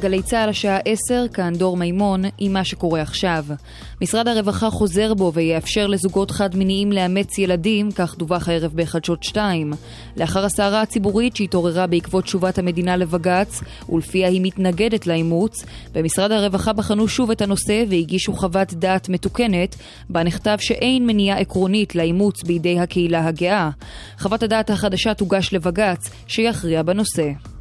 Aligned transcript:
גלי 0.00 0.22
צה"ל 0.22 0.48
השעה 0.48 0.78
10, 0.84 1.24
כאן 1.32 1.52
דור 1.54 1.76
מימון, 1.76 2.22
עם 2.38 2.52
מה 2.52 2.64
שקורה 2.64 3.02
עכשיו. 3.02 3.44
משרד 4.02 4.28
הרווחה 4.28 4.70
חוזר 4.70 5.14
בו 5.14 5.32
ויאפשר 5.34 5.86
לזוגות 5.86 6.30
חד-מיניים 6.30 6.92
לאמץ 6.92 7.38
ילדים, 7.38 7.92
כך 7.92 8.18
דווח 8.18 8.48
הערב 8.48 8.72
בחדשות 8.74 9.22
2. 9.22 9.72
לאחר 10.16 10.44
הסערה 10.44 10.82
הציבורית 10.82 11.36
שהתעוררה 11.36 11.86
בעקבות 11.86 12.24
תשובת 12.24 12.58
המדינה 12.58 12.96
לבג"ץ, 12.96 13.60
ולפיה 13.88 14.28
היא 14.28 14.40
מתנגדת 14.44 15.06
לאימוץ, 15.06 15.64
במשרד 15.92 16.32
הרווחה 16.32 16.72
בחנו 16.72 17.08
שוב 17.08 17.30
את 17.30 17.42
הנושא 17.42 17.84
והגישו 17.88 18.32
חוות 18.32 18.74
דעת 18.74 19.08
מתוקנת, 19.08 19.76
בה 20.08 20.22
נכתב 20.22 20.56
שאין 20.60 21.06
מניעה 21.06 21.38
עקרונית 21.38 21.94
לאימוץ 21.94 22.42
בידי 22.42 22.80
הקהילה 22.80 23.26
הגאה. 23.26 23.70
חוות 24.18 24.42
הדעת 24.42 24.70
החדשה 24.70 25.14
תוגש 25.14 25.52
לבג"ץ, 25.52 26.10
שיכריע 26.26 26.82
בנושא. 26.82 27.57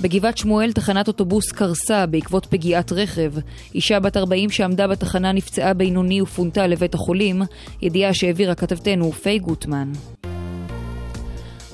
בגבעת 0.00 0.38
שמואל 0.38 0.72
תחנת 0.72 1.08
אוטובוס 1.08 1.52
קרסה 1.52 2.06
בעקבות 2.06 2.46
פגיעת 2.46 2.92
רכב. 2.92 3.32
אישה 3.74 4.00
בת 4.00 4.16
40 4.16 4.50
שעמדה 4.50 4.88
בתחנה 4.88 5.32
נפצעה 5.32 5.74
בינוני 5.74 6.22
ופונתה 6.22 6.66
לבית 6.66 6.94
החולים, 6.94 7.42
ידיעה 7.82 8.14
שהעבירה 8.14 8.54
כתבתנו 8.54 9.12
פיי 9.12 9.38
גוטמן. 9.38 9.92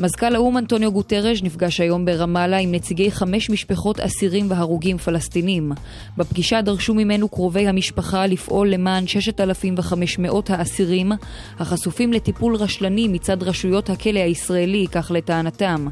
מזכ"ל 0.00 0.34
האו"ם 0.34 0.58
אנטוניו 0.58 0.92
גוטרש 0.92 1.42
נפגש 1.42 1.80
היום 1.80 2.04
ברמאללה 2.04 2.56
עם 2.56 2.72
נציגי 2.72 3.10
חמש 3.10 3.50
משפחות 3.50 4.00
אסירים 4.00 4.50
והרוגים 4.50 4.98
פלסטינים. 4.98 5.72
בפגישה 6.16 6.62
דרשו 6.62 6.94
ממנו 6.94 7.28
קרובי 7.28 7.68
המשפחה 7.68 8.26
לפעול 8.26 8.68
למען 8.68 9.06
6,500 9.06 10.50
האסירים 10.50 11.12
החשופים 11.58 12.12
לטיפול 12.12 12.56
רשלני 12.56 13.08
מצד 13.08 13.42
רשויות 13.42 13.90
הכלא 13.90 14.18
הישראלי, 14.18 14.86
כך 14.92 15.10
לטענתם. 15.14 15.86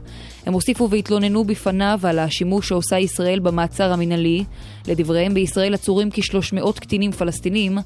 הם 0.46 0.52
הוסיפו 0.52 0.90
והתלוננו 0.90 1.44
בפניו 1.44 2.00
על 2.02 2.18
השימוש 2.18 2.68
שעושה 2.68 2.98
ישראל 2.98 3.38
במעצר 3.38 3.92
המינהלי. 3.92 4.44
לדבריהם 4.88 5.34
בישראל 5.34 5.74
עצורים 5.74 6.10
כ-300 6.10 6.80
קטינים 6.80 7.12
פלסטינים, 7.12 7.78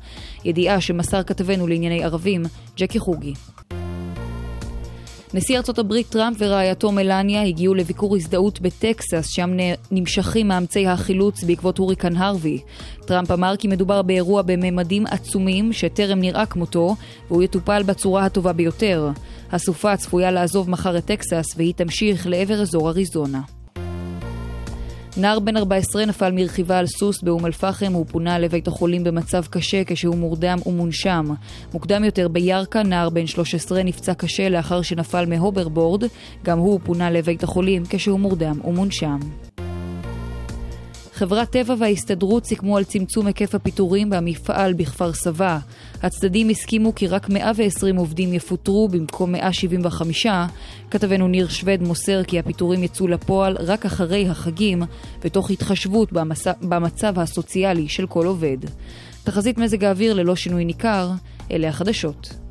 ידיעה 0.45 0.81
שמסר 0.81 1.23
כתבנו 1.23 1.67
לענייני 1.67 2.05
ערבים, 2.05 2.43
ג'קי 2.77 2.99
חוגי. 2.99 3.35
נשיא 5.35 5.57
ארצות 5.57 5.79
הברית 5.79 6.07
טראמפ 6.09 6.37
ורעייתו 6.41 6.93
מלניה 6.93 7.43
הגיעו 7.43 7.75
לביקור 7.75 8.17
הזדהות 8.17 8.61
בטקסס, 8.61 9.29
שם 9.29 9.51
נמשכים 9.91 10.49
מאמצי 10.49 10.87
החילוץ 10.87 11.45
בעקבות 11.45 11.79
הוריקן 11.79 12.17
הרווי. 12.17 12.61
טראמפ 13.07 13.31
אמר 13.31 13.57
כי 13.57 13.69
מדובר 13.69 14.03
באירוע 14.03 14.43
בממדים 14.43 15.07
עצומים 15.07 15.73
שטרם 15.73 16.19
נראה 16.19 16.47
כמותו, 16.47 16.97
והוא 17.29 17.43
יטופל 17.43 17.83
בצורה 17.83 18.25
הטובה 18.25 18.53
ביותר. 18.53 19.11
הסופה 19.53 19.97
צפויה 19.97 20.31
לעזוב 20.31 20.71
מחר 20.71 20.99
את 20.99 21.05
טקסס 21.05 21.45
והיא 21.57 21.75
תמשיך 21.75 22.27
לעבר 22.27 22.63
אזור 22.63 22.89
אריזונה. 22.89 23.41
נער 25.17 25.39
בן 25.39 25.57
14 25.57 26.07
נפל 26.07 26.33
מרכיבה 26.33 26.79
על 26.79 26.87
סוס 26.87 27.23
באום 27.23 27.47
אל-פחם, 27.47 27.93
הוא 27.93 28.07
פונה 28.07 28.39
לבית 28.39 28.69
החולים 28.69 29.05
במצב 29.05 29.45
קשה 29.51 29.85
כשהוא 29.87 30.17
מורדם 30.17 30.59
ומונשם. 30.67 31.27
מוקדם 31.75 32.05
יותר 32.05 32.29
בירכא, 32.29 32.79
נער 32.79 33.11
בן 33.11 33.27
13 33.27 33.83
נפצע 33.83 34.15
קשה 34.15 34.49
לאחר 34.49 34.83
שנפל 34.83 35.27
מהוברבורד, 35.27 36.05
גם 36.45 36.59
הוא 36.59 36.81
פונה 36.85 37.11
לבית 37.11 37.43
החולים 37.43 37.83
כשהוא 37.89 38.21
מורדם 38.21 38.61
ומונשם. 38.65 39.19
חברת 41.15 41.51
טבע 41.51 41.75
וההסתדרות 41.79 42.45
סיכמו 42.45 42.77
על 42.77 42.85
צמצום 42.85 43.27
היקף 43.27 43.55
הפיטורים 43.55 44.11
במפעל 44.11 44.73
בכפר 44.73 45.13
סבא. 45.13 45.59
הצדדים 46.03 46.49
הסכימו 46.49 46.95
כי 46.95 47.07
רק 47.07 47.29
120 47.29 47.97
עובדים 47.97 48.33
יפוטרו 48.33 48.89
במקום 48.89 49.33
175. 49.33 50.27
כתבנו 50.91 51.29
ניר 51.29 51.49
שווד 51.49 51.83
מוסר 51.83 52.23
כי 52.23 52.39
הפיטורים 52.39 52.83
יצאו 52.83 53.09
לפועל 53.09 53.57
רק 53.61 53.87
אחרי 53.87 54.29
החגים, 54.29 54.83
ותוך 55.21 55.51
התחשבות 55.51 56.13
במצ... 56.13 56.47
במצב 56.63 57.19
הסוציאלי 57.19 57.89
של 57.89 58.07
כל 58.07 58.27
עובד. 58.27 58.59
תחזית 59.25 59.59
מזג 59.59 59.85
האוויר 59.85 60.15
ללא 60.15 60.37
שינוי 60.37 60.65
ניכר, 60.65 61.11
אלה 61.51 61.69
החדשות. 61.69 62.44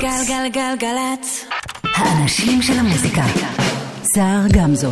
גלגלצ. 0.00 0.28
גלגלגלגלצ. 0.28 1.44
האנשים 1.96 2.62
של 2.62 2.78
המוזיקה. 2.78 3.22
סער 4.14 4.42
גמזו. 4.52 4.90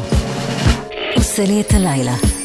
עושה 1.17 1.45
לי 1.45 1.61
את 1.61 1.75
הלילה. 1.75 2.36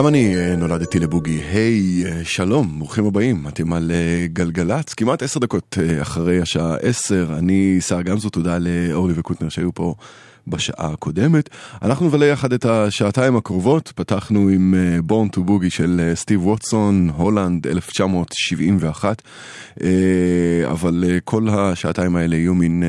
גם 0.00 0.06
אני 0.06 0.36
אה, 0.36 0.56
נולדתי 0.56 0.98
לבוגי. 0.98 1.40
היי, 1.52 2.04
אה, 2.06 2.24
שלום, 2.24 2.78
ברוכים 2.78 3.06
הבאים. 3.06 3.48
אתם 3.48 3.72
על 3.72 3.90
אה, 3.94 4.26
גלגלצ, 4.26 4.94
כמעט 4.94 5.22
עשר 5.22 5.40
דקות 5.40 5.78
אחרי 6.02 6.40
השעה 6.40 6.76
עשר. 6.76 7.34
אני 7.38 7.80
שר 7.80 8.02
גמזו, 8.02 8.30
תודה 8.30 8.58
לאורלי 8.60 9.14
וקוטנר 9.16 9.48
שהיו 9.48 9.74
פה 9.74 9.94
בשעה 10.46 10.92
הקודמת. 10.92 11.48
אנחנו 11.82 12.06
נבלה 12.06 12.26
יחד 12.26 12.52
את 12.52 12.64
השעתיים 12.64 13.36
הקרובות. 13.36 13.92
פתחנו 13.94 14.48
עם 14.48 14.74
Born 15.08 15.36
to 15.36 15.40
Boogie 15.40 15.70
של 15.70 16.12
סטיב 16.14 16.46
ווטסון, 16.46 17.10
הולנד 17.16 17.66
1971. 17.66 19.22
אבל 20.70 21.04
כל 21.24 21.48
השעתיים 21.48 22.16
האלה 22.16 22.36
יהיו 22.36 22.54
מין 22.54 22.82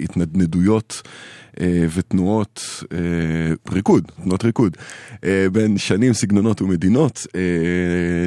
התנדנדויות. 0.00 1.02
אה, 1.60 1.86
ותנועות 1.94 2.84
אה, 2.92 3.72
ריקוד, 3.72 4.12
תנועות 4.22 4.44
ריקוד, 4.44 4.76
אה, 5.24 5.46
בין 5.52 5.78
שנים, 5.78 6.12
סגנונות 6.12 6.62
ומדינות. 6.62 7.26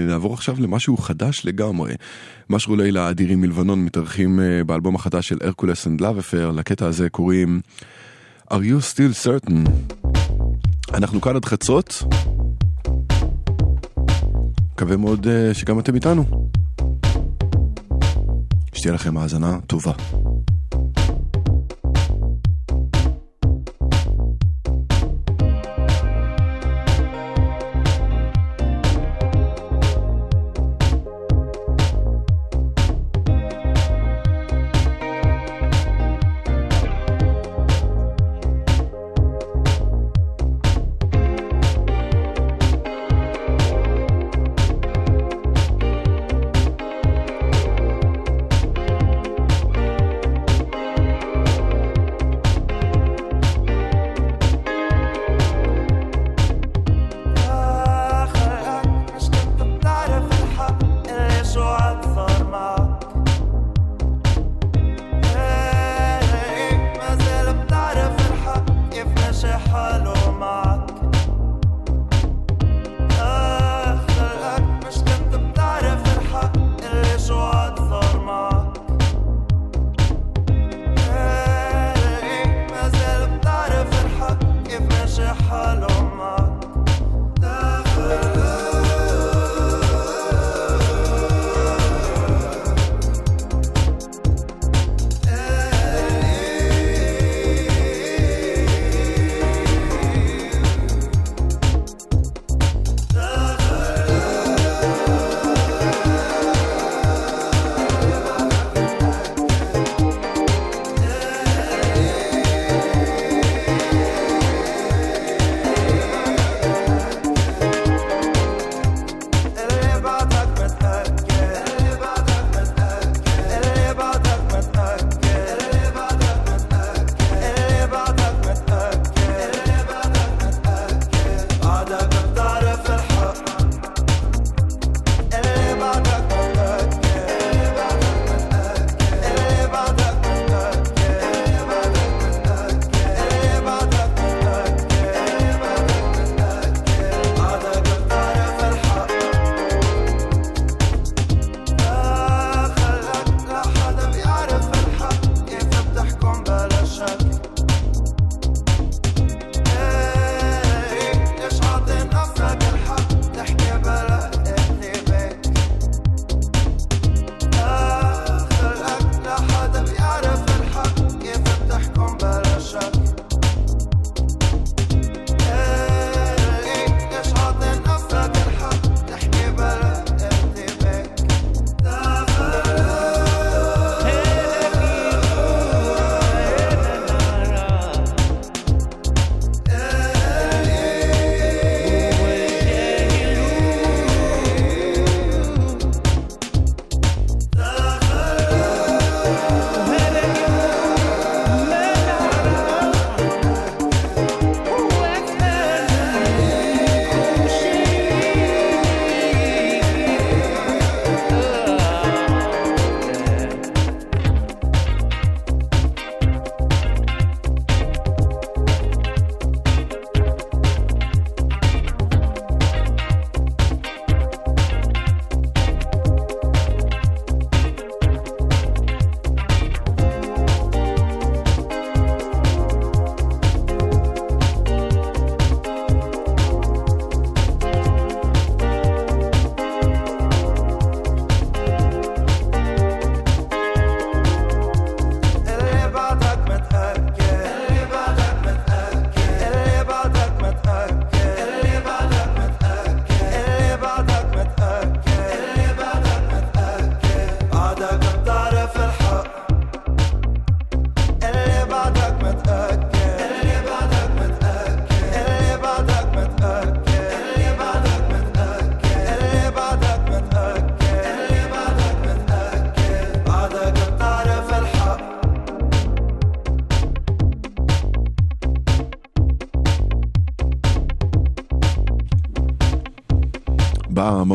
נעבור 0.08 0.34
עכשיו 0.34 0.56
למשהו 0.60 0.98
חדש 0.98 1.46
לגמרי. 1.46 1.94
משרוע 2.50 2.76
לילה 2.76 3.08
האדירים 3.08 3.42
מלבנון 3.42 3.86
מתארחים 3.86 4.40
באלבום 4.66 4.96
החדש 4.96 5.28
של 5.28 5.38
Hercules 5.42 5.88
and 5.88 6.02
Love 6.02 6.20
לקטע 6.54 6.86
הזה 6.86 7.10
קוראים 7.10 7.62
are 8.54 8.58
you 8.58 8.82
still 8.94 9.26
certain? 9.26 9.70
אנחנו 10.94 11.22
כאן 11.22 11.36
עד 11.36 11.46
חצות. 11.46 12.04
מקווה 14.74 14.98
מאוד 14.98 15.28
שגם 15.54 15.80
אתם 15.80 15.96
איתנו. 15.96 16.50
שתהיה 18.74 18.94
לכם 18.94 19.18
האזנה 19.18 19.60
טובה. 19.68 19.94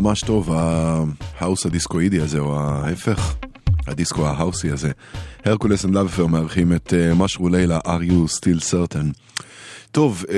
ממש 0.04 0.20
טוב, 0.20 0.50
ההאוס 1.38 1.66
הדיסקואידי 1.66 2.20
הזה, 2.20 2.38
או 2.38 2.60
ההפך, 2.60 3.34
הדיסקו 3.86 4.26
ההאוסי 4.26 4.70
הזה. 4.70 4.90
Hercules 5.44 5.84
and 5.84 5.94
Love 5.94 6.07
Affair 6.07 6.26
מארחים 6.26 6.72
את 6.72 6.92
אה, 6.92 7.14
משרוע 7.14 7.48
לילה, 7.48 7.78
are 7.78 8.10
you 8.10 8.38
still 8.38 8.72
certain. 8.72 9.42
טוב, 9.92 10.24
אה, 10.28 10.30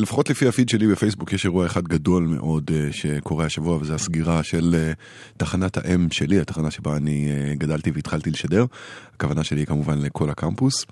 לפחות 0.00 0.30
לפי 0.30 0.48
הפיד 0.48 0.68
שלי 0.68 0.86
בפייסבוק 0.86 1.32
יש 1.32 1.44
אירוע 1.44 1.66
אחד 1.66 1.84
גדול 1.84 2.26
מאוד 2.26 2.70
אה, 2.70 2.96
שקורה 2.96 3.44
השבוע, 3.44 3.76
וזה 3.76 3.94
הסגירה 3.94 4.42
של 4.42 4.92
תחנת 5.36 5.76
האם 5.76 6.06
שלי, 6.10 6.40
התחנה 6.40 6.70
שבה 6.70 6.96
אני 6.96 7.28
גדלתי 7.58 7.90
והתחלתי 7.90 8.30
לשדר. 8.30 8.64
הכוונה 9.14 9.44
שלי 9.44 9.60
היא 9.60 9.66
כמובן 9.66 9.98
לכל 9.98 10.30
הקמפוס. 10.30 10.86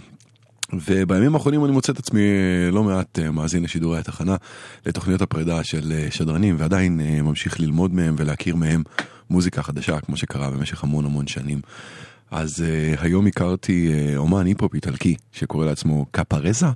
ובימים 0.73 1.35
האחרונים 1.35 1.65
אני 1.65 1.73
מוצא 1.73 1.93
את 1.93 1.99
עצמי 1.99 2.21
לא 2.73 2.85
מעט 2.85 3.19
מאזין 3.19 3.63
לשידורי 3.63 3.99
התחנה, 3.99 4.37
לתוכניות 4.87 5.23
הפרידה 5.23 5.65
של 5.65 6.07
שדרנים, 6.11 6.55
ועדיין 6.59 7.01
ממשיך 7.23 7.61
ללמוד 7.61 7.95
מהם 7.95 8.15
ולהכיר 8.19 8.57
מהם 8.57 8.83
מוזיקה 9.31 9.63
חדשה, 9.63 10.01
כמו 10.01 10.17
שקרה 10.17 10.51
במשך 10.51 10.85
המון 10.85 11.05
המון 11.05 11.27
שנים. 11.27 11.61
אז 12.31 12.65
uh, 12.65 13.01
היום 13.01 13.27
הכרתי 13.27 13.89
uh, 13.89 14.17
אומן 14.17 14.47
היפ-הופ 14.47 14.75
איטלקי 14.75 15.17
שקורא 15.33 15.67
לעצמו 15.67 16.07
קפרזה, 16.11 16.67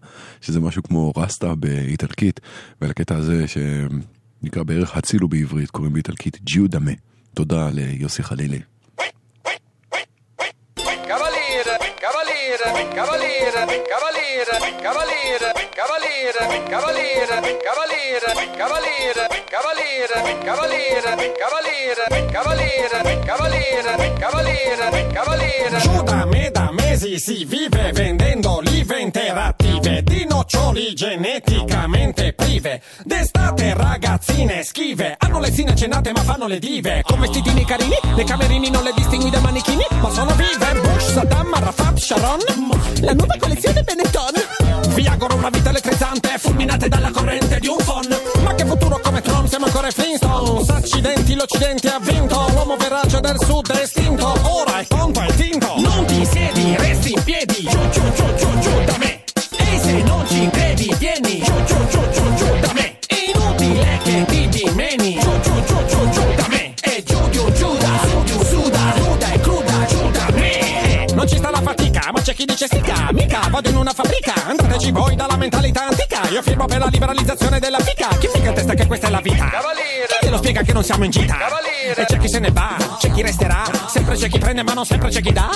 שזה 0.40 0.60
משהו 0.60 0.82
כמו 0.82 1.12
רסטה 1.16 1.54
באיטלקית, 1.54 2.40
ולקטע 2.82 3.16
הזה 3.16 3.44
שנקרא 3.48 4.62
בערך 4.62 4.96
הצילו 4.96 5.28
בעברית, 5.28 5.70
קוראים 5.70 5.92
באיטלקית 5.92 6.38
ג'יו 6.42 6.68
דמה. 6.68 6.90
תודה 7.34 7.70
ליוסי 7.72 8.22
חלילי. 8.22 8.60
Cavaliere, 12.60 13.64
cavaliere, 13.88 14.76
cavaliere, 14.76 14.76
cavaliere, 14.82 15.48
cavaliere, 15.72 16.62
cavaliere, 16.68 17.56
cavaliere, 17.64 18.28
cavaliere, 18.60 19.24
cavaliere, 19.48 20.38
cavaliere, 20.44 21.32
cavaliere, 21.38 22.26
cavaliere, 22.30 23.20
cavaliere, 23.24 24.12
cavaliere, 24.18 25.06
cavaliere. 25.12 25.78
Giù 25.80 26.02
da 26.02 26.26
me 26.26 26.50
da 26.50 26.70
mesi 26.70 27.18
si 27.18 27.44
vive 27.46 27.92
vendendo 27.92 28.56
olive 28.56 29.00
interattive 29.90 30.02
di 30.02 30.26
noccioli 30.28 30.94
geneticamente 30.94 32.32
prive. 32.32 32.80
D'estate 33.04 33.74
ragazzine 33.74 34.62
schive, 34.62 35.16
hanno 35.18 35.40
le 35.40 35.52
zine 35.52 35.74
cenate 35.74 36.12
ma 36.12 36.22
fanno 36.22 36.46
le 36.46 36.58
dive. 36.58 37.02
Con 37.04 37.18
vestitini 37.20 37.64
carini, 37.64 37.96
le 38.14 38.24
camerini 38.24 38.70
non 38.70 38.84
le 38.84 38.92
distingui 38.94 39.30
dai 39.30 39.40
manichini, 39.40 39.84
ma 40.00 40.10
sono 40.10 40.32
vive. 40.34 40.80
Bush, 40.80 41.12
Saddam, 41.12 41.52
Arafat, 41.52 41.98
Sharon, 41.98 42.40
la 43.00 43.12
nuova 43.12 43.34
collezione 43.38 43.82
Benetton. 43.82 44.94
Viagono 44.94 45.36
una 45.36 45.50
vita 45.50 45.70
elettrizzante, 45.70 46.38
fulminate 46.38 46.88
dalla 46.88 47.10
corrente 47.10 47.58
di 47.58 47.68
un 47.68 47.76
phon. 47.84 48.06
Ma 48.42 48.54
che 48.54 48.64
futuro 48.64 49.00
come 49.02 49.20
Trump, 49.22 49.48
siamo 49.48 49.66
ancora 49.66 49.90
Flintstones. 49.90 50.68
Accidenti, 50.68 51.34
l'Occidente 51.34 51.88
ha 51.88 51.98
vinto, 52.00 52.46
l'uomo 52.50 52.76
verace 52.76 53.20
del 53.20 53.36
sud 53.38 53.70
è 53.70 53.82
estinto. 53.82 54.32
Ora 54.42 54.80
è 54.80 54.86
tonto, 54.86 55.20
è 55.20 55.34
tinto. 55.34 55.89
C'è 72.22 72.34
chi 72.34 72.44
dice 72.44 72.66
stica. 72.66 73.08
Mica 73.12 73.40
vado 73.50 73.68
in 73.68 73.76
una 73.76 73.92
fabbrica. 73.92 74.34
Andateci 74.46 74.90
voi 74.90 75.14
dalla 75.16 75.36
mentalità 75.36 75.86
antica. 75.86 76.28
Io 76.28 76.42
firmo 76.42 76.66
per 76.66 76.78
la 76.78 76.86
liberalizzazione 76.86 77.58
della 77.58 77.78
fica. 77.80 78.08
Chi 78.18 78.28
fica 78.32 78.48
in 78.48 78.54
testa 78.54 78.74
che 78.74 78.86
questa 78.86 79.06
è 79.08 79.10
la 79.10 79.20
vita? 79.20 79.48
Cavaliere. 79.48 80.06
Chi 80.08 80.18
te 80.20 80.30
lo 80.30 80.36
spiega 80.36 80.62
che 80.62 80.72
non 80.72 80.84
siamo 80.84 81.04
in 81.04 81.10
gita? 81.10 81.36
Cavaliere. 81.36 82.02
E 82.02 82.04
c'è 82.04 82.18
chi 82.18 82.28
se 82.28 82.38
ne 82.38 82.50
va, 82.50 82.76
c'è 82.98 83.10
chi 83.10 83.22
resterà. 83.22 83.64
Sempre 83.86 84.16
c'è 84.16 84.28
chi 84.28 84.38
prende, 84.38 84.62
ma 84.62 84.72
non 84.72 84.84
sempre 84.84 85.08
c'è 85.08 85.20
chi 85.20 85.32
dà. 85.32 85.50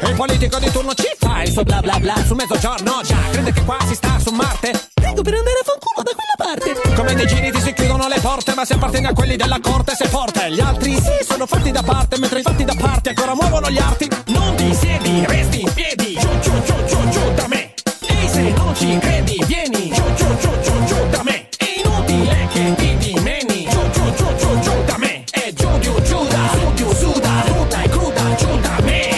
E 0.00 0.08
il 0.08 0.14
politico 0.14 0.58
di 0.58 0.70
turno 0.70 0.94
ci 0.94 1.08
fa 1.18 1.42
il 1.42 1.52
suo 1.52 1.62
bla 1.62 1.80
bla 1.80 1.98
bla. 1.98 2.14
Su 2.24 2.34
mezzogiorno 2.34 3.00
già, 3.04 3.18
crede 3.30 3.52
che 3.52 3.62
qua 3.64 3.78
si 3.86 3.94
sta 3.94 4.18
su 4.18 4.30
Marte. 4.30 4.88
Prego 4.94 5.22
per 5.22 5.34
andare 5.34 5.58
a 5.60 5.64
fanculo 5.64 6.02
da 6.02 6.12
quella 6.14 6.36
parte. 6.36 6.94
Come 6.94 7.14
nei 7.14 7.26
giri 7.26 7.50
ti 7.50 7.60
si 7.60 7.72
chiudono 7.72 8.08
le 8.08 8.18
porte, 8.20 8.54
ma 8.54 8.64
se 8.64 8.74
appartieni 8.74 9.06
a 9.06 9.12
quelli 9.12 9.36
della 9.36 9.58
corte 9.60 9.94
sei 9.94 10.08
forte. 10.08 10.50
Gli 10.50 10.60
altri 10.60 10.94
sì, 10.96 11.24
sono 11.26 11.46
fatti 11.46 11.70
da 11.70 11.82
parte, 11.82 12.18
mentre 12.18 12.40
i 12.40 12.42
fatti 12.42 12.64
da 12.64 12.74
parte 12.78 13.10
ancora 13.10 13.34
muovono 13.34 13.70
gli 13.70 13.78
arti. 13.78 14.08
Non 14.26 14.54
ti 14.56 14.74
siedi, 14.74 15.24
resti 15.26 15.59
in 15.60 15.72
piedi. 15.74 16.16
Giù, 16.18 16.28
giù, 16.40 16.52
giù, 16.62 16.74
giù, 16.86 17.08
giù 17.10 17.34
da 17.34 17.46
me. 17.48 17.74
E 18.08 18.28
se 18.28 18.42
non 18.56 18.74
ci 18.74 18.98
credi, 18.98 19.44
vieni. 19.46 19.90
Giù, 19.92 20.02
giù, 20.14 20.26
giù, 20.38 20.50
giù, 20.62 20.84
giù 20.84 21.08
da 21.10 21.22
me. 21.22 21.48
È 21.58 21.68
inutile 21.84 22.48
che 22.52 22.74
ti 22.76 22.96
dimeni. 22.96 23.68
Giù, 23.68 23.90
giù, 23.90 24.14
giù, 24.14 24.36
giù, 24.36 24.60
giù 24.60 24.84
da 24.84 24.96
me. 24.98 25.24
E 25.32 25.52
giù, 25.52 25.78
giù, 25.80 26.00
giù 26.02 26.26
da, 26.28 26.48
su, 26.52 26.74
giù, 26.74 26.94
su 26.94 27.20
da, 27.20 27.44
nuda 27.48 27.82
e 27.82 27.88
cruda, 27.88 28.34
giù 28.36 28.60
da 28.60 28.76
me. 28.82 29.08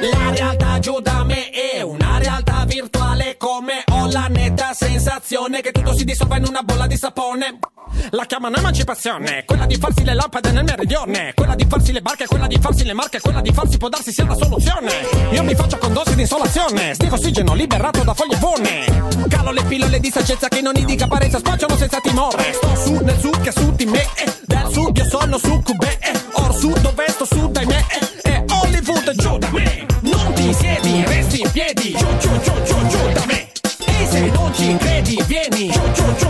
La 0.00 0.30
realtà 0.30 0.78
giù 0.78 1.00
da 1.00 1.24
me 1.24 1.50
è 1.50 1.82
una 1.82 2.18
realtà 2.18 2.64
virtuale 2.66 3.36
come 3.36 3.84
ho 3.90 4.06
la 4.10 4.26
netta 4.28 4.37
sensazione 4.78 5.60
che 5.60 5.72
tutto 5.72 5.92
si 5.92 6.04
dissolva 6.04 6.36
in 6.36 6.44
una 6.46 6.62
bolla 6.62 6.86
di 6.86 6.96
sapone. 6.96 7.58
La 8.10 8.26
chiamano 8.26 8.56
emancipazione, 8.58 9.42
quella 9.44 9.66
di 9.66 9.76
farsi 9.76 10.04
le 10.04 10.14
lampade 10.14 10.52
nel 10.52 10.62
meridione, 10.62 11.32
quella 11.34 11.56
di 11.56 11.66
farsi 11.68 11.90
le 11.90 12.00
barche, 12.00 12.26
quella 12.26 12.46
di 12.46 12.58
farsi 12.60 12.84
le 12.84 12.92
marche, 12.92 13.20
quella 13.20 13.40
di 13.40 13.52
farsi 13.52 13.76
può 13.76 13.88
darsi 13.88 14.12
sia 14.12 14.24
la 14.24 14.36
soluzione. 14.36 14.92
Io 15.32 15.42
mi 15.42 15.56
faccio 15.56 15.78
con 15.78 15.92
dosi 15.92 16.14
di 16.14 16.20
insolazione, 16.20 16.94
stico 16.94 17.16
ossigeno 17.16 17.54
liberato 17.54 18.04
da 18.04 18.14
foglie 18.14 18.36
buone. 18.36 18.84
Calo 19.28 19.50
le 19.50 19.64
pillole 19.64 19.98
di 19.98 20.10
saggezza 20.12 20.46
che 20.46 20.60
non 20.60 20.76
indica 20.76 21.06
apparenza, 21.06 21.38
spacciano 21.38 21.76
senza 21.76 21.98
timore. 21.98 22.52
Sto 22.52 22.76
su 22.76 22.92
nel 23.02 23.18
sud 23.18 23.40
che 23.40 23.50
su 23.50 23.72
di 23.72 23.86
me, 23.86 24.02
eh, 24.14 24.32
del 24.46 24.68
sud 24.70 24.96
io 24.96 25.08
sono 25.08 25.38
succube, 25.38 25.98
eh, 25.98 26.12
or 26.34 26.54
sud 26.54 26.78
dove 26.78 27.04
sto 27.08 27.24
su 27.24 27.50
dai 27.50 27.66
me, 27.66 27.84
eh, 28.22 28.30
e 28.30 28.44
Hollywood 28.48 29.10
giù 29.16 29.38
da 29.38 29.50
me. 29.50 29.86
Non 30.02 30.32
ti 30.34 30.54
siedi, 30.54 31.02
resti 31.04 31.40
in 31.40 31.50
piedi, 31.50 31.96
giù 31.96 32.06
giù 32.18 32.30
giù 32.42 32.52
giù 32.62 32.86
giù 32.86 33.12
da 33.12 33.24
me. 33.26 33.47
Non 34.48 34.56
ci 34.56 34.76
credi, 34.78 35.22
vieni, 35.26 35.68
giù 35.70 35.80
giù 35.92 36.14
giù 36.16 36.27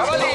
Apa. 0.00 0.29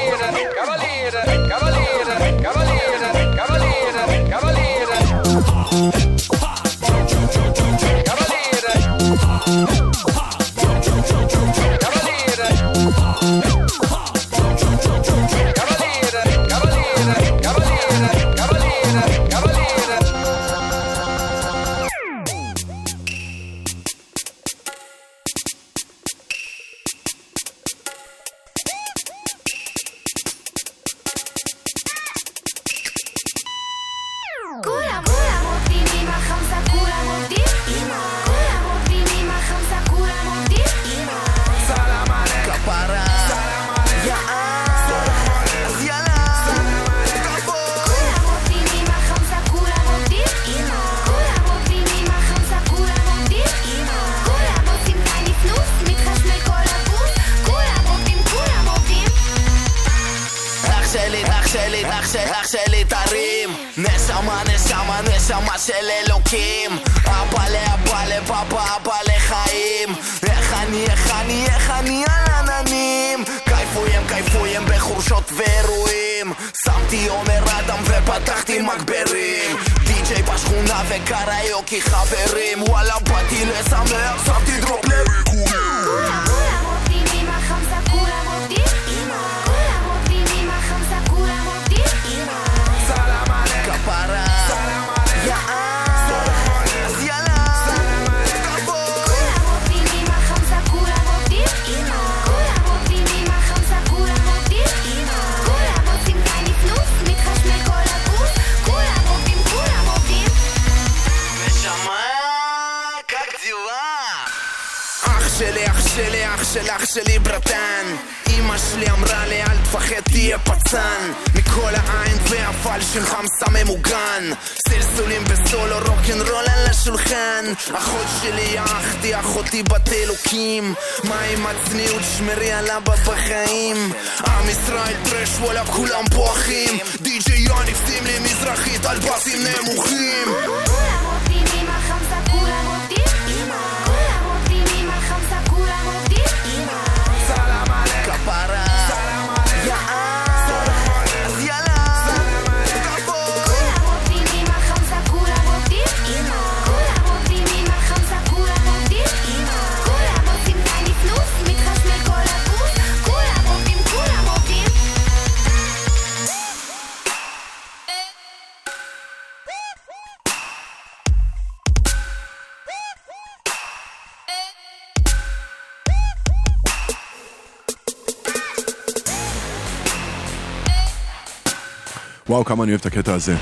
אני 182.66 182.72
אוהב 182.72 182.80
את 182.80 182.86
הקטע 182.86 183.14
הזה. 183.14 183.36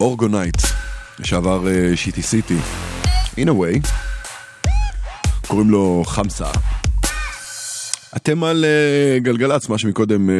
אורגונייט, 0.00 0.56
שעבר 1.22 1.66
שיטי 1.94 2.22
סיטי. 2.22 2.56
In 3.40 3.44
a 3.44 3.50
way. 3.50 3.88
קוראים 5.46 5.70
לו 5.70 6.02
חמסה. 6.06 6.50
אתם 8.16 8.44
על 8.44 8.64
uh, 8.64 9.22
גלגלצ, 9.22 9.68
מה 9.68 9.78
שמקודם 9.78 10.28
uh, 10.28 10.32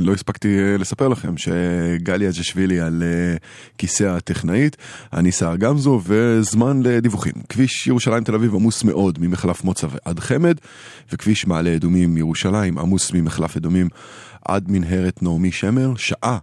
לא 0.00 0.12
הספקתי 0.12 0.48
uh, 0.48 0.80
לספר 0.80 1.08
לכם, 1.08 1.34
שגליה 1.36 2.30
ג'שווילי 2.30 2.80
על 2.80 3.02
uh, 3.02 3.38
כיסא 3.78 4.04
הטכנאית, 4.04 4.76
אני 5.12 5.32
סער 5.32 5.56
גמזו, 5.56 6.00
וזמן 6.04 6.82
לדיווחים. 6.82 7.34
כביש 7.48 7.86
ירושלים 7.86 8.24
תל 8.24 8.34
אביב 8.34 8.54
עמוס 8.54 8.84
מאוד 8.84 9.18
ממחלף 9.20 9.64
מוצא 9.64 9.86
ועד 9.90 10.20
חמד, 10.20 10.56
וכביש 11.12 11.46
מעלה 11.46 11.74
אדומים 11.74 12.16
ירושלים 12.16 12.78
עמוס 12.78 13.12
ממחלף 13.12 13.56
אדומים 13.56 13.88
עד 14.44 14.70
מנהרת 14.70 15.22
נעמי 15.22 15.52
שמר, 15.52 15.92
שעה 15.96 16.38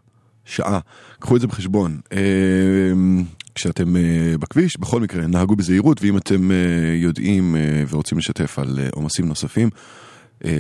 שעה. 0.48 0.80
קחו 1.20 1.36
את 1.36 1.42
זה 1.42 1.48
בחשבון. 1.48 2.00
אמ, 2.12 3.24
כשאתם 3.56 3.96
אה, 3.96 4.38
בכביש, 4.40 4.78
בכל 4.80 5.02
מקרה, 5.02 5.28
נהגו 5.28 5.56
בזהירות, 5.56 6.02
ואם 6.02 6.18
אתם 6.18 6.52
אה, 6.52 6.58
יודעים 6.96 7.56
אה, 7.56 7.84
ורוצים 7.90 8.18
לשתף 8.18 8.60
על 8.60 8.80
עומסים 8.92 9.28
נוספים, 9.28 9.70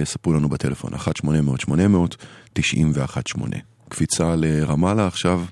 ספרו 0.03 0.33
לנו 0.33 0.49
בטלפון, 0.49 0.93
1-800-800-918. 0.93 2.59
קפיצה 3.89 4.35
לרמאללה 4.35 5.07
עכשיו, 5.07 5.43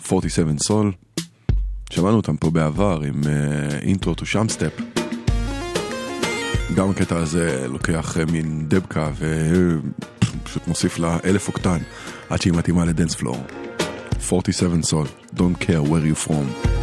47Soul, 0.00 0.92
שמענו 1.90 2.16
אותם 2.16 2.36
פה 2.36 2.50
בעבר 2.50 3.00
עם 3.02 3.20
Intro 3.82 4.14
to 4.14 4.26
Shamstep. 4.26 4.72
גם 6.74 6.90
הקטע 6.90 7.16
הזה 7.16 7.66
לוקח 7.68 8.16
מין 8.32 8.64
דבקה 8.68 9.10
ופשוט 10.36 10.66
מוסיף 10.66 10.98
לה 10.98 11.18
אלף 11.24 11.48
אוקטן. 11.48 11.78
עד 12.30 12.40
שהיא 12.42 12.52
מתאימה 12.52 12.84
לדנס 12.84 13.14
פלור. 13.14 13.36
47 14.32 14.82
סול, 14.82 15.06
Don't 15.36 15.62
care 15.62 15.82
where 15.90 16.26
you 16.26 16.28
from. 16.28 16.77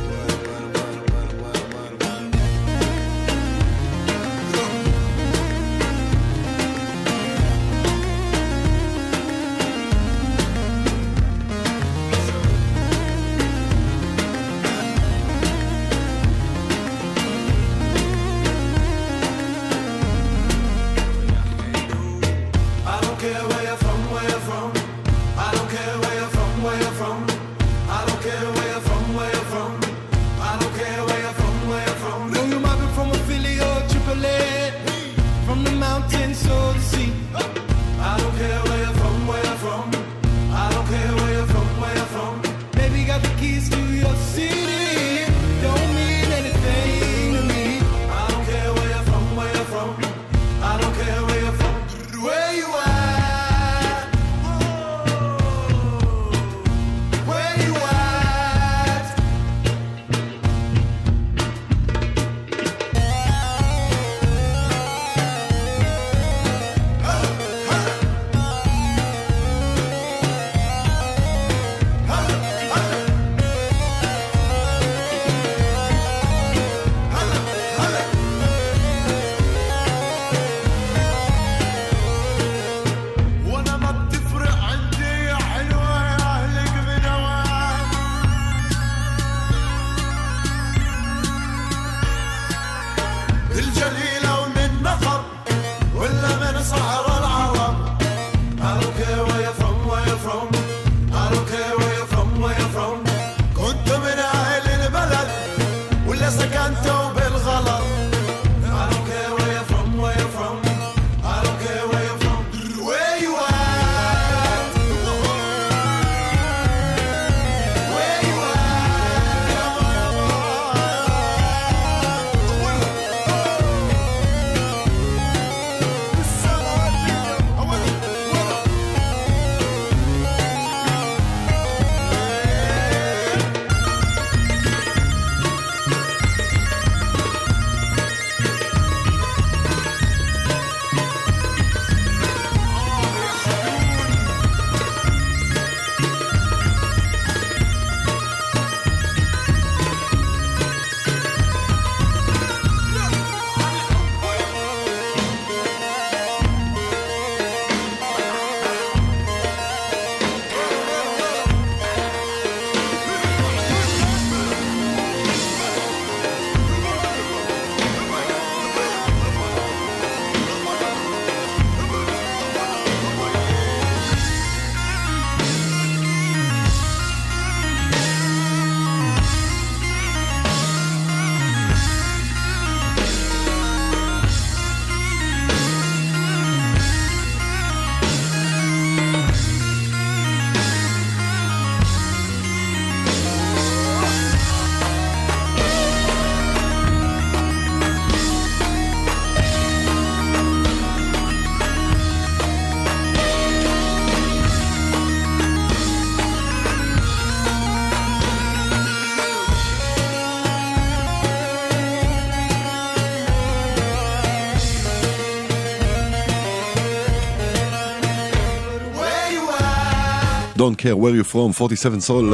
Don't 220.57 220.77
care 220.77 220.95
where 220.95 221.15
you 221.15 221.23
from, 221.23 221.53
47 221.53 221.99
סול. 221.99 222.33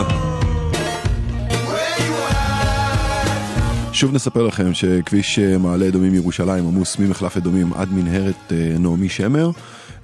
שוב 3.94 4.14
נספר 4.14 4.48
לכם 4.48 4.74
שכביש 4.74 5.40
אה, 5.40 5.58
מעלה 5.58 5.88
אדומים 5.88 6.14
ירושלים 6.14 6.68
עמוס 6.68 7.00
ממחלף 7.00 7.38
אדומים 7.38 7.74
עד 7.74 7.94
מנהרת 7.94 8.52
אה, 8.52 8.76
נעמי 8.80 9.10
שמר. 9.10 9.52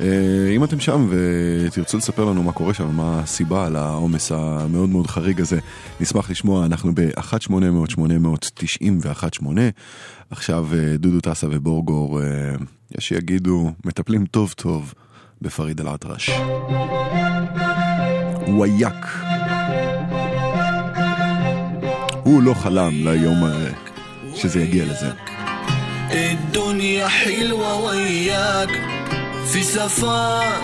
אה, 0.01 0.51
אם 0.55 0.63
אתם 0.63 0.79
שם 0.79 1.07
ותרצו 1.09 1.97
לספר 1.97 2.25
לנו 2.25 2.43
מה 2.43 2.51
קורה 2.51 2.73
שם, 2.73 2.95
מה 2.95 3.19
הסיבה 3.19 3.69
לעומס 3.69 4.31
המאוד 4.31 4.89
מאוד 4.89 5.07
חריג 5.07 5.41
הזה, 5.41 5.59
נשמח 5.99 6.29
לשמוע, 6.29 6.65
אנחנו 6.65 6.91
ב-1-800-890-118. 6.95 9.47
עכשיו 10.29 10.67
דודו 10.95 11.21
טסה 11.21 11.47
ובורגור, 11.51 12.21
יש 12.97 13.07
שיגידו, 13.07 13.71
מטפלים 13.85 14.25
טוב 14.25 14.53
טוב 14.57 14.93
בפריד 15.41 15.81
אל-אטרש. 15.81 16.29
וואייק. 18.48 19.06
הוא 22.22 22.42
לא 22.42 22.54
חלם 22.54 23.08
ליום 23.08 23.42
שזה 24.34 24.60
יגיע 24.62 24.84
לזה. 24.84 25.10
الدنيا 26.12 27.08
حلوة 27.08 27.80
وياك 27.84 28.70
في 29.52 29.62
سفاك 29.62 30.62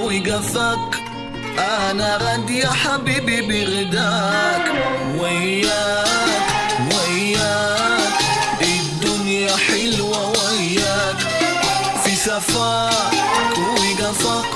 وقفك 0.00 0.90
أنا 1.58 2.16
غد 2.16 2.50
يا 2.50 2.68
حبيبي 2.70 3.40
بغداك 3.40 4.66
وياك 5.18 6.08
وياك 6.92 8.12
الدنيا 8.62 9.56
حلوة 9.56 10.20
وياك 10.30 11.18
في 12.04 12.10
سفاك 12.16 13.12
وقفك 13.58 14.55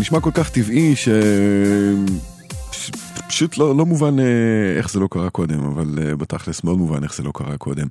נשמע 0.00 0.20
כל 0.20 0.30
כך 0.34 0.50
טבעי 0.50 0.96
ש... 0.96 1.08
פשוט 3.28 3.58
לא, 3.58 3.76
לא 3.76 3.86
מובן 3.86 4.18
אה, 4.18 4.24
איך 4.76 4.90
זה 4.90 5.00
לא 5.00 5.08
קרה 5.10 5.30
קודם, 5.30 5.64
אבל 5.64 5.98
אה, 6.02 6.16
בתכלס 6.16 6.64
מאוד 6.64 6.78
מובן 6.78 7.02
איך 7.02 7.14
זה 7.14 7.22
לא 7.22 7.30
קרה 7.34 7.56
קודם. 7.58 7.86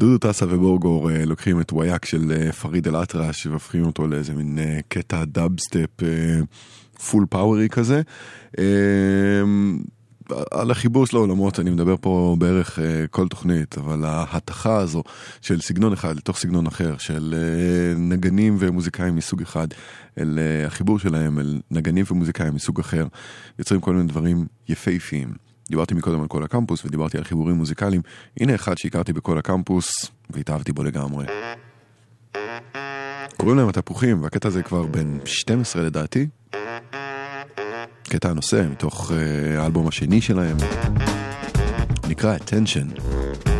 דודו 0.00 0.18
טסה 0.18 0.46
ו 0.48 0.56
Borgore 0.56 1.10
אה, 1.10 1.24
לוקחים 1.24 1.60
את 1.60 1.72
וויאק 1.72 2.04
של 2.04 2.50
פריד 2.50 2.88
אל-אטרש 2.88 3.46
והופכים 3.46 3.84
אותו 3.84 4.06
לאיזה 4.06 4.34
מין 4.34 4.58
קטע 4.88 5.24
דאבסטפ 5.24 5.90
full 7.10 7.26
power 7.30 7.62
י 7.62 7.68
כזה. 7.68 8.02
על 10.50 10.70
החיבור 10.70 11.06
של 11.06 11.16
העולמות 11.16 11.60
אני 11.60 11.70
מדבר 11.70 11.94
פה 12.00 12.36
בערך 12.38 12.78
אה, 12.78 13.06
כל 13.10 13.28
תוכנית, 13.28 13.78
אבל 13.78 14.04
ההתכה 14.04 14.76
הזו 14.76 15.02
של 15.40 15.60
סגנון 15.60 15.92
אחד 15.92 16.16
לתוך 16.16 16.38
סגנון 16.38 16.66
אחר, 16.66 16.96
של 16.98 17.34
אה, 17.36 17.98
נגנים 17.98 18.56
ומוזיקאים 18.58 19.16
מסוג 19.16 19.42
אחד, 19.42 19.68
אל 20.18 20.38
אה, 20.38 20.66
החיבור 20.66 20.98
שלהם 20.98 21.38
אל 21.38 21.60
נגנים 21.70 22.04
ומוזיקאים 22.10 22.54
מסוג 22.54 22.80
אחר, 22.80 23.06
יוצרים 23.58 23.80
כל 23.80 23.94
מיני 23.94 24.08
דברים 24.08 24.46
יפהפיים. 24.68 25.28
דיברתי 25.68 25.94
מקודם 25.94 26.20
על 26.20 26.28
כל 26.28 26.42
הקמפוס 26.42 26.84
ודיברתי 26.84 27.18
על 27.18 27.24
חיבורים 27.24 27.56
מוזיקליים, 27.56 28.02
הנה 28.40 28.54
אחד 28.54 28.78
שהכרתי 28.78 29.12
בכל 29.12 29.38
הקמפוס 29.38 29.90
והתאהבתי 30.30 30.72
בו 30.72 30.84
לגמרי. 30.84 31.26
קוראים 33.36 33.58
להם 33.58 33.68
התפוחים, 33.68 34.22
והקטע 34.22 34.48
הזה 34.48 34.62
כבר 34.62 34.86
בן 34.86 35.18
12 35.24 35.82
לדעתי. 35.82 36.26
קטע 38.08 38.30
הנושא 38.30 38.62
מתוך 38.70 39.12
אה, 39.12 39.62
האלבום 39.62 39.88
השני 39.88 40.20
שלהם, 40.20 40.56
נקרא 42.08 42.36
Attention. 42.36 43.55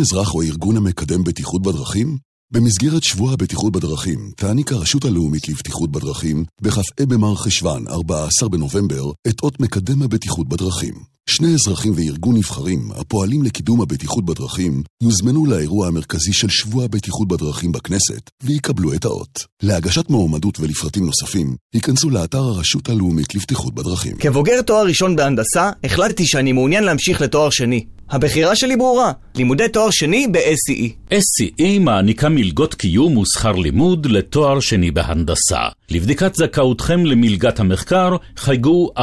אזרח 0.00 0.34
או 0.34 0.42
ארגון 0.42 0.76
המקדם 0.76 1.24
בטיחות 1.24 1.62
בדרכים? 1.62 2.18
במסגרת 2.52 3.02
שבוע 3.02 3.32
הבטיחות 3.32 3.72
בדרכים 3.72 4.30
תעניק 4.36 4.72
הרשות 4.72 5.04
הלאומית 5.04 5.48
לבטיחות 5.48 5.92
בדרכים 5.92 6.44
בכ"ה 6.62 7.06
במר 7.08 7.34
חשוון, 7.34 7.88
14 7.88 8.48
בנובמבר, 8.48 9.10
את 9.28 9.42
אות 9.42 9.60
מקדם 9.60 10.02
הבטיחות 10.02 10.48
בדרכים. 10.48 10.94
שני 11.30 11.54
אזרחים 11.54 11.92
וארגון 11.96 12.36
נבחרים 12.36 12.88
הפועלים 12.94 13.42
לקידום 13.42 13.80
הבטיחות 13.80 14.24
בדרכים 14.24 14.82
יוזמנו 15.02 15.46
לאירוע 15.46 15.86
המרכזי 15.86 16.32
של 16.32 16.48
שבוע 16.48 16.84
הבטיחות 16.84 17.28
בדרכים 17.28 17.72
בכנסת 17.72 18.30
ויקבלו 18.42 18.94
את 18.94 19.04
האות. 19.04 19.44
להגשת 19.62 20.10
מועמדות 20.10 20.60
ולפרטים 20.60 21.06
נוספים, 21.06 21.56
היכנסו 21.74 22.10
לאתר 22.10 22.38
הרשות 22.38 22.88
הלאומית 22.88 23.34
לבטיחות 23.34 23.74
בדרכים. 23.74 24.16
כבוגר 24.16 24.62
תואר 24.62 24.86
ראשון 24.86 25.16
בהנדסה, 25.16 25.70
החלטתי 25.84 26.26
שאני 26.26 26.52
מעוניין 26.52 26.84
להמשיך 26.84 27.20
לתואר 27.20 27.50
שני. 27.50 27.84
הבחירה 28.10 28.56
שלי 28.56 28.76
ברורה, 28.76 29.12
לימודי 29.34 29.68
תואר 29.68 29.90
שני 29.90 30.26
ב-SCE. 30.32 31.14
SCE 31.14 31.78
מעניקה 31.80 32.28
מלגות 32.28 32.74
קיום 32.74 33.16
ושכר 33.16 33.52
לימוד 33.52 34.06
לתואר 34.06 34.60
שני 34.60 34.90
בהנדסה. 34.90 35.60
לבדיקת 35.90 36.34
זכאותכם 36.34 37.06
למלגת 37.06 37.60
המחקר, 37.60 38.16
חייגו 38.36 38.90
1-800-207-777. 38.98 39.00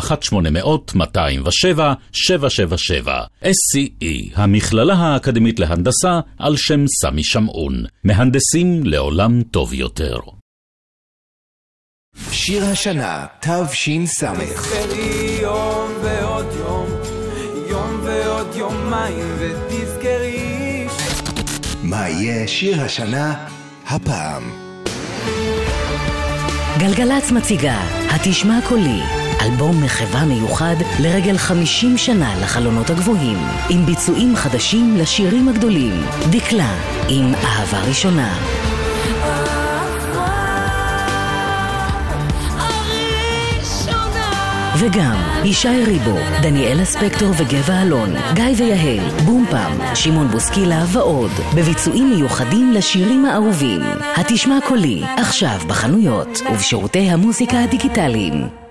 SCE, 3.44 4.32
המכללה 4.36 4.94
האקדמית 4.94 5.60
להנדסה, 5.60 6.20
על 6.40 6.58
שם 6.58 6.86
סמי 7.02 7.24
שמעון. 7.24 7.84
מהנדסים 8.04 8.84
לעולם 8.84 9.44
טוב 9.44 9.74
יותר. 9.74 10.18
שיר 12.32 12.66
השנה, 12.66 13.26
תש"ס. 13.40 14.24
יהיה 22.22 22.48
שיר 22.48 22.82
השנה 22.82 23.34
הפעם? 23.88 24.44
גלגלצ 26.78 27.32
מציגה 27.32 27.82
"התשמע 28.10 28.60
קולי" 28.68 29.02
אלבום 29.42 29.84
מחווה 29.84 30.26
מיוחד 30.26 30.76
לרגל 31.00 31.38
50 31.38 31.98
שנה 31.98 32.36
לחלונות 32.42 32.90
הגבוהים, 32.90 33.38
עם 33.70 33.86
ביצועים 33.86 34.36
חדשים 34.36 34.98
לשירים 34.98 35.50
הגדולים. 35.50 36.02
דקלה, 36.32 36.76
עם 37.10 37.34
אהבה 37.36 37.80
ראשונה. 37.88 38.38
וגם 44.80 45.18
ישי 45.44 45.84
ריבו, 45.86 46.18
דניאלה 46.42 46.86
ספקטור 46.86 47.30
וגבע 47.38 47.82
אלון, 47.82 48.10
גיא 48.34 48.44
ויהל, 48.58 49.10
בומפם, 49.26 49.96
שמעון 49.96 50.28
בוסקילה 50.28 50.84
ועוד, 50.94 51.32
בביצועים 51.56 52.10
מיוחדים 52.10 52.72
לשירים 52.72 53.26
האהובים. 53.26 53.82
התשמע 54.16 54.58
קולי, 54.68 55.04
עכשיו 55.18 55.60
בחנויות 55.68 56.42
ובשירותי 56.52 57.10
המוזיקה 57.10 57.64
הדיגיטליים. 57.64 58.67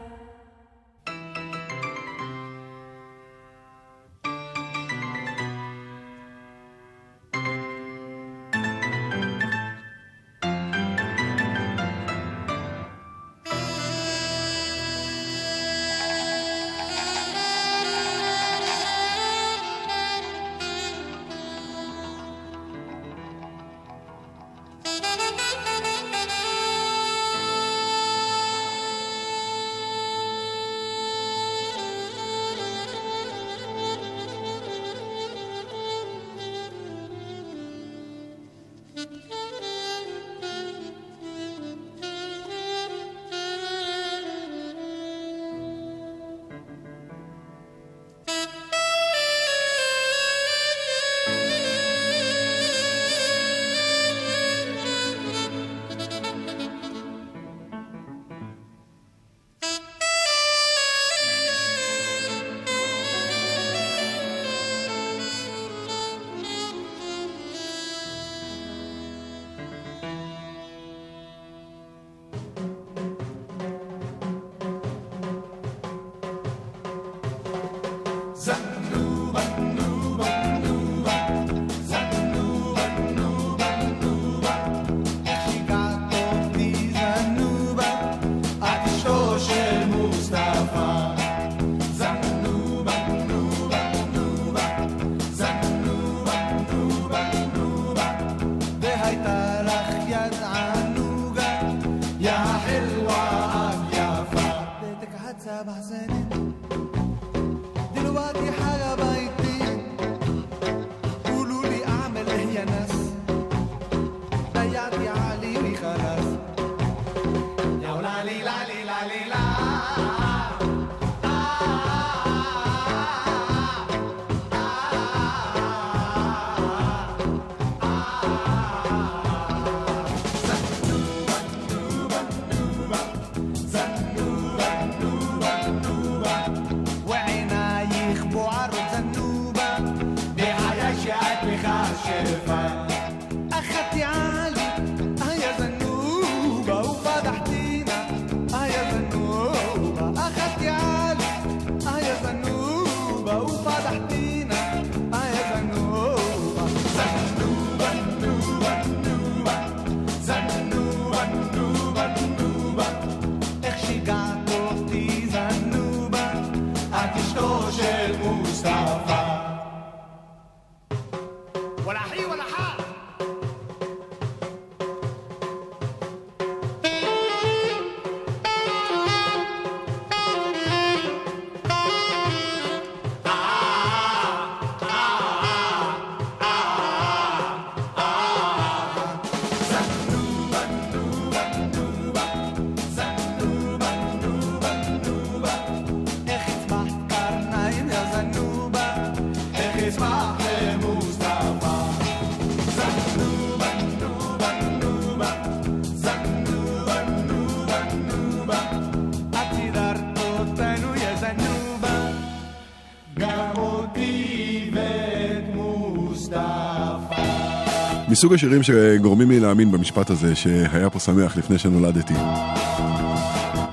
מסוג 218.16 218.34
השירים 218.34 218.62
שגורמים 218.62 219.30
לי 219.30 219.40
להאמין 219.40 219.72
במשפט 219.72 220.10
הזה 220.10 220.34
שהיה 220.34 220.90
פה 220.90 220.98
שמח 220.98 221.36
לפני 221.36 221.58
שנולדתי. 221.58 222.14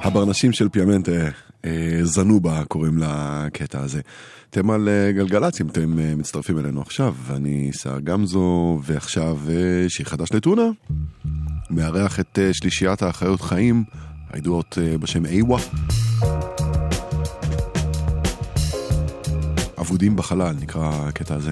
הברנשים 0.02 0.54
של 0.54 0.70
פיאמנט 0.70 1.10
אה, 1.66 2.00
זנובה 2.04 2.64
קוראים 2.66 2.98
לקטע 2.98 3.80
הזה. 3.80 4.02
אתם 4.50 4.72
על 4.72 4.90
אה, 4.90 5.12
גלגלצ 5.12 5.62
אם 5.62 5.68
אתם 5.68 6.00
אה, 6.00 6.16
מצטרפים 6.16 6.60
אלינו 6.60 6.82
עכשיו, 6.82 7.16
אני 7.30 7.72
שר 7.74 8.00
גמזו, 8.00 8.80
ועכשיו 8.84 9.38
שיר 9.88 10.06
חדש 10.06 10.34
לטונה. 10.34 10.70
מארח 11.70 12.20
את 12.20 12.40
שלישיית 12.52 13.02
האחיות 13.02 13.42
חיים, 13.42 13.84
הידועות 14.30 14.78
בשם 15.00 15.26
איווה. 15.26 15.60
אבודים 19.80 20.16
בחלל 20.16 20.56
נקרא 20.62 20.92
הקטע 20.94 21.36
הזה. 21.36 21.52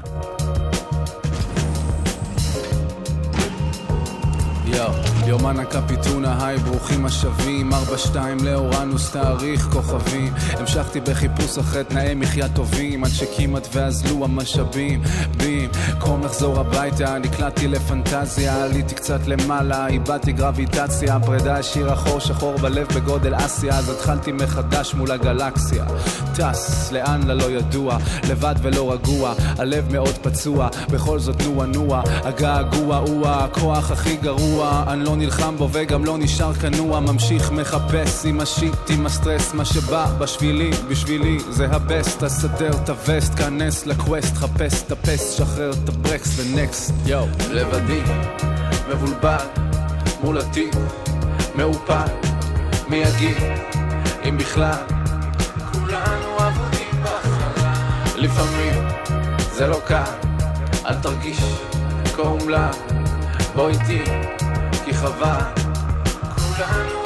יואו, 4.74 5.11
יומן 5.32 5.60
הקפיטונה, 5.60 6.46
היי, 6.46 6.58
ברוכים 6.58 7.06
השבים, 7.06 7.74
4-2 7.74 8.16
לאורנוס, 8.44 9.12
תאריך 9.12 9.68
כוכבים. 9.72 10.34
המשכתי 10.60 11.00
בחיפוש 11.02 11.58
אחרי 11.58 11.84
תנאי 11.84 12.14
מחיה 12.16 12.50
טובים, 12.50 13.04
עד 13.04 13.10
שכמעט 13.10 13.68
ואזלו 13.72 14.26
המשאבים. 14.26 15.02
בים, 15.38 15.70
קום 16.00 16.24
לחזור 16.24 16.60
הביתה, 16.60 17.18
נקלעתי 17.20 17.68
לפנטזיה, 17.68 18.64
עליתי 18.64 18.96
קצת 18.96 19.28
למעלה, 19.28 19.88
איבדתי 19.88 20.32
גרביטציה, 20.32 21.20
פרידה 21.20 21.56
השאירה 21.58 21.96
חור 21.96 22.20
שחור 22.20 22.58
בלב 22.58 22.88
בגודל 22.96 23.36
אסיה, 23.36 23.78
אז 23.78 23.90
התחלתי 23.90 24.32
מחדש 24.32 24.94
מול 24.94 25.12
הגלקסיה. 25.12 25.86
טס, 26.36 26.92
לאן 26.92 27.28
ללא 27.28 27.52
ידוע, 27.52 27.98
לבד 28.30 28.56
ולא 28.62 28.94
רגוע, 28.94 29.34
הלב 29.58 29.92
מאוד 29.92 30.16
פצוע, 30.22 30.68
בכל 30.90 31.20
זאת 31.20 31.42
נוע 31.42 31.66
נוע, 31.66 32.02
הגעגוע 32.06 32.98
הוא 32.98 33.28
הכוח 33.28 33.92
הכי 33.92 34.16
גרוע, 34.16 34.84
אני 34.88 35.04
לא 35.04 35.16
נלחם 35.22 35.56
בו 35.58 35.70
וגם 35.72 36.06
לא 36.06 36.18
נשאר 36.18 36.54
כנוע, 36.54 37.00
ממשיך 37.00 37.52
מחפש 37.52 38.26
עם 38.26 38.40
ה 38.40 38.48
shit, 38.48 38.90
עם 38.90 39.06
הסטרס, 39.06 39.54
מה 39.54 39.66
שבא 39.66 40.06
בשבילי, 40.20 40.72
בשבילי 40.90 41.38
זה 41.50 41.66
ה 41.66 41.75
best, 41.75 42.24
אז 42.24 42.46
את 42.46 42.90
ה 42.90 42.97
west, 42.97 43.36
כנס 43.36 43.86
ל 43.86 43.93
quest, 43.93 44.36
חפש 44.36 44.84
את 44.84 44.92
ה 44.92 44.99
past, 44.99 45.38
שחרר 45.38 45.72
את 45.72 45.90
הברקס 45.90 46.40
ו 46.40 46.49
next, 46.49 46.94
יואו, 47.06 47.26
לבדי, 47.52 48.02
מבולבל, 48.90 49.46
מול 50.24 50.38
עתיד, 50.38 50.76
מעופל, 51.56 52.08
מי 52.90 52.98
יגיד, 52.98 53.38
אם 54.30 54.38
בכלל, 54.38 54.84
כולנו 55.72 56.38
אבודים 56.38 57.04
בחלל, 57.04 58.18
לפעמים 58.18 58.74
זה 59.52 59.68
לא 59.68 59.78
קל, 59.88 60.12
אל 60.86 60.96
תרגיש 60.96 61.40
כה 62.16 62.22
אומלל, 62.22 62.72
בוא 63.56 63.70
איתי, 63.70 64.04
כי 64.92 64.98
חבל, 64.98 65.40
כולנו 66.36 67.01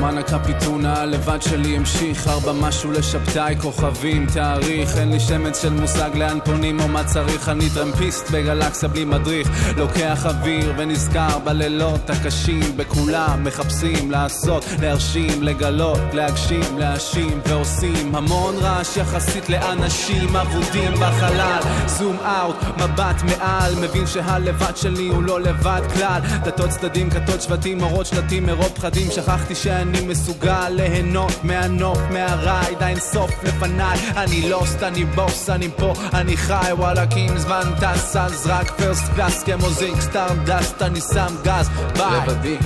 יומן 0.00 0.18
הקפטן, 0.18 1.06
הלבד 1.06 1.42
שלי 1.42 1.76
המשיך, 1.76 2.28
ארבע 2.28 2.52
משהו 2.52 2.92
לשבתאי, 2.92 3.56
כוכבים, 3.60 4.26
תאריך, 4.34 4.96
אין 4.96 5.10
לי 5.12 5.20
שמץ 5.20 5.62
של 5.62 5.72
מושג 5.72 6.10
לאן 6.14 6.38
פונים 6.44 6.80
או 6.80 6.88
מה 6.88 7.04
צריך, 7.04 7.48
אני 7.48 7.70
טרמפיסט 7.74 8.30
בגלקסיה 8.30 8.88
בלי 8.88 9.04
מדריך, 9.04 9.48
לוקח 9.76 10.26
אוויר 10.26 10.72
ונזכר 10.76 11.38
בלילות 11.38 12.10
הקשים, 12.10 12.76
בכולם 12.76 13.44
מחפשים 13.44 14.10
לעשות, 14.10 14.64
להרשים, 14.80 15.42
לגלות, 15.42 16.00
להגשים, 16.12 16.78
להאשים, 16.78 17.40
ועושים 17.46 18.14
המון 18.14 18.54
רעש 18.60 18.96
יחסית 18.96 19.48
לאנשים 19.48 20.36
אבודים 20.36 20.92
בחלל, 20.92 21.60
zoom 21.86 22.16
out, 22.24 22.56
מבט 22.76 23.22
מעל, 23.22 23.74
מבין 23.74 24.06
שהלבד 24.06 24.76
שלי 24.76 25.08
הוא 25.08 25.22
לא 25.22 25.40
לבד 25.40 25.82
כלל, 25.94 26.20
דתות 26.44 26.68
צדדים, 26.70 27.10
כתות 27.10 27.42
שבטים, 27.42 27.82
אורות 27.82 28.06
שלטים, 28.06 28.46
מרוב 28.46 28.72
פחדים, 28.74 29.10
שכחתי 29.10 29.54
שאני 29.54 29.89
מסוגל 30.06 30.68
ליהנות 30.68 31.44
מהנוף, 31.44 31.98
מה 32.10 32.31
ride, 32.31 32.82
האין 32.82 33.00
סוף 33.00 33.30
לפניי. 33.44 33.98
אני 34.16 34.48
lost, 34.50 34.82
אני 34.82 35.04
בוס, 35.04 35.50
אני 35.50 35.68
פה, 35.76 35.92
אני 36.14 36.36
חי, 36.36 36.72
וואלה, 36.72 37.06
כי 37.06 37.28
אם 37.28 37.38
זמן 37.38 37.62
טס, 37.80 38.16
אז 38.16 38.46
רק 38.46 38.70
first 38.70 39.04
class, 39.14 39.42
כמו 39.42 39.70
זיגי 39.70 40.00
סטארדאסט 40.00 40.44
דסט, 40.44 40.82
אני 40.82 41.00
שם 41.00 41.34
גז, 41.42 41.68
ביי. 41.96 42.20
לבדי, 42.26 42.56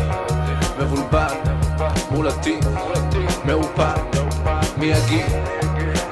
מבולבל, 0.79 1.35
מול 2.11 2.29
עתיד, 2.29 2.65
מעופל, 3.45 4.01
מי 4.77 4.87
יגיד, 4.87 5.27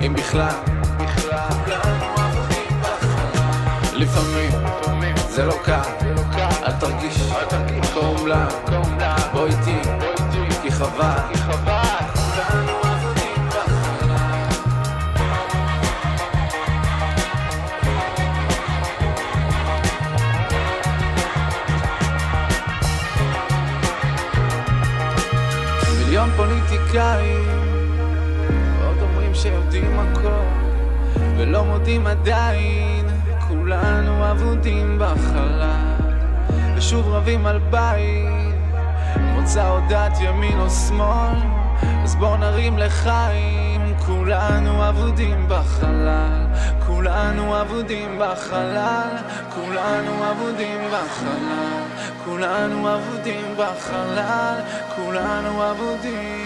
אם 0.07 0.15
בכלל, 0.15 0.55
לפעמים 3.93 4.51
זה 5.31 5.45
לא 5.45 5.55
קל, 5.65 5.81
אל 6.67 6.73
תרגיש, 6.73 7.17
כה 7.95 8.01
אומלל, 8.01 8.47
בוא 9.33 9.47
איתי, 9.47 9.82
כי 10.83 11.39
חבל, 11.39 12.05
אבודים 12.85 13.49
בחלל. 13.49 14.49
מיליון 25.99 26.31
פוליטיקאים 26.37 27.49
עוד 28.85 29.03
אומרים 29.03 29.35
שיודעים 29.35 29.99
הכל 29.99 30.29
ולא 31.37 31.65
מודים 31.65 32.07
עדיין 32.07 33.07
כולנו 33.49 34.31
אבודים 34.31 34.99
בחלל 34.99 35.93
ושוב 36.77 37.09
רבים 37.09 37.47
על 37.47 37.59
בית 37.59 38.42
רוצה 39.53 39.71
או 39.71 39.79
דת 39.89 40.21
ימין 40.21 40.61
או 40.61 40.71
שמאל 40.71 41.37
אז 42.03 42.17
בוא 42.17 42.37
נרים 42.37 42.79
לחיים. 42.79 43.73
כולנו 44.07 44.89
אבודים 44.89 45.49
בחלל 45.49 46.47
כולנו 46.87 47.61
אבודים 47.61 48.19
בחלל 48.19 49.17
כולנו 49.55 50.31
אבודים 50.31 50.81
בחלל 50.93 51.83
כולנו 52.25 52.95
אבודים 52.95 53.55
בחלל 53.57 54.61
כולנו 54.97 55.71
אבודים 55.71 56.42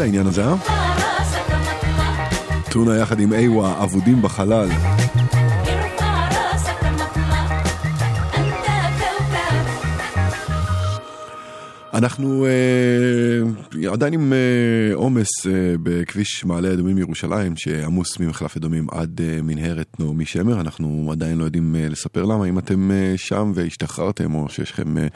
נחמד 0.00 0.08
העניין 0.08 0.26
הזה, 0.26 0.44
אה? 0.44 0.54
טונה 2.70 2.96
יחד 2.96 3.20
עם 3.20 3.32
איווה, 3.32 3.82
אבודים 3.82 4.22
בחלל. 4.22 4.68
אנחנו 11.94 12.46
אה, 12.46 13.92
עדיין 13.92 14.12
עם 14.12 14.32
אה, 14.32 14.94
עומס 14.94 15.46
אה, 15.46 15.52
אה, 15.52 15.74
בכביש 15.82 16.44
מעלה 16.44 16.72
אדומים 16.72 16.98
ירושלים 16.98 17.56
שעמוס 17.56 18.20
ממחלף 18.20 18.56
אדומים 18.56 18.86
עד 18.90 19.20
אה, 19.20 19.42
מנהרת 19.42 20.00
נעמי 20.00 20.24
שמר, 20.24 20.60
אנחנו 20.60 21.08
עדיין 21.12 21.38
לא 21.38 21.44
יודעים 21.44 21.76
אה, 21.76 21.88
לספר 21.88 22.24
למה, 22.24 22.44
אם 22.44 22.58
אתם 22.58 22.90
אה, 22.90 23.12
שם 23.16 23.52
והשתחררתם 23.54 24.34
או 24.34 24.48
שיש 24.48 24.70
לכם 24.70 24.98
אה, 24.98 25.06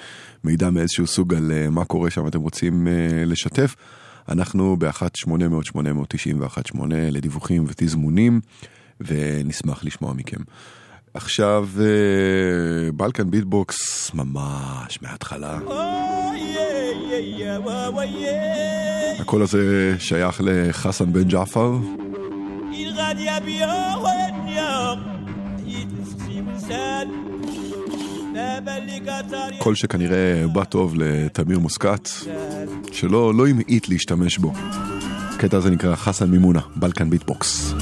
מידע 0.44 0.70
מאיזשהו 0.70 1.06
סוג 1.06 1.34
על 1.34 1.52
אה, 1.52 1.70
מה 1.70 1.84
קורה 1.84 2.10
שם 2.10 2.26
אתם 2.26 2.40
רוצים 2.40 2.88
אה, 2.88 3.24
לשתף. 3.26 3.74
אנחנו 4.28 4.76
ב-1-800-891-8 4.78 6.78
לדיווחים 6.90 7.64
ותזמונים, 7.68 8.40
ונשמח 9.00 9.84
לשמוע 9.84 10.12
מכם. 10.12 10.40
עכשיו 11.14 11.68
אה, 11.80 12.92
בלקן 12.92 13.30
ביטבוקס 13.30 14.10
ממש 14.14 15.02
מההתחלה. 15.02 15.58
הקול 19.20 19.42
הזה 19.42 19.94
שייך 19.98 20.40
לחסן 20.44 21.12
בן 21.12 21.28
ג'עפר. 21.28 21.78
קול 29.58 29.74
שכנראה 29.74 30.46
בא 30.52 30.64
טוב 30.64 30.94
לתמיר 30.96 31.58
מוסקת, 31.58 32.08
שלא 32.92 33.34
לא 33.34 33.48
המעיט 33.48 33.88
להשתמש 33.88 34.38
בו. 34.38 34.52
הקטע 35.34 35.56
הזה 35.56 35.70
נקרא 35.70 35.94
חסן 35.94 36.30
מימונה, 36.30 36.60
Balkan 36.76 37.10
Beat 37.10 37.42
Box. 37.42 37.74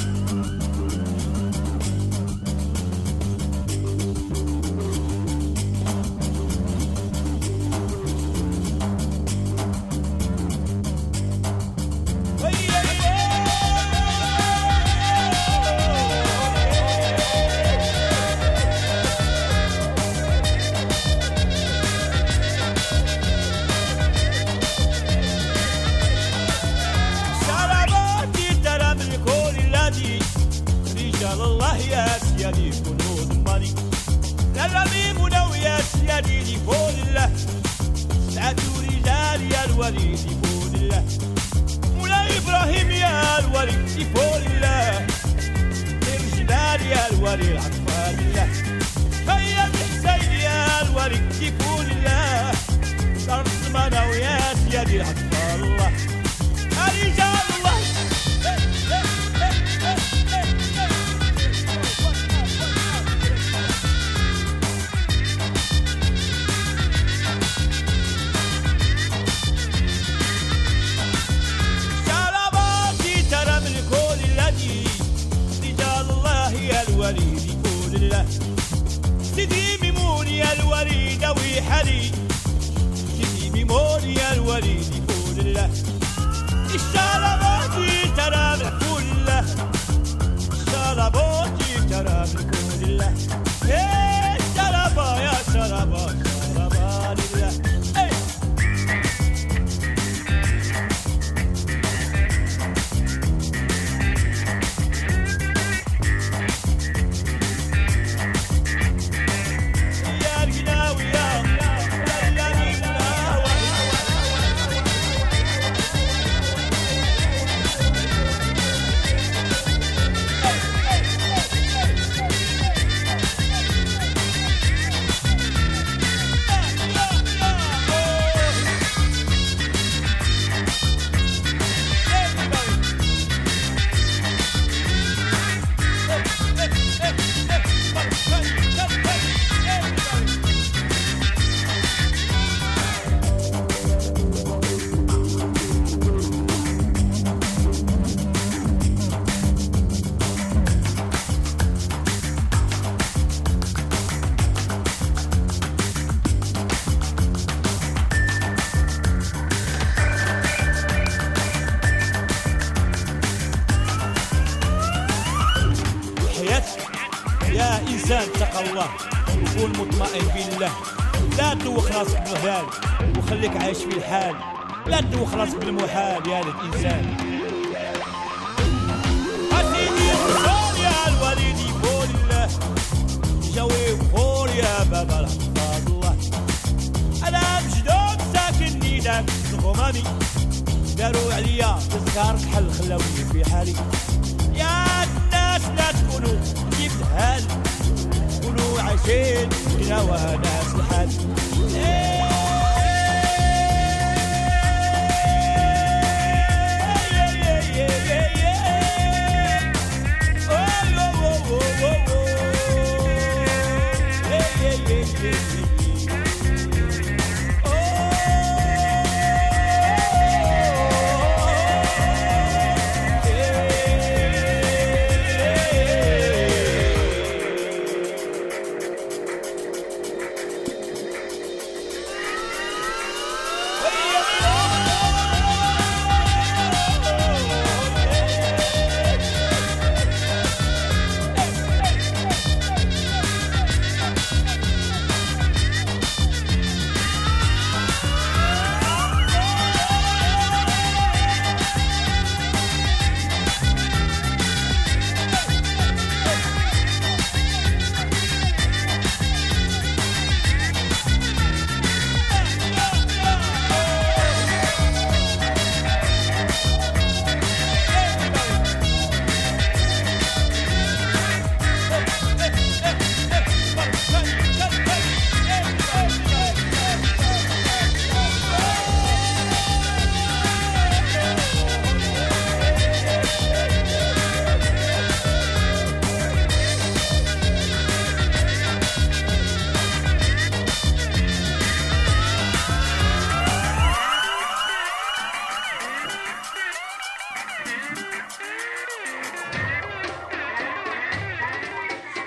راسك 175.43 175.65
بالمحال 175.65 176.29
يا 176.29 176.41
الانسان 176.41 177.12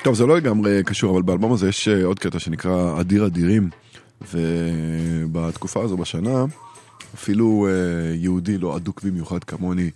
טוב, 0.04 0.14
זה 0.14 0.26
לא 0.26 0.36
לגמרי 0.36 0.82
קשור, 0.84 1.10
אבל 1.14 1.22
באלבום 1.22 1.52
הזה 1.52 1.68
יש 1.68 1.88
אה, 1.88 2.04
עוד 2.04 2.18
קטע 2.18 2.38
שנקרא 2.38 3.00
אדיר 3.00 3.26
אדירים, 3.26 3.70
ובתקופה 4.32 5.84
הזו 5.84 5.96
בשנה, 5.96 6.44
אפילו 7.14 7.68
אה, 7.70 8.14
יהודי 8.14 8.58
לא 8.58 8.76
אדוק 8.76 9.02
במיוחד 9.02 9.44
כמוני, 9.44 9.90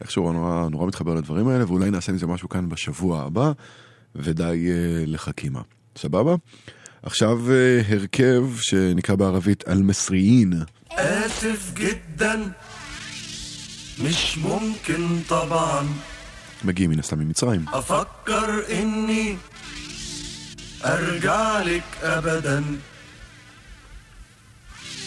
איכשהו 0.00 0.32
נורא, 0.32 0.68
נורא 0.68 0.86
מתחבר 0.86 1.14
לדברים 1.14 1.48
האלה, 1.48 1.64
ואולי 1.66 1.90
נעשה 1.90 2.12
עם 2.12 2.18
זה 2.18 2.26
משהו 2.26 2.48
כאן 2.48 2.68
בשבוע 2.68 3.22
הבא, 3.22 3.52
ודי 4.14 4.66
אה, 4.70 5.04
לחכימה. 5.06 5.60
סבבה? 5.96 6.34
עכשיו 7.02 7.52
אה, 7.52 7.80
הרכב 7.88 8.44
שנקרא 8.60 9.14
בערבית 9.14 9.68
אל-מסריין. 9.68 10.52
آسف 10.90 11.74
جدا 11.74 12.40
مش 14.04 14.38
ممكن 14.38 15.02
طبعا 15.28 15.86
מגיעים 16.64 16.90
מן 16.90 16.98
הסתם 16.98 17.18
ממצרים. 17.18 17.64
أفكر 17.72 18.62
إني 18.72 19.36
أرجع 20.84 21.58
لك 21.62 21.82
أبدا 22.02 22.64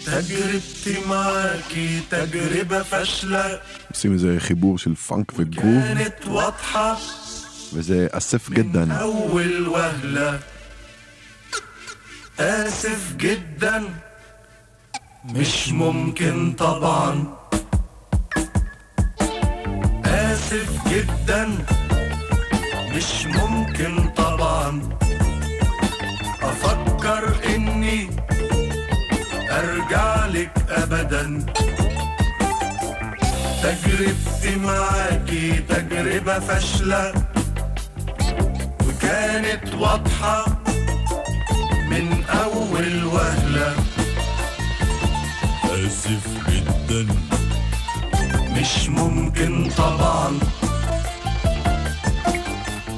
تجربتي 0.06 1.00
معاكي 1.10 2.00
تجربة 2.12 2.84
فاشلة 2.84 3.60
עושים 3.94 4.14
איזה 4.14 4.36
חיבור 4.40 4.78
של 4.78 4.96
פאנק 4.96 5.34
וגרוב, 5.40 5.84
كانت 5.84 6.28
واضحة 6.28 6.98
וזה 7.74 8.08
אסף 8.12 8.50
גדן. 8.50 8.92
أول 8.92 9.68
وهلة 9.68 10.40
آسف 12.40 13.14
جدا 13.18 13.84
مش 15.26 15.70
ممكن 15.70 16.54
طبعا 16.54 17.38
آسف 20.06 20.88
جدا 20.88 21.50
مش 22.96 23.26
ممكن 23.26 24.10
طبعا 24.10 24.82
أرجع 29.95 30.27
لك 30.27 30.51
أبدا. 30.71 31.47
تجربتي 33.63 34.57
معاكي 34.57 35.53
تجربة 35.69 36.39
فاشلة. 36.39 37.13
وكانت 38.89 39.75
واضحة 39.75 40.47
من 41.91 42.25
أول 42.25 43.05
وهلة. 43.05 43.75
آسف 45.65 46.27
جدا. 46.49 47.07
مش 48.61 48.89
ممكن 48.89 49.71
طبعا. 49.79 50.39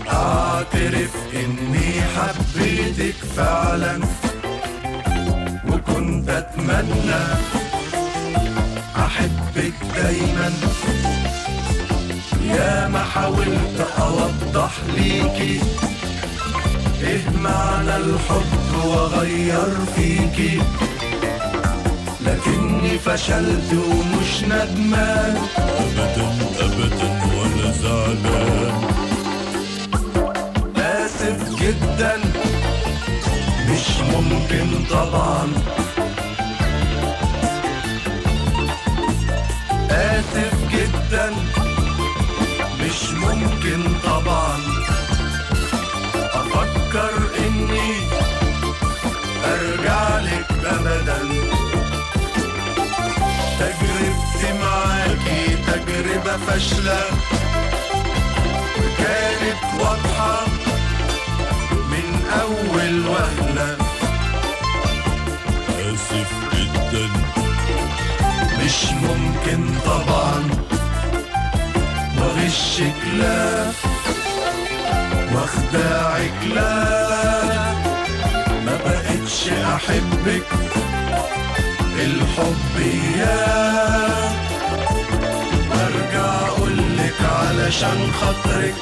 أعترف 0.09 1.15
إني 1.35 2.03
حبيتك 2.17 3.17
فعلا. 3.37 4.26
وكنت 5.89 6.29
أتمنى 6.29 7.25
أحبك 8.97 9.75
دايما. 9.95 10.51
يا 12.45 12.89
ما 12.89 13.03
حاولت 13.05 13.87
أوضح 13.99 14.71
ليكي 14.97 15.61
إيه 17.03 17.31
معنى 17.43 17.97
الحب 17.97 18.85
وأغير 18.85 19.75
فيكي 19.97 20.63
لكني 22.27 22.99
فشلت 22.99 23.73
ومش 23.73 24.43
ندمان. 24.45 25.37
أبدا 25.59 26.29
أبدا 26.61 27.11
ولا 27.37 27.71
زعلان. 27.73 28.85
آسف 30.77 31.61
جدا. 31.61 32.36
ممكن 34.13 34.85
طبعا. 34.91 35.53
آسف 39.91 40.55
جدا 40.73 41.31
مش 42.81 43.11
ممكن 43.13 43.99
طبعا. 44.05 44.57
أفكر 46.15 47.15
إني 47.47 47.93
أرجع 49.45 50.19
لك 50.21 50.47
أبدا. 50.65 51.19
تجربتي 53.59 54.53
معاكي 54.61 55.57
تجربة 55.67 56.37
فاشلة. 56.37 57.01
وكانت 58.79 59.81
واضحة 59.81 60.47
من 61.91 62.25
أول 62.43 63.07
وهلة. 63.09 63.46
مش 68.67 68.85
ممكن 68.93 69.79
طبعا. 69.87 70.43
بغشك 72.19 73.01
لا 73.19 73.65
واخدعك 75.35 76.39
لا 76.55 76.75
ما 78.67 78.79
بقتش 78.85 79.49
أحبك. 79.49 80.47
الحب 82.05 82.77
يا 83.19 83.47
برجع 85.71 86.49
أقولك 86.49 87.21
علشان 87.41 88.13
خاطرك. 88.21 88.75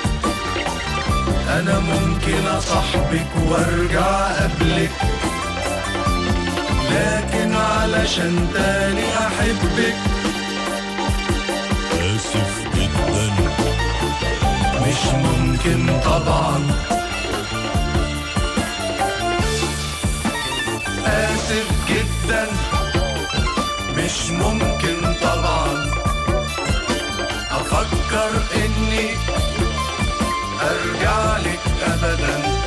أنا 1.48 1.78
ممكن 1.78 2.46
أصاحبك 2.46 3.26
وأرجع 3.48 4.28
قبلك. 4.28 4.90
لكن 6.94 7.54
علشان 7.54 8.48
تاني 8.54 9.08
أحبك. 9.26 9.94
آسف 12.00 12.64
جدا. 12.74 13.26
مش 14.86 15.02
ممكن 15.14 16.00
طبعا. 16.04 16.60
آسف 21.06 21.68
جدا. 21.88 22.46
مش 23.96 24.30
ممكن 24.30 25.14
طبعا. 25.22 25.90
أفكر 27.50 28.30
إني 28.56 29.10
أرجع 30.62 31.36
لك 31.38 31.60
ابدا. 31.86 32.63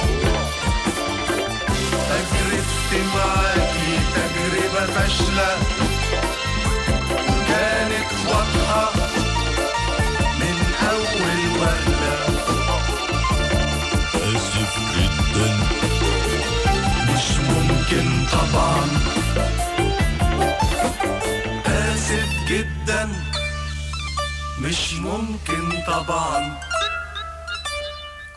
فاشلة 4.96 5.58
كانت 7.48 8.12
واضحة 8.28 8.92
من 10.40 10.58
أول 10.90 11.60
وهلة 11.60 12.18
آسف 14.16 14.74
جدا. 14.98 15.50
مش 17.14 17.28
ممكن 17.50 18.26
طبعا. 18.32 18.88
آسف 21.66 22.30
جدا. 22.50 23.10
مش 24.60 24.94
ممكن 24.94 25.82
طبعا. 25.88 26.60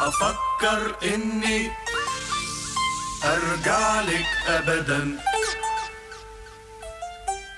أفكر 0.00 0.94
إني 1.14 1.70
أرجع 3.24 4.00
لك 4.00 4.26
أبدا. 4.48 5.18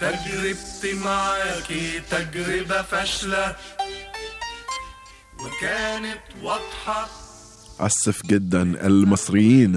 تجربتي 0.01 0.93
معاكي 1.05 1.99
تجربة 1.99 2.81
فاشلة 2.81 3.55
وكانت 5.39 6.43
واضحة 6.43 7.07
אסף 7.77 8.25
גדן, 8.25 8.75
אל-מסריין. 8.75 9.75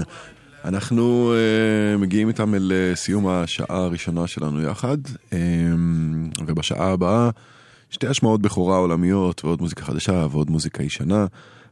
אנחנו 0.65 1.33
uh, 1.33 1.97
מגיעים 2.01 2.27
איתם 2.27 2.55
אל 2.55 2.71
uh, 2.71 2.95
סיום 2.97 3.27
השעה 3.27 3.77
הראשונה 3.83 4.27
שלנו 4.27 4.61
יחד, 4.61 4.97
um, 5.05 5.33
ובשעה 6.47 6.91
הבאה 6.91 7.29
שתי 7.89 8.07
השמעות 8.07 8.41
בכורה 8.41 8.77
עולמיות 8.77 9.45
ועוד 9.45 9.61
מוזיקה 9.61 9.85
חדשה 9.85 10.27
ועוד 10.31 10.49
מוזיקה 10.49 10.83
ישנה 10.83 11.25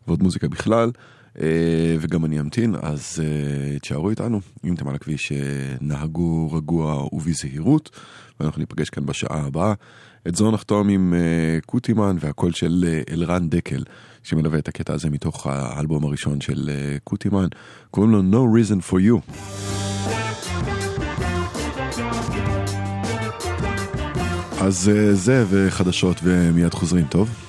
ועוד 0.08 0.24
מוזיקה 0.24 0.48
בכלל, 0.48 0.92
uh, 1.36 1.40
וגם 2.00 2.26
אני 2.26 2.40
אמתין, 2.40 2.76
אז 2.82 3.22
uh, 3.22 3.80
תשארו 3.80 4.10
איתנו, 4.10 4.42
אם 4.66 4.74
אתם 4.74 4.88
על 4.88 4.96
הכביש, 4.96 5.32
uh, 5.32 5.36
נהגו 5.82 6.52
רגוע 6.52 7.08
ובזהירות, 7.14 7.90
ואנחנו 8.41 8.61
ניפגש 8.61 8.91
כאן 8.91 9.07
בשעה 9.07 9.47
הבאה. 9.47 9.75
את 10.29 10.35
זו 10.35 10.51
נחתום 10.51 10.89
עם 10.89 11.15
uh, 11.15 11.67
קוטימן 11.67 12.17
והקול 12.21 12.53
של 12.53 12.85
uh, 13.09 13.13
אלרן 13.13 13.49
דקל. 13.49 13.83
שמלווה 14.23 14.59
את 14.59 14.69
הקטע 14.69 14.93
הזה 14.93 15.11
מתוך 15.11 15.47
האלבום 15.47 16.05
הראשון 16.05 16.41
של 16.41 16.71
uh, 16.71 17.01
קוטימן, 17.05 17.47
קוראים 17.91 18.13
לו 18.13 18.21
No 18.21 18.59
Reason 18.59 18.91
For 18.91 18.97
You. 18.97 19.33
אז 24.61 24.91
uh, 24.95 25.15
זה 25.15 25.45
וחדשות 25.49 26.21
ומיד 26.23 26.75
חוזרים, 26.75 27.07
טוב? 27.07 27.44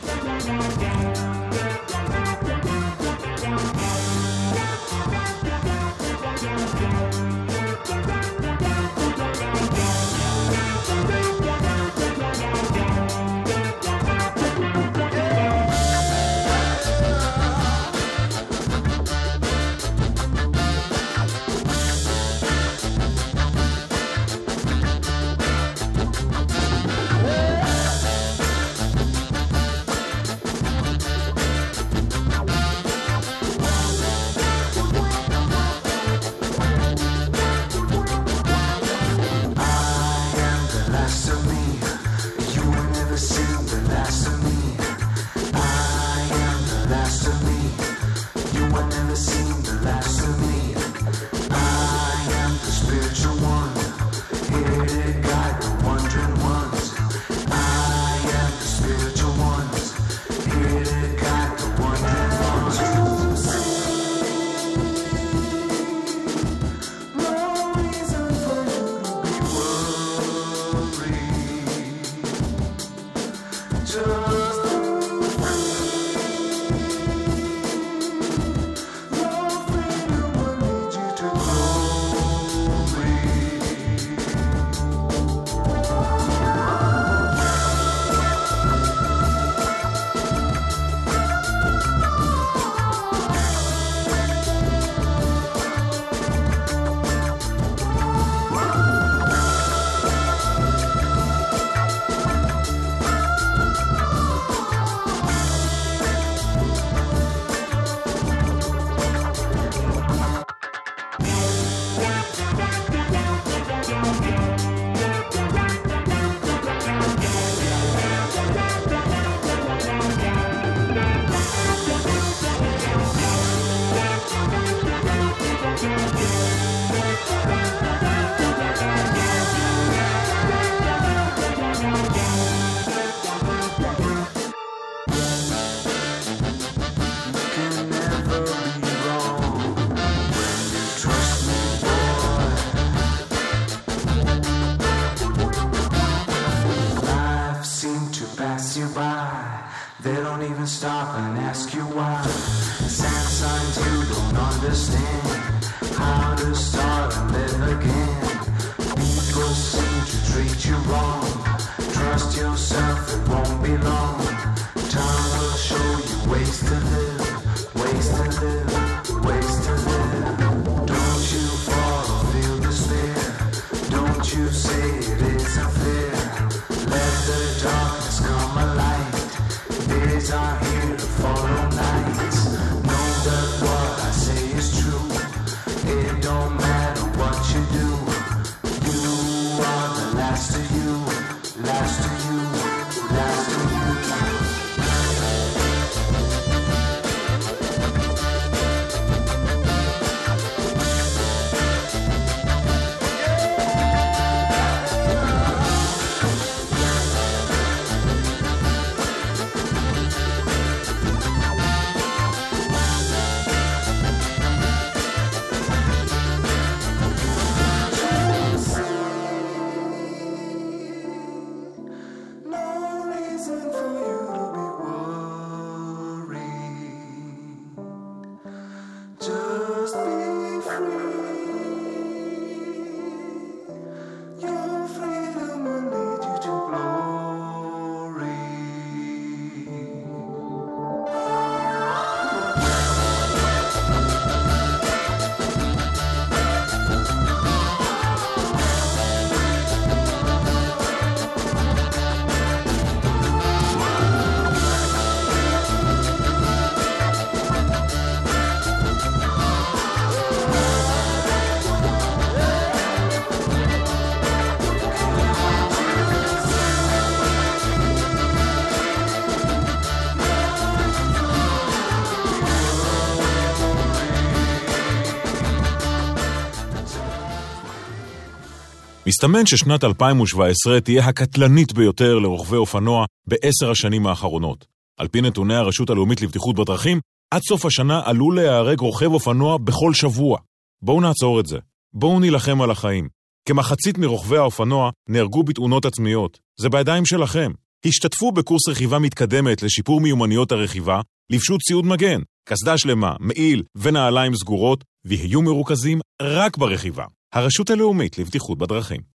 מסתמן 279.26 279.46
ששנת 279.46 279.84
2017 279.84 280.82
תהיה 280.82 281.06
הקטלנית 281.06 281.74
ביותר 281.74 282.20
לרוכבי 282.20 282.58
אופנוע 282.58 283.06
בעשר 283.28 283.72
השנים 283.72 284.08
האחרונות. 284.08 284.66
על 285.00 285.08
פי 285.08 285.22
נתוני 285.22 285.56
הרשות 285.56 285.90
הלאומית 285.90 286.22
לבטיחות 286.22 286.56
בדרכים, 286.56 287.00
עד 287.34 287.42
סוף 287.42 287.66
השנה 287.66 288.02
עלול 288.06 288.36
להיהרג 288.36 288.80
רוכב 288.80 289.12
אופנוע 289.14 289.58
בכל 289.58 289.94
שבוע. 289.94 290.40
בואו 290.82 291.02
נעצור 291.02 291.40
את 291.40 291.46
זה. 291.46 291.58
בואו 291.94 292.20
נילחם 292.20 292.62
על 292.62 292.72
החיים. 292.72 293.08
כמחצית 293.48 293.98
מרוכבי 293.98 294.38
האופנוע 294.38 294.90
נהרגו 295.10 295.44
בתאונות 295.44 295.86
עצמיות. 295.86 296.40
זה 296.60 296.70
בידיים 296.70 297.06
שלכם. 297.06 297.52
השתתפו 297.86 298.32
בקורס 298.32 298.70
רכיבה 298.70 299.00
מתקדמת 299.00 299.64
לשיפור 299.64 300.02
מיומנויות 300.02 300.52
הרכיבה, 300.52 301.02
לבשו 301.30 301.58
ציוד 301.58 301.86
מגן, 301.86 302.22
קסדה 302.50 302.78
שלמה, 302.78 303.16
מעיל 303.20 303.64
ונעליים 303.76 304.36
סגורות, 304.36 304.84
ויהיו 305.06 305.42
מרוכזים 305.42 306.00
רק 306.22 306.58
ברכיבה. 306.58 307.06
הרשות 307.34 307.70
הלאומית 307.70 308.18
לבטיחות 308.18 308.58
בדרכים. 308.58 309.15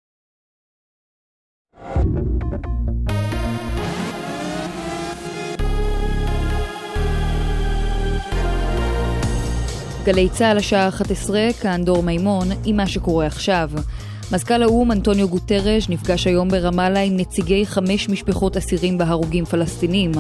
גלי 10.08 10.30
צה"ל 10.30 10.58
השעה 10.58 10.88
11, 10.88 11.40
כאן 11.62 11.84
דור 11.86 12.04
מימון, 12.04 12.48
עם 12.66 12.78
מה 12.78 12.88
שקורה 12.88 13.26
עכשיו. 13.26 13.70
מזכ"ל 14.32 14.64
האו"ם 14.64 14.92
אנטוניו 14.92 15.30
גוטרש 15.30 15.90
נפגש 15.90 16.28
היום 16.28 16.50
ברמאללה 16.50 17.00
עם 17.00 17.18
נציגי 17.18 17.66
חמש 17.66 18.10
משפחות 18.10 18.58
אסירים 18.58 18.98
בהרוגים 18.98 19.46
פלסטינים. 19.46 20.12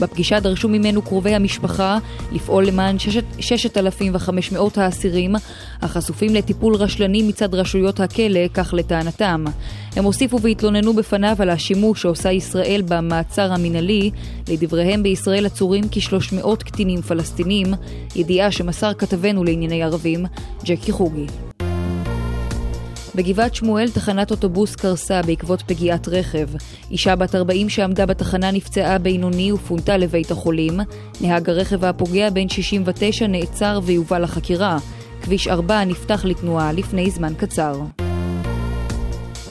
בפגישה 0.00 0.40
דרשו 0.40 0.68
ממנו 0.68 1.02
קרובי 1.02 1.34
המשפחה 1.34 1.98
לפעול 2.32 2.66
למען 2.66 2.96
6,500 3.40 4.78
האסירים 4.78 5.36
החשופים 5.82 6.34
לטיפול 6.34 6.74
רשלני 6.74 7.22
מצד 7.22 7.54
רשויות 7.54 8.00
הכלא, 8.00 8.48
כך 8.54 8.74
לטענתם. 8.74 9.44
הם 9.96 10.04
הוסיפו 10.04 10.40
והתלוננו 10.40 10.92
בפניו 10.92 11.36
על 11.38 11.50
השימוש 11.50 12.02
שעושה 12.02 12.32
ישראל 12.32 12.82
במעצר 12.88 13.52
המינהלי. 13.52 14.10
לדבריהם 14.48 15.02
בישראל 15.02 15.46
עצורים 15.46 15.84
כ-300 15.90 16.56
קטינים 16.64 17.02
פלסטינים, 17.02 17.66
ידיעה 18.16 18.50
שמסר 18.50 18.94
כתבנו 18.94 19.44
לענייני 19.44 19.82
ערבים, 19.82 20.26
ג'קי 20.64 20.92
חוגי. 20.92 21.26
בגבעת 23.14 23.54
שמואל 23.54 23.90
תחנת 23.90 24.30
אוטובוס 24.30 24.76
קרסה 24.76 25.22
בעקבות 25.22 25.62
פגיעת 25.62 26.08
רכב. 26.08 26.48
אישה 26.90 27.16
בת 27.16 27.34
40 27.34 27.68
שעמדה 27.68 28.06
בתחנה 28.06 28.50
נפצעה 28.50 28.98
בינוני 28.98 29.52
ופונתה 29.52 29.96
לבית 29.96 30.30
החולים. 30.30 30.80
נהג 31.20 31.50
הרכב 31.50 31.84
הפוגע 31.84 32.30
בן 32.30 32.48
69 32.48 33.26
נעצר 33.26 33.80
ויובא 33.82 34.18
לחקירה. 34.18 34.78
כביש 35.22 35.48
4 35.48 35.84
נפתח 35.84 36.24
לתנועה 36.24 36.72
לפני 36.72 37.10
זמן 37.10 37.32
קצר. 37.36 37.80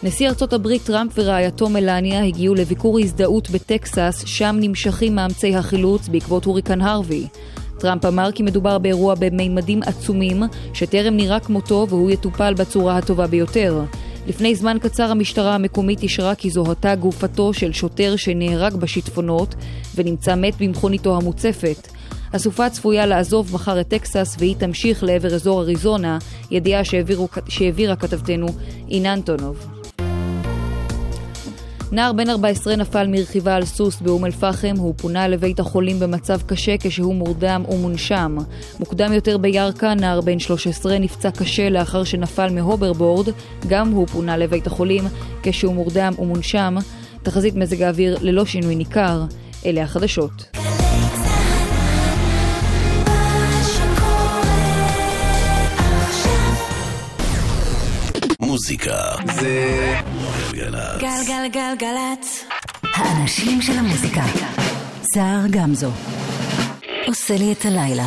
נשיא 0.04 0.30
ארצות 0.30 0.54
הברית 0.54 0.84
טראמפ 0.84 1.12
ורעייתו 1.16 1.70
מלניה 1.70 2.26
הגיעו 2.26 2.56
לביקור 2.56 3.00
הזדהות 3.00 3.50
בטקסס, 3.50 4.24
שם 4.26 4.56
נמשכים 4.60 5.16
מאמצי 5.16 5.56
החילוץ 5.56 6.08
בעקבות 6.08 6.46
הוריקן 6.46 6.82
הרווי. 6.82 7.28
טראמפ 7.80 8.06
אמר 8.06 8.32
כי 8.32 8.44
מדובר 8.44 8.78
באירוע 8.78 9.16
במימדים 9.20 9.80
עצומים, 9.84 10.44
שטרם 10.74 11.18
נראה 11.18 11.40
כמותו 11.40 11.86
והוא 11.90 12.12
יטופל 12.12 12.54
בצורה 12.54 12.98
הטובה 12.98 13.28
ביותר. 13.28 13.82
לפני 14.28 14.56
זמן 14.56 14.78
קצר 14.82 15.12
המשטרה 15.12 15.56
המקומית 15.56 16.04
אישרה 16.04 16.36
כי 16.36 16.50
זוהתה 16.50 16.96
גופתו 16.96 17.54
של 17.54 17.74
שוטר 17.74 18.16
שנהרג 18.16 18.76
בשיטפונות 18.76 19.56
ונמצא 19.96 20.36
מת 20.36 20.54
במכוניתו 20.60 21.18
המוצפת. 21.18 21.88
הסופה 22.34 22.70
צפויה 22.70 23.06
לעזוב 23.06 23.54
מחר 23.54 23.82
את 23.82 23.88
טקסס 23.88 24.36
והיא 24.40 24.56
תמשיך 24.56 25.04
לעבר 25.04 25.36
אזור 25.36 25.62
אריזונה, 25.62 26.18
ידיעה 26.52 26.82
שהעבירה 27.48 27.96
כתבתנו 27.96 28.48
אינן 28.90 29.22
טונוב. 29.22 29.79
נער 31.92 32.14
בן 32.14 32.30
14 32.30 32.76
נפל 32.76 33.08
מרכיבה 33.08 33.56
על 33.56 33.66
סוס 33.66 34.02
באום 34.02 34.26
אל-פחם, 34.26 34.76
הוא 34.78 34.94
פונה 34.98 35.28
לבית 35.28 35.60
החולים 35.60 36.00
במצב 36.00 36.42
קשה 36.42 36.76
כשהוא 36.80 37.16
מורדם 37.16 37.64
ומונשם. 37.70 38.38
מוקדם 38.80 39.14
יותר 39.14 39.38
בירכא, 39.38 39.94
נער 39.94 40.22
בן 40.22 40.40
13 40.40 41.00
נפצע 41.00 41.32
קשה 41.32 41.70
לאחר 41.70 42.04
שנפל 42.04 42.50
מהוברבורד, 42.54 43.28
גם 43.68 43.90
הוא 43.90 44.08
פונה 44.08 44.38
לבית 44.38 44.68
החולים 44.68 45.04
כשהוא 45.44 45.74
מורדם 45.74 46.14
ומונשם. 46.20 46.76
תחזית 47.24 47.56
מזג 47.56 47.82
האוויר 47.82 48.18
ללא 48.22 48.46
שינוי 48.46 48.76
ניכר. 48.76 49.24
אלה 49.66 49.84
החדשות. 49.84 50.58
מוזיקה 58.42 58.96
זה 59.42 59.96
גלגלצ. 60.54 61.02
גלגלגלגלצ. 61.02 62.46
האנשים 62.96 63.62
של 63.62 63.78
המוזיקה. 63.80 64.22
סער 65.14 65.40
גמזו. 65.50 65.92
עושה 67.08 67.38
לי 67.38 67.52
את 67.52 67.66
הלילה. 67.66 68.06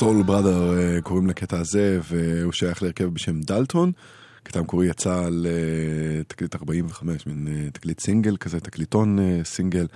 Soul 0.00 0.22
Brother 0.22 0.78
אה, 0.78 1.00
קוראים 1.00 1.26
לקטע 1.26 1.58
הזה, 1.58 2.00
והוא 2.10 2.52
שייך 2.52 2.82
להרכב 2.82 3.04
בשם 3.04 3.40
דלטון. 3.40 3.92
הקטע 4.42 4.58
המקורי 4.58 4.86
יצא 4.86 5.24
על 5.24 5.46
אה, 5.50 6.24
תקליט 6.24 6.54
45, 6.54 7.26
מין 7.26 7.48
אה, 7.48 7.70
תקליט 7.70 8.00
סינגל 8.00 8.36
כזה, 8.36 8.60
תקליטון 8.60 9.18
סינגל. 9.44 9.86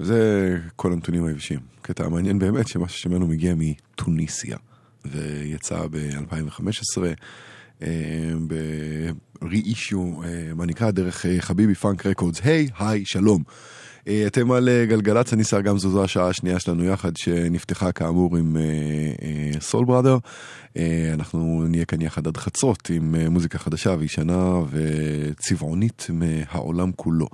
וזה 0.00 0.58
כל 0.76 0.92
הנתונים 0.92 1.24
היבשים. 1.24 1.58
קטע 1.82 2.08
מעניין 2.08 2.38
באמת 2.38 2.68
שמשהו 2.68 2.98
שמנו 2.98 3.26
מגיע 3.26 3.54
מטוניסיה, 3.56 4.56
ויצא 5.04 5.86
ב-2015 5.90 6.98
ב-re-issue, 8.46 9.96
מה 10.54 10.66
נקרא, 10.66 10.90
דרך 10.90 11.26
Habibi 11.38 11.74
Funk 11.74 12.06
Records. 12.06 12.40
היי, 12.44 12.68
היי, 12.78 13.04
שלום. 13.04 13.42
אה, 14.08 14.26
אתם 14.26 14.52
על 14.52 14.68
אה, 14.68 14.86
גלגלצ, 14.86 15.32
אני 15.32 15.44
סער 15.44 15.60
גמזו, 15.60 15.90
זו 15.90 16.04
השעה 16.04 16.28
השנייה 16.28 16.60
שלנו 16.60 16.84
יחד, 16.84 17.16
שנפתחה 17.16 17.92
כאמור 17.92 18.36
עם 18.36 18.56
סול 19.60 19.84
בראדר. 19.84 20.18
אנחנו 21.14 21.64
נהיה 21.68 21.84
כאן 21.84 22.00
יחד 22.00 22.26
עד 22.26 22.36
חצות 22.36 22.90
עם 22.90 23.14
אה, 23.14 23.28
מוזיקה 23.28 23.58
חדשה 23.58 23.94
וישנה 23.98 24.60
וצבעונית 24.70 26.06
מהעולם 26.12 26.92
כולו. 26.96 27.26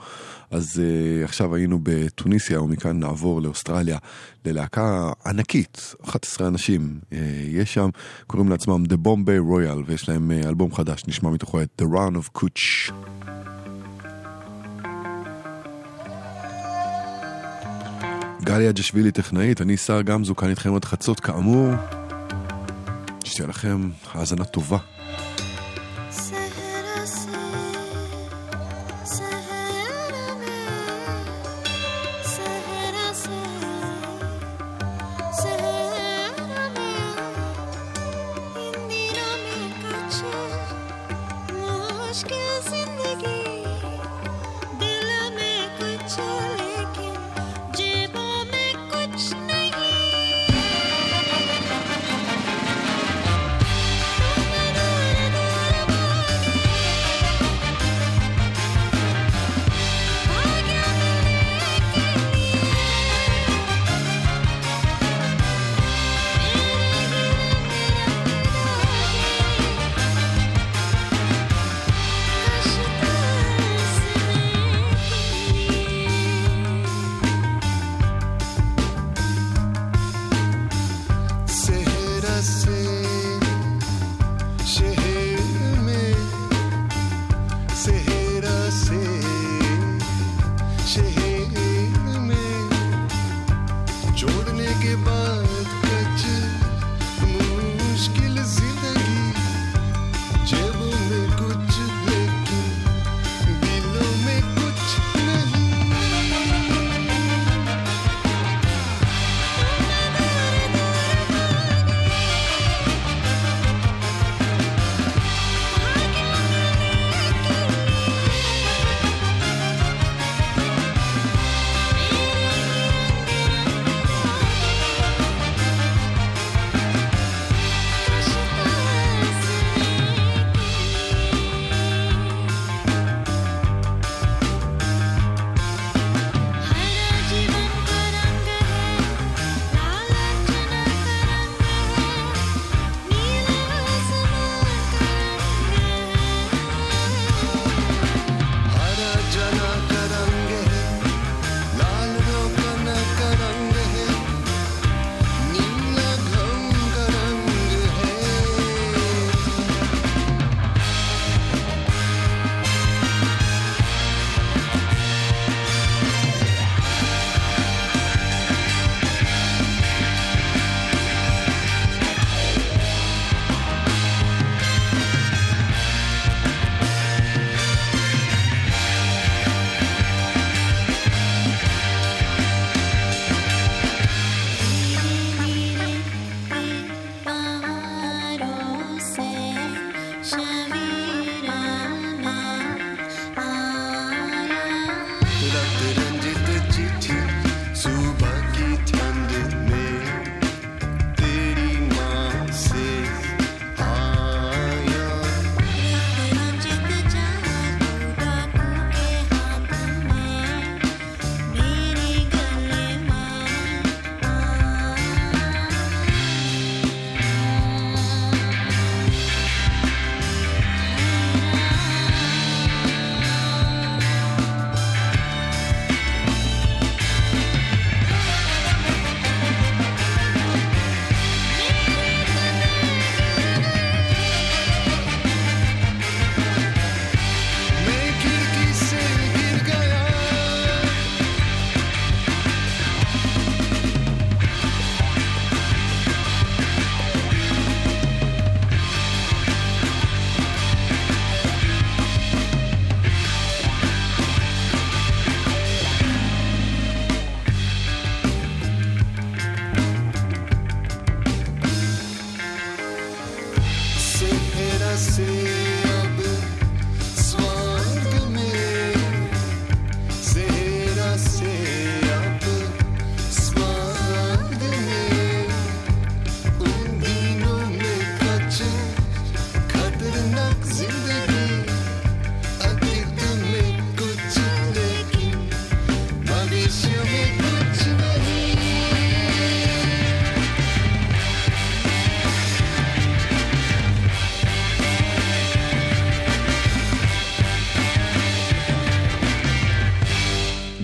אז 0.50 0.82
אה, 0.84 1.24
עכשיו 1.24 1.54
היינו 1.54 1.78
בתוניסיה 1.82 2.60
ומכאן 2.62 3.00
נעבור 3.00 3.42
לאוסטרליה 3.42 3.98
ללהקה 4.44 5.12
ענקית, 5.26 5.94
11 6.04 6.48
אנשים 6.48 7.00
אה, 7.12 7.18
יש 7.48 7.74
שם, 7.74 7.88
קוראים 8.26 8.48
לעצמם 8.48 8.84
The 8.88 9.06
Bombay 9.06 9.50
Royal 9.50 9.82
ויש 9.86 10.08
להם 10.08 10.30
אה, 10.30 10.48
אלבום 10.48 10.74
חדש, 10.74 11.02
נשמע 11.08 11.30
מתוכו 11.30 11.62
את 11.62 11.82
The 11.82 11.84
Run 11.84 12.16
of 12.16 12.38
Cooch. 12.40 12.92
גליה 18.46 18.72
ג'שווילי 18.72 19.12
טכנאית, 19.12 19.60
אני 19.60 19.76
שר 19.76 20.02
גמזו 20.02 20.36
כאן 20.36 20.50
איתכם 20.50 20.74
עד 20.74 20.84
חצות 20.84 21.20
כאמור. 21.20 21.72
שתהיה 23.24 23.48
לכם 23.48 23.90
האזנה 24.14 24.44
טובה. 24.44 24.78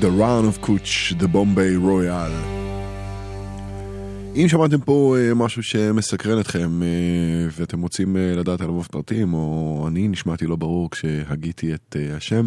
The 0.03 0.11
Run 0.11 0.45
of 0.51 0.67
Cooch, 0.67 1.15
The 1.21 1.29
Bombay 1.35 1.77
Royal. 1.85 2.33
אם 4.37 4.47
שמעתם 4.49 4.81
פה 4.81 5.17
אה, 5.19 5.35
משהו 5.35 5.63
שמסקרן 5.63 6.41
אתכם 6.41 6.83
אה, 6.83 6.89
ואתם 7.53 7.83
רוצים 7.83 8.17
אה, 8.17 8.35
לדעת 8.37 8.61
עליו 8.61 8.83
פרטים, 8.83 9.35
או 9.35 9.85
אני 9.89 10.09
נשמעתי 10.09 10.47
לא 10.47 10.57
ברור 10.57 10.91
כשהגיתי 10.91 11.75
את 11.75 11.97
השם, 12.17 12.47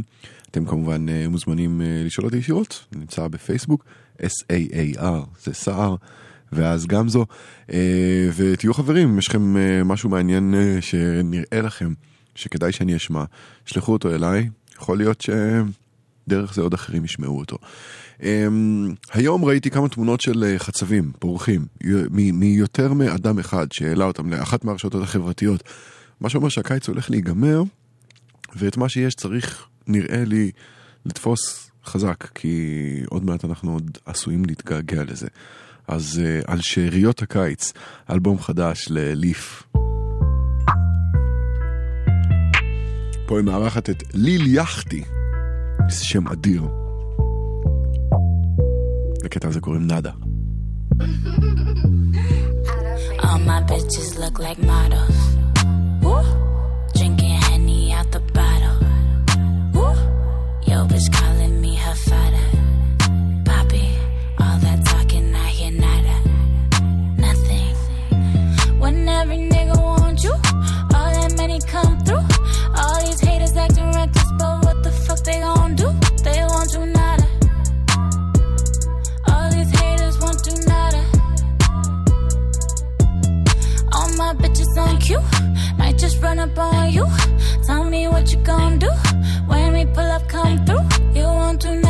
אתם 0.51 0.65
כמובן 0.65 1.05
מוזמנים 1.29 1.81
לשאול 2.05 2.25
אותי 2.25 2.37
ישירות, 2.37 2.85
נמצא 2.95 3.27
בפייסבוק, 3.27 3.85
S-A-A-R, 4.21 5.41
זה 5.43 5.53
סער, 5.53 5.95
ואז 6.51 6.85
גם 6.87 7.09
זו, 7.09 7.25
ותהיו 8.35 8.73
חברים, 8.73 9.09
אם 9.09 9.19
יש 9.19 9.27
לכם 9.27 9.55
משהו 9.85 10.09
מעניין 10.09 10.53
אה, 10.53 10.77
שנראה 10.81 11.61
לכם 11.61 11.93
שכדאי 12.35 12.71
שאני 12.71 12.95
אשמע, 12.95 13.23
שלחו 13.65 13.93
אותו 13.93 14.15
אליי, 14.15 14.49
יכול 14.77 14.97
להיות 14.97 15.21
ש... 15.21 15.29
דרך 16.27 16.53
זה 16.53 16.61
עוד 16.61 16.73
אחרים 16.73 17.05
ישמעו 17.05 17.39
אותו. 17.39 17.57
Um, 18.19 18.23
היום 19.11 19.45
ראיתי 19.45 19.69
כמה 19.69 19.89
תמונות 19.89 20.21
של 20.21 20.43
אה, 20.43 20.59
חצבים 20.59 21.11
פורחים 21.19 21.65
מיותר 22.13 22.93
מאדם 22.93 23.39
אחד 23.39 23.67
שהעלה 23.71 24.05
אותם 24.05 24.29
לאחת 24.29 24.65
מהרשתות 24.65 25.03
החברתיות. 25.03 25.63
מה 26.21 26.29
שאומר 26.29 26.49
שהקיץ 26.49 26.87
הולך 26.87 27.09
להיגמר 27.09 27.63
ואת 28.55 28.77
מה 28.77 28.89
שיש 28.89 29.15
צריך 29.15 29.67
נראה 29.87 30.23
לי 30.25 30.51
לתפוס 31.05 31.71
חזק 31.85 32.27
כי 32.35 32.63
עוד 33.09 33.25
מעט 33.25 33.45
אנחנו 33.45 33.73
עוד 33.73 33.97
עשויים 34.05 34.45
להתגעגע 34.45 35.03
לזה. 35.03 35.27
אז 35.87 36.21
uh, 36.21 36.51
על 36.51 36.61
שאריות 36.61 37.21
הקיץ, 37.21 37.73
אלבום 38.09 38.39
חדש 38.39 38.87
לליף. 38.89 39.63
פה 43.27 43.37
היא 43.37 43.45
מארחת 43.45 43.89
את 43.89 44.03
ליל 44.13 44.55
יחתי. 44.55 45.03
זה 45.88 46.04
שם 46.04 46.28
אדיר. 46.28 46.62
לקטע 49.24 49.48
הזה 49.48 49.60
קוראים 49.60 49.86
נאדה. 49.86 50.10
All 53.22 53.38
my 53.50 53.60
bitches 53.68 54.10
look 54.22 54.36
like 54.46 54.60
models. 54.72 55.18
Woo. 56.04 56.20
Drinking 56.96 57.36
Henny 57.46 57.82
out 57.96 58.08
the 58.16 58.22
bottle. 58.36 58.78
Woo. 59.76 59.94
Yo, 60.68 60.76
bitch 60.90 61.08
calling 61.18 61.56
me 61.64 61.72
her 61.84 61.96
father. 62.08 62.46
Poppy, 63.48 63.86
all 64.42 64.56
that 64.64 64.78
talking, 64.90 65.28
I 65.44 65.48
hear 65.58 65.72
nada. 65.84 66.16
Nothing. 67.24 67.74
When 68.82 68.96
every 69.20 69.40
nigga 69.52 69.76
want 69.88 70.18
you, 70.26 70.34
all 70.96 71.10
that 71.18 71.32
money 71.40 71.60
come 71.74 71.94
through. 72.06 72.33
Cue. 85.05 85.21
Might 85.77 85.97
just 85.97 86.21
run 86.21 86.39
up 86.39 86.57
on 86.57 86.91
you. 86.91 87.05
Tell 87.67 87.83
me 87.83 88.07
what 88.07 88.31
you 88.31 88.39
gon' 88.39 88.79
do. 88.79 88.91
When 89.45 89.73
we 89.73 89.85
pull 89.85 90.09
up, 90.17 90.27
come 90.27 90.65
through. 90.65 90.85
You 91.13 91.25
won't 91.25 91.61
do. 91.61 91.85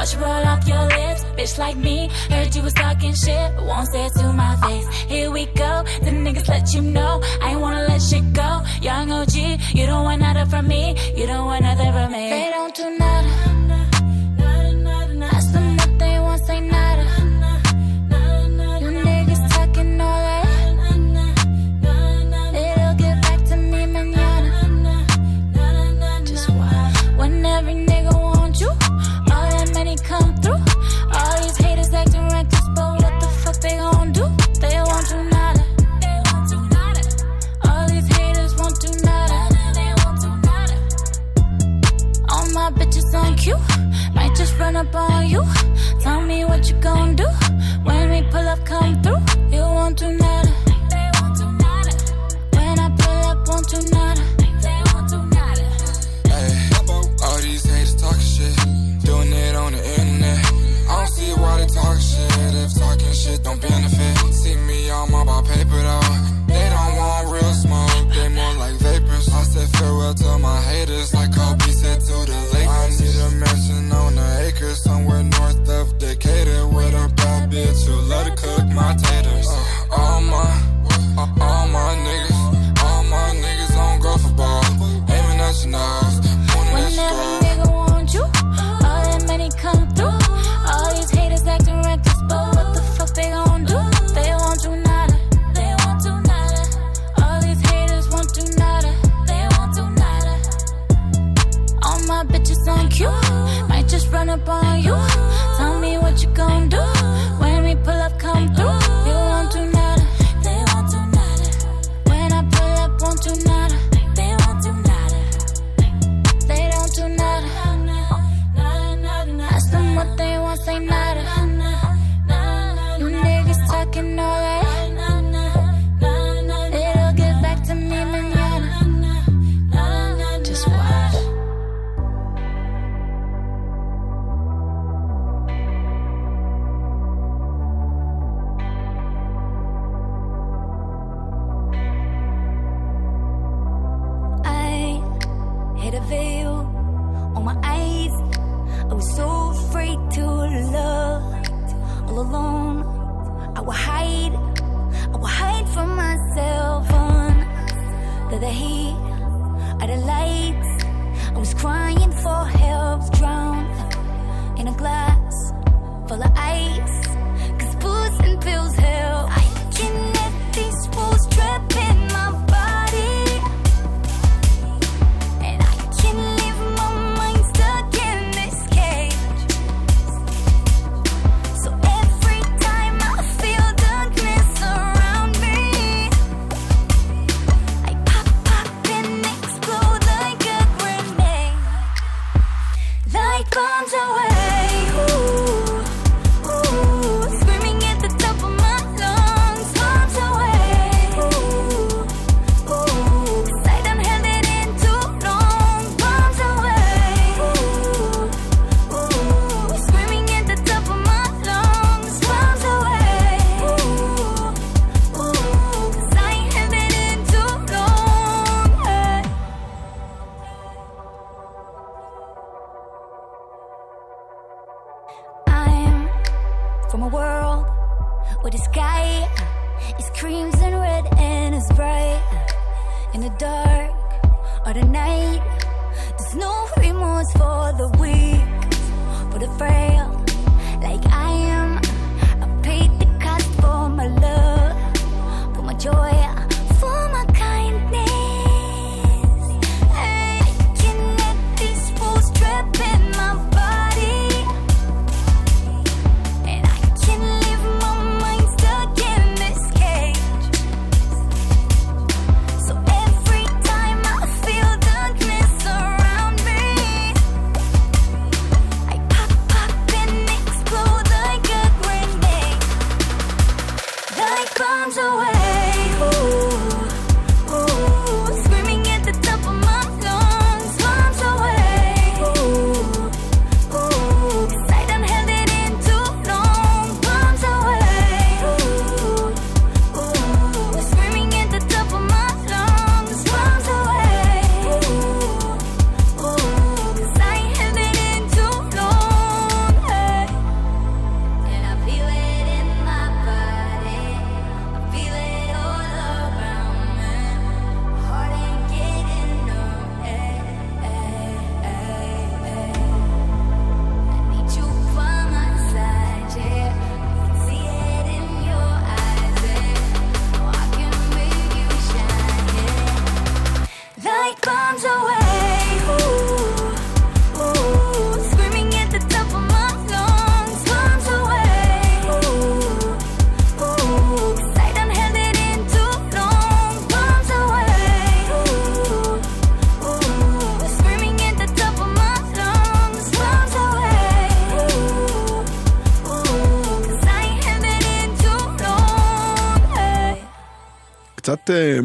Watch 0.00 0.14
you 0.14 0.20
roll 0.20 0.46
off 0.46 0.66
your 0.66 0.82
lips. 0.84 1.24
Bitch 1.36 1.58
like 1.58 1.76
me. 1.76 2.08
Heard 2.30 2.56
you 2.56 2.62
was 2.62 2.72
talking 2.72 3.12
shit, 3.12 3.54
but 3.54 3.66
won't 3.66 3.86
say 3.92 4.06
it 4.06 4.12
to 4.14 4.32
my 4.32 4.56
face. 4.56 4.88
Here 5.12 5.30
we 5.30 5.44
go. 5.44 5.84
The 6.00 6.10
niggas 6.10 6.48
let 6.48 6.72
you 6.72 6.80
know. 6.80 7.20
I 7.42 7.50
ain't 7.50 7.60
wanna 7.60 7.84
let 7.86 8.00
shit 8.00 8.32
go. 8.32 8.62
Young 8.80 9.12
OG, 9.12 9.36
you 9.74 9.84
don't 9.84 10.04
want 10.04 10.22
nada 10.22 10.46
from 10.46 10.68
me. 10.68 10.96
You 11.14 11.26
don't 11.26 11.44
want 11.44 11.64
nothing 11.64 11.92
from 11.92 12.12
me. 12.12 12.30
They 12.30 12.48
don't 12.50 12.74
do 12.74 12.98
nada. 12.98 13.59
Up 44.80 44.94
on 44.94 45.28
you. 45.28 45.44
Tell 46.00 46.22
me 46.22 46.44
what 46.44 46.68
you 46.68 46.76
gon' 46.80 47.14
do 47.14 47.28
when 47.84 48.10
we 48.10 48.22
pull 48.30 48.46
up, 48.48 48.64
come 48.64 49.02
through. 49.02 49.20
You 49.54 49.60
won't 49.60 49.98
do 49.98 50.08
nada. 50.12 50.52
When 52.56 52.78
I 52.86 52.88
pull 53.00 53.20
up, 53.30 53.38
won't 53.48 53.68
do 53.68 53.80
nada. 53.94 54.24
Hey, 56.32 56.50
all 57.24 57.38
these 57.46 57.64
haters 57.64 57.94
talking 58.00 58.30
shit, 58.34 58.56
doing 59.04 59.32
it 59.32 59.54
on 59.54 59.72
the 59.72 59.82
internet. 60.00 60.38
I 60.88 60.92
don't 60.96 61.12
see 61.16 61.32
why 61.40 61.52
they 61.60 61.66
talking 61.66 62.06
shit 62.10 62.54
if 62.62 62.72
talking 62.78 63.12
shit 63.12 63.42
don't 63.42 63.60
benefit. 63.60 64.32
See 64.32 64.56
me 64.56 64.88
all 64.90 65.08
about 65.08 65.44
paper 65.44 65.80
though. 65.88 66.10
They 66.48 66.66
don't 66.74 66.96
want 66.96 67.28
real 67.28 67.52
smoke, 67.64 68.08
they 68.14 68.28
more 68.28 68.54
like 68.54 68.76
vapors. 68.76 69.28
I 69.28 69.42
said 69.42 69.68
farewell 69.76 70.14
to 70.14 70.38
my 70.38 70.58
haters, 70.62 71.12
like 71.12 71.32
Kobe 71.34 71.70
said 71.70 72.00
to 72.00 72.16
the 72.30 72.38
Lakers. 72.54 72.59
Somewhere 74.84 75.22
north 75.22 75.68
of 75.68 75.98
Decatur 75.98 76.66
with 76.68 76.94
a 76.94 77.12
bad 77.16 77.50
bitch 77.50 77.84
who 77.86 77.94
love 78.08 78.26
to 78.26 78.34
cook 78.36 78.66
my 78.68 78.94
taters. 78.94 79.19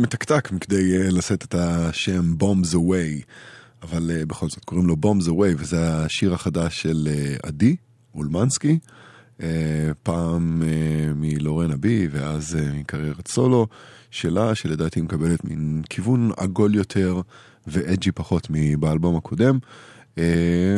מתקתק 0.05 0.51
מכדי 0.51 0.97
אה, 0.97 1.09
לשאת 1.09 1.43
את 1.43 1.55
השם 1.55 2.33
Bombs 2.39 2.73
Away, 2.73 3.23
אבל 3.83 4.11
אה, 4.11 4.25
בכל 4.25 4.49
זאת 4.49 4.65
קוראים 4.65 4.87
לו 4.87 4.95
Bombs 5.01 5.27
Away, 5.27 5.55
וזה 5.57 5.95
השיר 5.95 6.33
החדש 6.33 6.81
של 6.81 7.07
אה, 7.11 7.35
עדי 7.43 7.75
אולמנסקי, 8.15 8.79
פעם 10.03 10.61
מלורן 11.15 11.71
אבי, 11.71 12.07
ואז 12.11 12.57
מקריירת 12.73 13.27
סולו 13.27 13.67
שלה, 14.11 14.55
שלדעתי 14.55 15.01
מקבלת 15.01 15.43
מין 15.43 15.81
כיוון 15.89 16.31
עגול 16.37 16.75
יותר 16.75 17.21
ואג'י 17.67 18.11
פחות 18.11 18.47
מבאלבום 18.49 19.15
הקודם. 19.15 19.59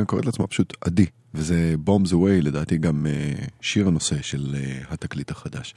קוראת 0.06 0.26
לעצמה 0.26 0.48
פשוט 0.48 0.74
עדי, 0.82 1.06
וזה 1.34 1.76
Bombs 1.86 2.12
Away, 2.12 2.42
לדעתי 2.42 2.78
גם 2.78 3.06
שיר 3.62 3.88
הנושא 3.88 4.22
של 4.22 4.56
התקליט 4.90 5.32
החדש. 5.32 5.76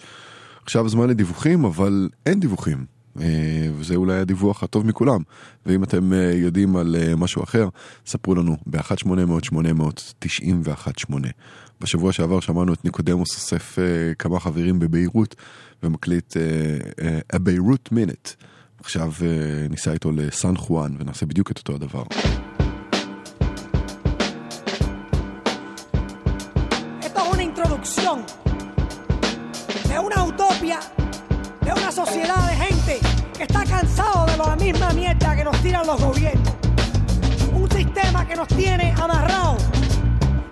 עכשיו 0.62 0.88
זמן 0.88 1.08
לדיווחים, 1.08 1.64
אבל 1.64 2.08
אין 2.26 2.40
דיווחים. 2.40 2.99
אה, 3.20 3.68
וזה 3.76 3.96
אולי 3.96 4.18
הדיווח 4.18 4.62
הטוב 4.62 4.86
מכולם. 4.86 5.20
ואם 5.66 5.84
אתם 5.84 6.12
אה, 6.12 6.32
יודעים 6.34 6.76
על 6.76 6.96
אה, 6.96 7.16
משהו 7.16 7.42
אחר, 7.42 7.68
ספרו 8.06 8.34
לנו 8.34 8.56
ב-1-800-891-8. 8.66 11.14
בשבוע 11.80 12.12
שעבר 12.12 12.40
שמענו 12.40 12.72
את 12.72 12.84
ניקודמוס 12.84 13.34
אוסף 13.34 13.78
כמה 14.18 14.40
חברים 14.40 14.78
בביירות 14.78 15.34
ומקליט 15.82 16.36
A 17.32 17.36
Beirut 17.36 17.92
Minute. 17.92 18.34
עכשיו 18.80 19.12
ניסע 19.70 19.92
איתו 19.92 20.12
לסן 20.12 20.56
חואן 20.56 20.96
ונעשה 20.98 21.26
בדיוק 21.26 21.50
את 21.50 21.58
אותו 21.58 21.74
הדבר. 21.74 22.02
de 29.90 29.98
una 29.98 30.24
utopia, 30.24 30.78
de 31.62 31.72
una 31.72 31.90
sociedad 31.90 32.48
de 32.48 32.56
gente. 32.56 32.69
que 33.40 33.44
está 33.44 33.64
cansado 33.64 34.26
de 34.26 34.36
la 34.36 34.54
misma 34.54 34.90
mierda 34.90 35.34
que 35.34 35.44
nos 35.44 35.56
tiran 35.62 35.86
los 35.86 35.98
gobiernos. 35.98 36.52
Un 37.54 37.70
sistema 37.70 38.26
que 38.26 38.36
nos 38.36 38.46
tiene 38.48 38.94
amarrados. 39.00 39.62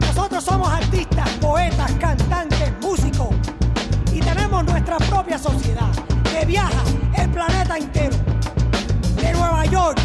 Nosotros 0.01 0.43
somos 0.43 0.73
artistas, 0.73 1.28
poetas, 1.39 1.93
cantantes, 2.01 2.73
músicos. 2.81 3.28
Y 4.10 4.20
tenemos 4.20 4.65
nuestra 4.65 4.97
propia 4.97 5.39
sociedad 5.39 5.90
que 6.32 6.47
viaja 6.47 6.82
el 7.19 7.28
planeta 7.28 7.77
entero. 7.77 8.16
De 9.16 9.32
Nueva 9.35 9.66
York 9.66 9.98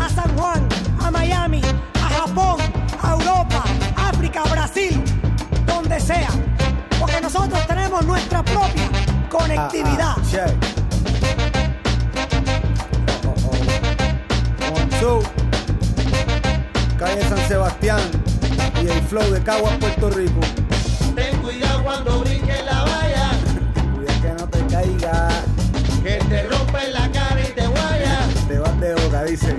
a 0.00 0.08
San 0.08 0.38
Juan, 0.38 0.68
a 1.02 1.10
Miami, 1.10 1.60
a 1.94 2.08
Japón, 2.20 2.60
a 3.02 3.14
Europa, 3.14 3.64
África, 3.96 4.44
Brasil, 4.44 5.02
donde 5.66 5.98
sea. 5.98 6.30
Porque 7.00 7.20
nosotros 7.20 7.66
tenemos 7.66 8.04
nuestra 8.06 8.44
propia 8.44 8.84
ah, 8.84 9.06
ah, 9.08 9.28
conectividad. 9.28 10.16
Uh, 10.18 10.77
Calle 16.98 17.22
San 17.28 17.38
Sebastián 17.46 18.00
y 18.82 18.88
el 18.88 19.00
flow 19.02 19.30
de 19.30 19.40
Caguas, 19.40 19.76
Puerto 19.78 20.10
Rico. 20.10 20.40
Ten 21.14 21.36
cuidado 21.40 21.84
cuando 21.84 22.18
brinques 22.18 22.64
la 22.64 22.82
valla. 22.82 23.30
Cuidado 23.94 24.20
que 24.20 24.28
no 24.30 24.48
te 24.48 24.74
caiga. 24.74 25.28
Que 26.02 26.16
te 26.28 26.42
rompe 26.48 26.88
la 26.90 27.08
cara 27.12 27.40
y 27.40 27.52
te 27.52 27.64
guaya. 27.68 28.28
Te 28.48 28.58
vas 28.58 28.80
de 28.80 28.94
boca, 28.94 29.22
dice. 29.22 29.54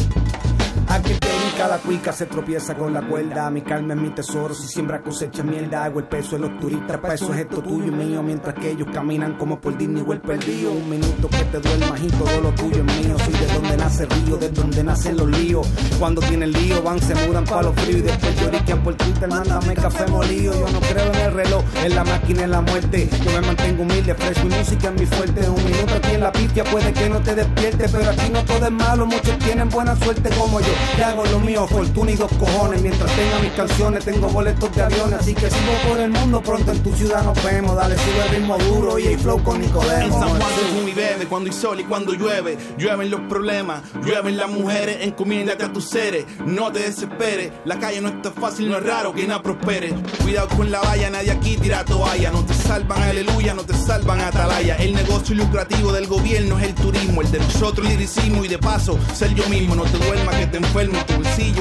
La 1.68 1.78
cuica 1.78 2.12
se 2.14 2.26
tropieza 2.26 2.74
con 2.74 2.94
la 2.94 3.02
cuerda. 3.02 3.50
Mi 3.52 3.62
calma 3.62 3.94
es 3.94 4.00
mi 4.00 4.10
tesoro. 4.10 4.56
Si 4.56 4.68
siembra 4.68 5.02
cosecha 5.02 5.44
mierda, 5.44 5.84
hago 5.84 6.00
el 6.00 6.06
peso 6.06 6.36
de 6.36 6.48
los 6.48 6.58
turistas. 6.58 6.98
Para 6.98 7.14
eso 7.14 7.32
es 7.34 7.42
esto 7.42 7.62
tuyo 7.62 7.88
y 7.88 7.92
mío. 7.92 8.24
Mientras 8.24 8.56
que 8.56 8.72
ellos 8.72 8.88
caminan 8.92 9.38
como 9.38 9.60
por 9.60 9.78
Disney 9.78 10.04
el 10.10 10.22
perdido. 10.22 10.72
Un 10.72 10.90
minuto 10.90 11.28
que 11.30 11.44
te 11.44 11.60
duermas 11.60 12.02
y 12.02 12.08
todo 12.08 12.42
lo 12.42 12.52
tuyo 12.54 12.78
es 12.78 13.06
mío. 13.06 13.16
Soy 13.20 13.34
de 13.34 13.54
donde 13.54 13.78
nace 13.78 14.04
el 14.04 14.10
río, 14.10 14.38
de 14.38 14.50
donde 14.50 14.84
nacen 14.84 15.18
los 15.18 15.28
líos. 15.28 15.68
Cuando 16.00 16.22
tienen 16.22 16.52
lío, 16.54 16.82
van, 16.82 17.00
se 17.02 17.14
mudan 17.28 17.44
para 17.44 17.64
los 17.64 17.76
fríos. 17.76 18.00
Y 18.00 18.02
después 18.02 18.42
lloriquean 18.42 18.82
por 18.82 18.96
Twitter, 18.96 19.30
mándame 19.30 19.76
café 19.76 20.08
molido. 20.08 20.54
Yo 20.54 20.72
no 20.72 20.80
creo 20.80 21.14
en 21.14 21.20
el 21.20 21.34
reloj, 21.34 21.64
en 21.84 21.96
la 21.96 22.04
máquina, 22.04 22.44
en 22.46 22.52
la 22.52 22.62
muerte. 22.62 23.10
Yo 23.24 23.32
me 23.32 23.42
mantengo 23.42 23.84
humilde, 23.84 24.16
fresco 24.16 24.48
y 24.48 24.50
música 24.50 24.88
es 24.88 25.00
mi 25.00 25.06
fuerte. 25.06 25.48
Un 25.48 25.64
minuto 25.64 25.94
aquí 25.94 26.14
en 26.14 26.22
la 26.22 26.32
pifia 26.32 26.64
puede 26.64 26.92
que 26.94 27.10
no 27.10 27.20
te 27.20 27.36
despierte. 27.36 27.88
Pero 27.90 28.10
aquí 28.10 28.30
no 28.32 28.44
todo 28.46 28.66
es 28.66 28.72
malo, 28.72 29.06
muchos 29.06 29.38
tienen 29.40 29.70
buena 29.70 29.96
suerte 29.98 30.30
como 30.32 30.60
yo. 30.62 30.74
Te 30.96 31.04
hago 31.04 31.26
lo 31.26 31.49
mío, 31.50 31.68
fortuna 31.68 32.12
y 32.12 32.16
dos 32.16 32.32
cojones. 32.34 32.82
Mientras 32.82 33.12
tenga 33.16 33.40
mis 33.40 33.52
canciones, 33.54 34.06
tengo 34.06 34.30
boletos 34.30 34.74
de 34.76 34.84
aviones. 34.84 35.20
Así 35.20 35.34
que 35.34 35.50
sigo 35.50 35.74
por 35.88 36.00
el 36.00 36.12
mundo, 36.12 36.42
pronto 36.42 36.72
en 36.72 36.84
tu 36.84 36.94
ciudad 36.94 37.24
nos 37.24 37.44
vemos. 37.44 37.76
Dale, 37.76 37.96
sube 37.96 38.26
el 38.26 38.30
ritmo 38.30 38.58
duro 38.58 39.00
y 39.00 39.08
el 39.08 39.20
flow 39.20 39.44
con 39.44 39.56
En 39.56 39.62
Nicodemo. 39.64 40.20
San 40.20 40.30
Juan 40.30 40.42
se 40.42 40.78
fuma 40.78 40.90
y 40.90 40.94
bebe 40.94 41.26
cuando 41.26 41.50
hay 41.50 41.56
sol 41.56 41.80
y 41.80 41.84
cuando 41.86 42.14
llueve. 42.14 42.58
Llueven 42.78 43.10
los 43.10 43.22
problemas, 43.22 43.82
llueven 44.06 44.38
las 44.38 44.50
mujeres. 44.50 44.98
Encomiéndate 45.02 45.66
a 45.66 45.74
tus 45.74 45.86
seres, 45.86 46.26
no 46.46 46.72
te 46.72 46.80
desesperes. 46.80 47.52
La 47.66 47.80
calle 47.80 48.00
no 48.02 48.10
está 48.10 48.32
fácil, 48.32 48.70
no 48.70 48.78
es 48.78 48.84
raro 48.84 49.14
que 49.14 49.26
nada 49.26 49.42
prospere. 49.42 49.94
Cuidado 50.22 50.50
con 50.50 50.70
la 50.70 50.82
valla, 50.82 51.10
nadie 51.10 51.32
aquí 51.32 51.58
tira 51.58 51.84
toalla. 51.84 52.32
No 52.32 52.46
te 52.46 52.54
salvan, 52.54 53.02
aleluya, 53.02 53.56
no 53.56 53.64
te 53.64 53.74
salvan 53.74 54.22
atalaya. 54.22 54.76
El 54.76 54.94
negocio 54.94 55.36
lucrativo 55.36 55.92
del 55.92 56.06
gobierno 56.06 56.60
es 56.60 56.68
el 56.68 56.76
turismo. 56.76 57.22
El 57.22 57.32
de 57.32 57.40
nosotros 57.40 57.88
liricismo 57.90 58.46
y 58.46 58.48
de 58.48 58.60
paso 58.60 59.00
ser 59.16 59.34
yo 59.34 59.48
mismo. 59.50 59.76
No 59.76 59.84
te 59.84 59.98
duermas 59.98 60.36
que 60.36 60.48
te 60.48 60.58
enfermo, 60.58 61.00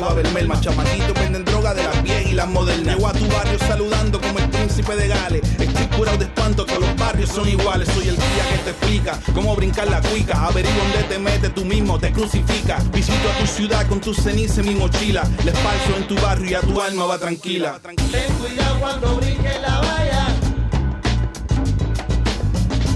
va 0.01 0.09
a 0.09 0.11
haber 0.11 0.29
merma. 0.33 0.61
Chamaquitos 0.61 1.15
venden 1.15 1.45
droga 1.45 1.75
de 1.75 1.83
las 1.85 2.03
viejas 2.03 2.31
y 2.31 2.35
las 2.35 2.49
modernas. 2.49 2.97
Llego 2.97 3.09
a 3.09 3.13
tu 3.13 3.27
barrio 3.29 3.59
saludando 3.59 4.21
como 4.21 4.39
el 4.39 4.49
príncipe 4.51 4.97
de 4.97 5.09
Gales. 5.09 5.43
Estoy 5.59 5.87
curado 5.97 6.19
de 6.19 6.25
espanto 6.25 6.67
que 6.67 6.79
los 6.79 6.97
barrios 6.97 7.31
son 7.31 7.49
iguales. 7.49 7.89
Soy 7.89 8.09
el 8.09 8.17
guía 8.17 8.45
que 8.51 8.59
te 8.59 8.71
explica 8.71 9.19
cómo 9.35 9.55
brincar 9.57 9.89
la 9.89 10.01
cuica. 10.01 10.47
Averigua 10.47 10.85
dónde 10.93 11.09
te 11.09 11.19
metes 11.19 11.55
tú 11.55 11.65
mismo, 11.65 11.99
te 11.99 12.13
crucifica. 12.13 12.79
Visito 12.93 13.31
a 13.31 13.39
tu 13.41 13.47
ciudad 13.47 13.87
con 13.89 14.01
tus 14.01 14.17
cenizas 14.17 14.59
en 14.59 14.67
mi 14.67 14.75
mochila. 14.75 15.23
Les 15.45 15.55
paso 15.55 15.97
en 15.97 16.07
tu 16.07 16.15
barrio 16.17 16.51
y 16.51 16.55
a 16.55 16.61
tu 16.61 16.81
alma 16.81 17.07
va 17.07 17.19
tranquila. 17.19 17.79
Ten 17.83 18.35
cuidado 18.35 18.81
cuando 18.81 19.17
brinque 19.17 19.59
la 19.61 19.81
valla. 19.81 20.27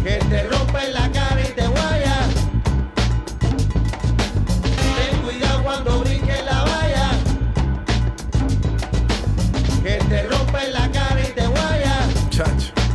Que 0.03 0.17
te 0.17 0.43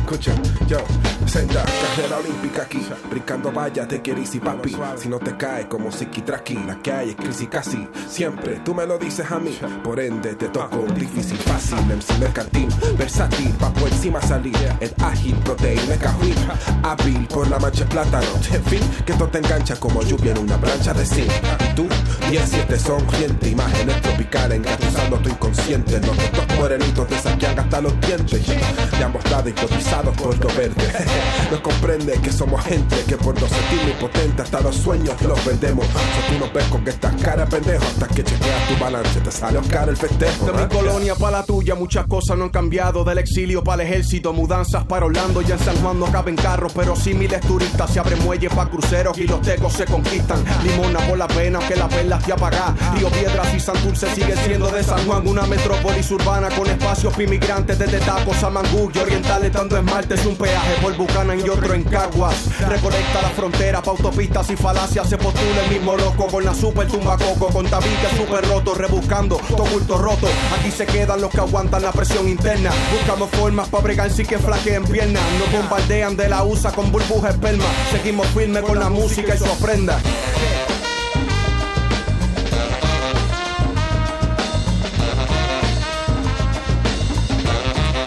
culture. 0.08 0.32
Yo, 0.68 1.07
senda, 1.28 1.64
carrera 1.64 2.18
olímpica 2.18 2.62
aquí, 2.62 2.80
brincando 3.10 3.52
vallas 3.52 3.88
de 3.88 3.96
y 4.06 4.40
papi. 4.40 4.76
Si 4.96 5.08
no 5.08 5.18
te 5.18 5.36
caes 5.36 5.66
como 5.66 5.90
Traki, 5.90 6.54
la 6.66 6.80
que 6.80 6.92
hay 6.92 7.10
es 7.10 7.16
crisis 7.16 7.48
casi. 7.48 7.86
Siempre 8.08 8.60
tú 8.64 8.74
me 8.74 8.86
lo 8.86 8.98
dices 8.98 9.30
a 9.30 9.38
mí, 9.38 9.58
por 9.84 10.00
ende 10.00 10.34
te 10.34 10.48
toco 10.48 10.84
difícil 10.94 11.36
fácil. 11.38 11.78
MC 11.78 12.18
mercantil, 12.18 12.68
versátil, 12.96 13.50
pa' 13.52 13.72
encima 13.90 14.20
salir. 14.22 14.56
El 14.80 14.92
ágil, 15.02 15.34
proteína, 15.44 15.96
cajuín, 15.96 16.34
hábil 16.82 17.26
por 17.28 17.48
la 17.48 17.58
mancha 17.58 17.84
plátano. 17.86 18.26
En 18.52 18.64
fin, 18.64 18.80
que 19.04 19.12
esto 19.12 19.28
te 19.28 19.38
engancha 19.38 19.76
como 19.76 20.02
lluvia 20.02 20.32
en 20.32 20.38
una 20.38 20.56
plancha 20.58 20.94
de 20.94 21.04
zinc. 21.04 21.30
Y 21.70 21.74
tú, 21.74 21.88
17 22.30 22.78
sonriente, 22.78 23.50
imágenes 23.50 24.00
tropicales 24.02 24.58
engatusando 24.58 25.18
tu 25.18 25.28
inconsciente. 25.28 26.00
Los 26.00 26.18
estos 26.18 26.46
morenitos 26.56 27.06
te 27.08 27.18
saquean 27.18 27.58
hasta 27.58 27.80
los 27.80 28.00
dientes. 28.00 28.46
De 28.46 29.04
ambos 29.04 29.30
lados 29.30 29.50
hipnotizados 29.50 30.16
por 30.16 30.38
lo 30.38 30.48
verde. 30.54 31.17
No 31.50 31.62
comprende 31.62 32.12
que 32.22 32.32
somos 32.32 32.62
gente 32.64 32.96
que 33.06 33.16
por 33.16 33.40
no 33.40 33.48
sentirme 33.48 33.92
impotente 33.92 34.42
hasta 34.42 34.60
los 34.60 34.76
sueños 34.76 35.20
los 35.22 35.44
vendemos. 35.44 35.86
So 35.86 36.32
tú 36.32 36.38
no 36.38 36.52
ves 36.52 36.64
con 36.66 36.86
esta 36.86 37.10
cara 37.16 37.46
pendejo 37.46 37.84
hasta 37.84 38.06
que 38.08 38.24
chequeas 38.24 38.68
tu 38.68 38.82
balance. 38.82 39.20
Te 39.20 39.30
sale 39.30 39.58
Oscar 39.58 39.88
el 39.88 39.96
festejo. 39.96 40.46
De 40.46 40.52
mi 40.52 40.68
colonia 40.68 41.14
para 41.14 41.38
la 41.38 41.44
tuya, 41.44 41.74
muchas 41.74 42.06
cosas 42.06 42.36
no 42.36 42.44
han 42.44 42.50
cambiado. 42.50 43.04
Del 43.04 43.18
exilio 43.18 43.64
para 43.64 43.82
el 43.82 43.88
ejército, 43.88 44.32
mudanzas 44.32 44.84
para 44.84 45.06
Orlando. 45.06 45.40
Ya 45.42 45.54
en 45.54 45.60
San 45.60 45.76
Juan 45.76 45.98
no 45.98 46.06
caben 46.12 46.36
carros, 46.36 46.72
pero 46.74 46.94
sí 46.96 47.14
miles 47.14 47.40
turistas. 47.40 47.90
Se 47.92 48.00
abren 48.00 48.22
muelles 48.24 48.52
para 48.54 48.70
cruceros 48.70 49.16
y 49.18 49.26
los 49.26 49.40
tecos 49.42 49.72
se 49.72 49.84
conquistan. 49.86 50.44
Limona 50.62 51.00
por 51.00 51.18
la 51.18 51.28
pena, 51.28 51.60
que 51.66 51.76
la 51.76 51.88
perla 51.88 52.18
te 52.18 52.32
apaga. 52.32 52.74
Río 52.94 53.08
Piedras 53.10 53.54
y 53.54 53.60
Santurce 53.60 54.14
siguen 54.14 54.36
siendo 54.44 54.70
de 54.70 54.82
San 54.82 55.04
Juan. 55.06 55.26
Una 55.26 55.46
metrópolis 55.46 56.10
urbana 56.10 56.48
con 56.50 56.66
espacios 56.66 57.12
para 57.12 57.24
inmigrantes 57.24 57.78
desde 57.78 57.98
Tacos 58.00 58.42
a 58.42 58.50
Mangú. 58.50 58.90
Y 58.94 58.98
oriental 58.98 59.44
estando 59.44 59.76
en 59.76 59.84
Marte 59.84 60.14
es 60.14 60.26
un 60.26 60.36
peaje 60.36 60.74
por 60.82 60.96
Bucanan 61.08 61.40
y 61.44 61.48
otro 61.48 61.74
en 61.74 61.84
Caguas. 61.84 62.36
Reconecta 62.60 63.22
la 63.22 63.30
frontera 63.30 63.82
pa' 63.82 63.90
autopistas 63.92 64.50
y 64.50 64.56
falacias. 64.56 65.08
Se 65.08 65.16
postula 65.16 65.64
el 65.64 65.70
mismo 65.70 65.96
loco 65.96 66.26
con 66.26 66.44
la 66.44 66.54
super 66.54 66.86
tumba 66.86 67.16
tumbacoco. 67.16 67.52
Con 67.52 67.66
tabique 67.66 68.08
super 68.16 68.46
roto, 68.46 68.74
rebuscando 68.74 69.36
tu 69.36 69.56
culto 69.56 69.98
roto. 69.98 70.28
Aquí 70.58 70.70
se 70.70 70.86
quedan 70.86 71.20
los 71.20 71.30
que 71.30 71.38
aguantan 71.38 71.82
la 71.82 71.92
presión 71.92 72.28
interna. 72.28 72.70
Buscamos 72.92 73.30
formas 73.30 73.68
pa' 73.68 73.80
bregar 73.80 74.10
sin 74.10 74.26
que 74.26 74.38
flaqueen 74.38 74.84
piernas. 74.84 75.22
Nos 75.38 75.52
bombardean 75.52 76.16
de 76.16 76.28
la 76.28 76.44
USA 76.44 76.72
con 76.72 76.90
burbuja 76.92 77.30
esperma. 77.30 77.64
Seguimos 77.90 78.26
firme 78.28 78.60
con 78.60 78.78
la 78.78 78.88
música 78.88 79.34
y 79.34 79.38
su 79.38 79.44
ofrenda. 79.44 79.98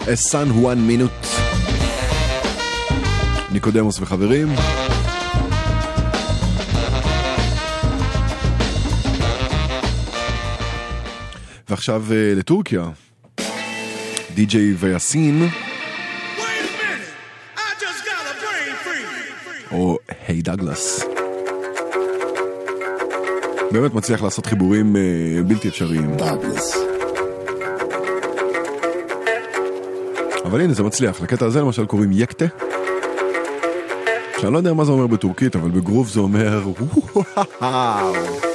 Es 0.07 0.23
San 0.30 0.61
Juan 0.61 0.86
Minute. 0.86 1.40
ניקודמוס 3.52 3.99
וחברים. 3.99 4.48
ועכשיו 11.69 12.03
אה, 12.11 12.34
לטורקיה. 12.36 12.90
די.ג'יי 14.36 14.73
ויאסין, 14.73 15.49
או 19.72 19.98
היי 20.28 20.41
דגלס. 20.41 21.06
באמת 23.72 23.94
מצליח 23.94 24.22
לעשות 24.23 24.45
חיבורים 24.45 24.95
אה, 24.95 25.02
בלתי 25.48 25.68
אפשריים. 25.68 26.18
דגלס. 26.18 26.78
אבל 30.45 30.61
הנה 30.61 30.73
זה 30.73 30.84
מצליח, 30.84 31.22
לקטע 31.22 31.45
הזה 31.45 31.60
למשל 31.61 31.86
קוראים 31.86 32.10
יקטה. 32.14 32.45
שאני 34.41 34.53
לא 34.53 34.57
יודע 34.57 34.73
מה 34.73 34.85
זה 34.85 34.91
אומר 34.91 35.07
בטורקית, 35.07 35.55
אבל 35.55 35.69
בגרוב 35.72 36.07
זה 36.07 36.19
אומר 36.19 36.61
וואו. 37.61 38.51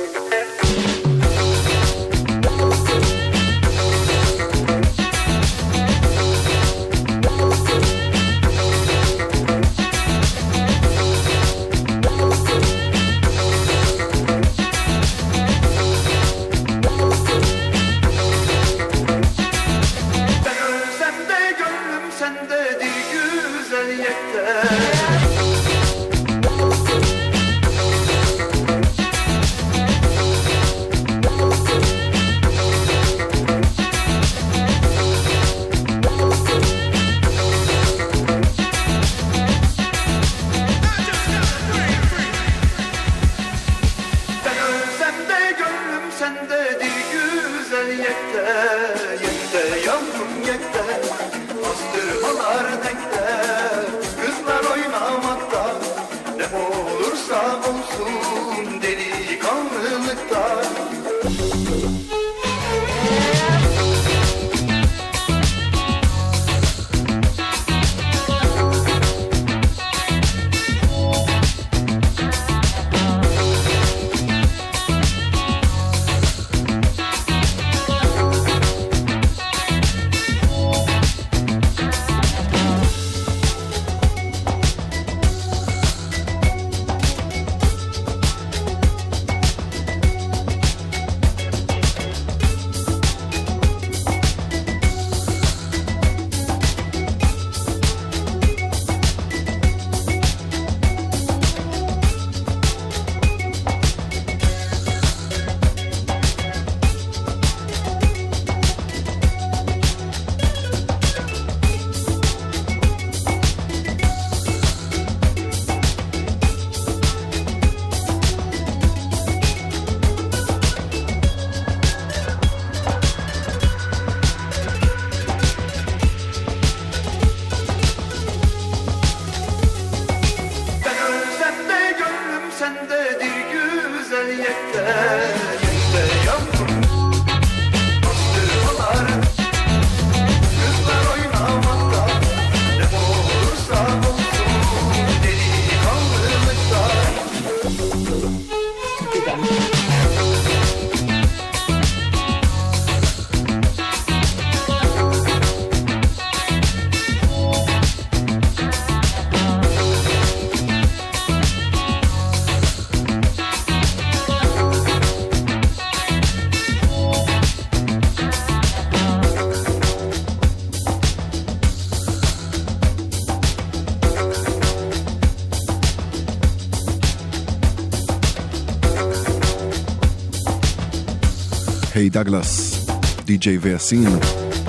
דגלס, 182.17 182.87
די.ג'יי 183.25 183.59
ויאסין, 183.59 184.09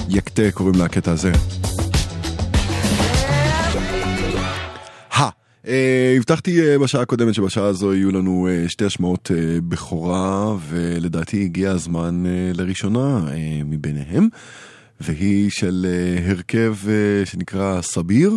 יקטה 0.09 0.51
קוראים 0.53 0.75
לקטע 0.75 1.11
הזה. 1.11 1.31
אה, 5.67 6.13
הבטחתי 6.17 6.61
אה, 6.61 6.79
בשעה 6.79 7.01
הקודמת 7.01 7.33
שבשעה 7.33 7.65
הזו 7.65 7.93
יהיו 7.93 8.11
לנו 8.11 8.47
אה, 8.51 8.69
שתי 8.69 8.85
השמעות 8.85 9.31
בכורה, 9.67 10.55
ולדעתי 10.69 11.43
הגיע 11.43 11.71
הזמן 11.71 12.23
לראשונה 12.53 13.25
מביניהם, 13.65 14.27
והיא 14.99 15.49
של 15.51 15.85
הרכב 16.25 16.75
שנקרא 17.25 17.81
סביר, 17.81 18.31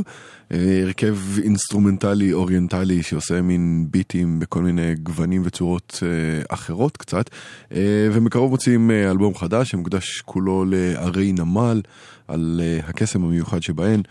הרכב 0.50 1.16
אינסטרומנטלי 1.42 2.32
אוריינטלי 2.32 3.02
שעושה 3.02 3.42
מין 3.42 3.86
ביטים 3.90 4.38
בכל 4.38 4.62
מיני 4.62 4.94
גוונים 4.94 5.42
וצורות 5.44 6.02
אה, 6.02 6.42
אחרות 6.48 6.96
קצת, 6.96 7.30
אה, 7.72 8.08
ומקרוב 8.12 8.50
מוציאים 8.50 8.90
אה, 8.90 9.10
אלבום 9.10 9.34
חדש 9.34 9.70
שמוקדש 9.70 10.20
כולו 10.20 10.64
לערי 10.68 11.32
נמל, 11.32 11.82
על 12.28 12.60
אה, 12.64 12.88
הקסם 12.88 13.24
המיוחד 13.24 13.62
שבהן. 13.62 14.02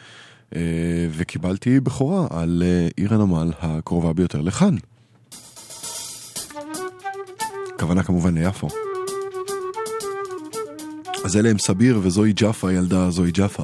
אה, 0.56 0.62
וקיבלתי 1.12 1.80
בכורה 1.80 2.28
על 2.30 2.64
אה, 2.66 2.88
עיר 2.98 3.14
הנמל 3.14 3.52
הקרובה 3.60 4.14
ביותר 4.14 4.42
לכאן. 4.42 4.76
הכוונה 7.76 8.04
כמובן 8.04 8.38
ליפו. 8.38 8.68
אז 11.26 11.38
אלה 11.38 11.50
הם 11.50 11.58
סביר 11.58 12.00
וזוהי 12.04 12.34
ג'אפה, 12.34 12.74
ילדה 12.74 13.10
זוהי 13.10 13.32
ג'אפה. 13.32 13.64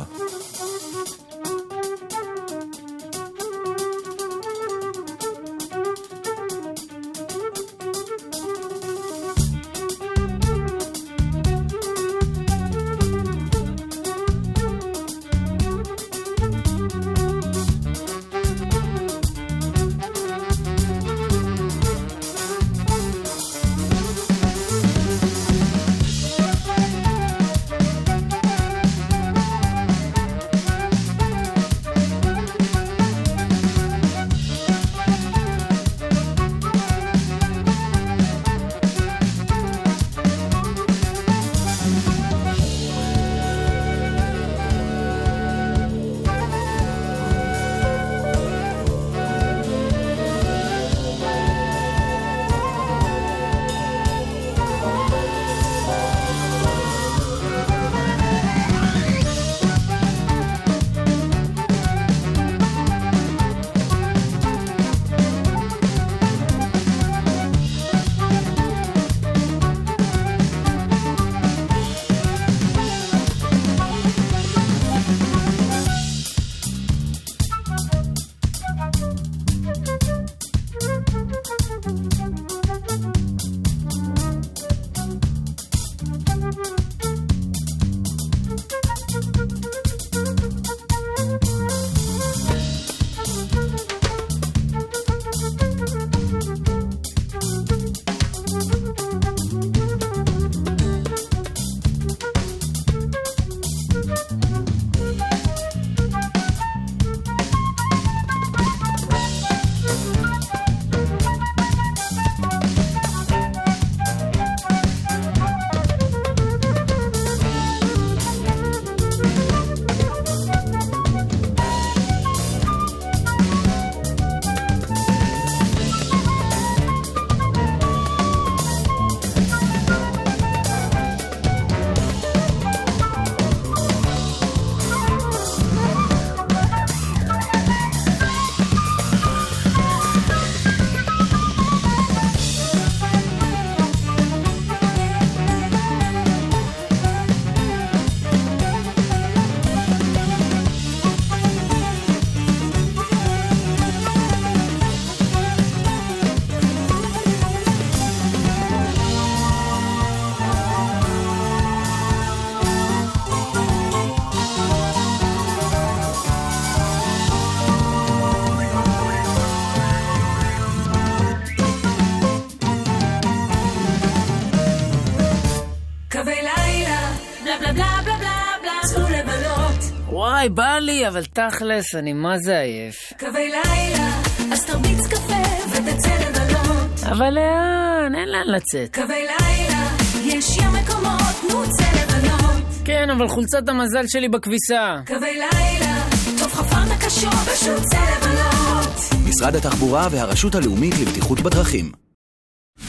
וואי, 180.45 180.55
בא 180.55 180.77
לי, 180.79 181.07
אבל 181.07 181.25
תכלס, 181.25 181.95
אני 181.95 182.13
מה 182.13 182.37
זה 182.37 182.59
עייף. 182.59 182.95
קווי 183.19 183.49
לילה, 183.49 184.21
אז 184.53 184.65
תרביץ 184.65 185.07
קפה 185.07 185.43
ותצא 185.69 186.15
לבלות. 186.15 187.03
אבל 187.11 187.29
לאן? 187.29 188.15
אין 188.15 188.29
לאן 188.29 188.47
לצאת. 188.47 188.95
קווי 188.95 189.15
לילה, 189.21 189.87
יש 190.23 190.57
ים 190.57 190.73
מקומות, 190.73 191.35
נו 191.49 191.63
צא 191.77 191.85
לבלות. 192.03 192.63
כן, 192.85 193.09
אבל 193.09 193.27
חולצת 193.27 193.69
המזל 193.69 194.07
שלי 194.07 194.29
בכביסה. 194.29 195.01
קווי 195.07 195.33
לילה, 195.33 195.95
טוב 196.39 196.53
חפרת 196.53 197.03
קשות, 197.05 197.33
פשוט 197.53 197.83
צא 197.83 197.99
לבלות. 198.17 199.25
משרד 199.29 199.55
התחבורה 199.55 200.07
והרשות 200.11 200.55
הלאומית 200.55 200.93
לבטיחות 201.01 201.41
בדרכים. 201.41 201.91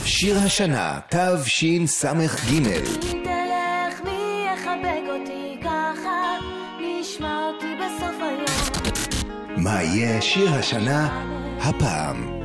שיר 0.05 0.39
השנה, 0.39 0.99
תשס"ג 1.09 2.07
יהיה 9.97 10.23
שיר 10.23 10.55
השנה 10.55 11.23
הפעם? 11.61 12.36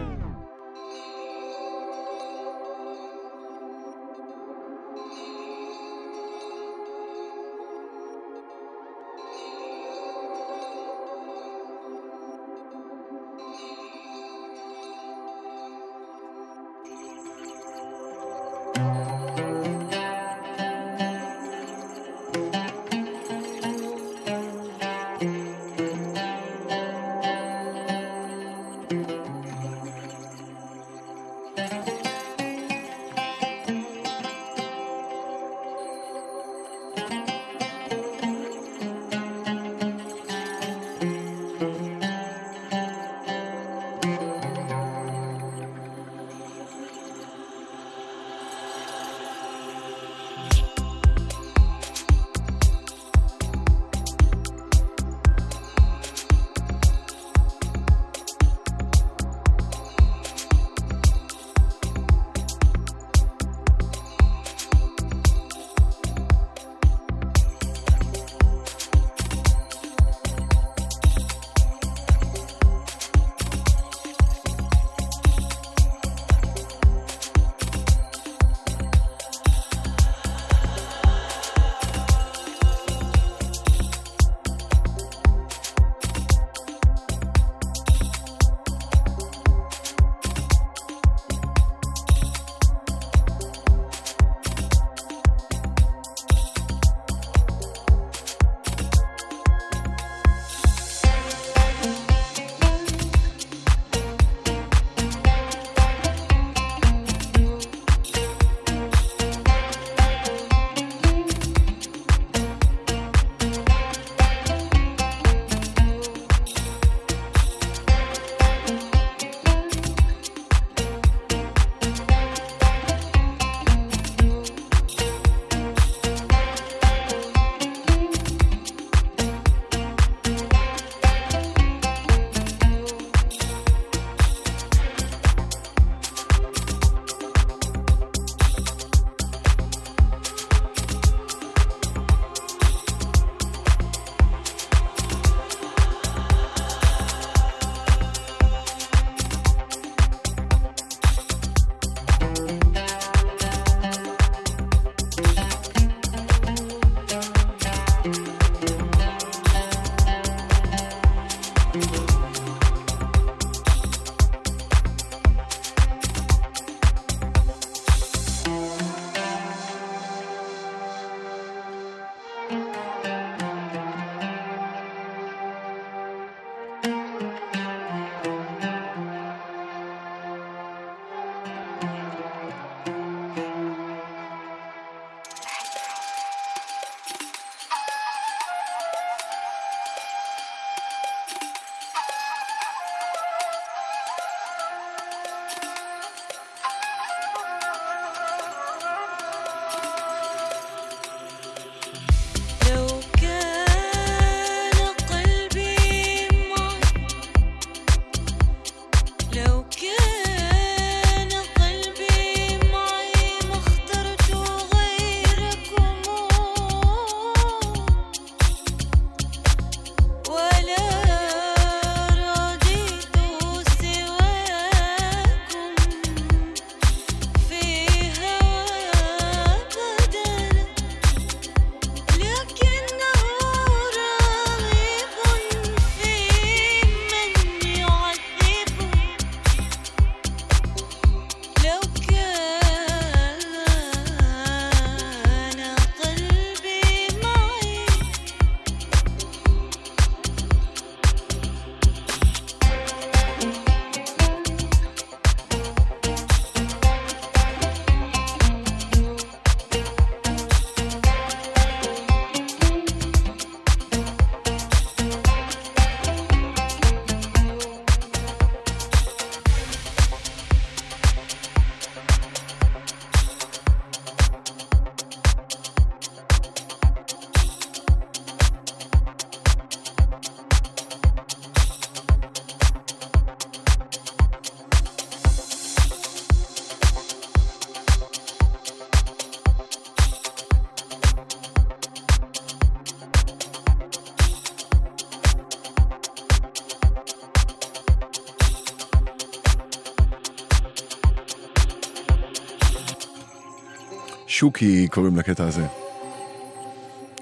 שוקי 304.42 304.88
קוראים 304.88 305.18
לקטע 305.18 305.48
הזה. 305.48 305.68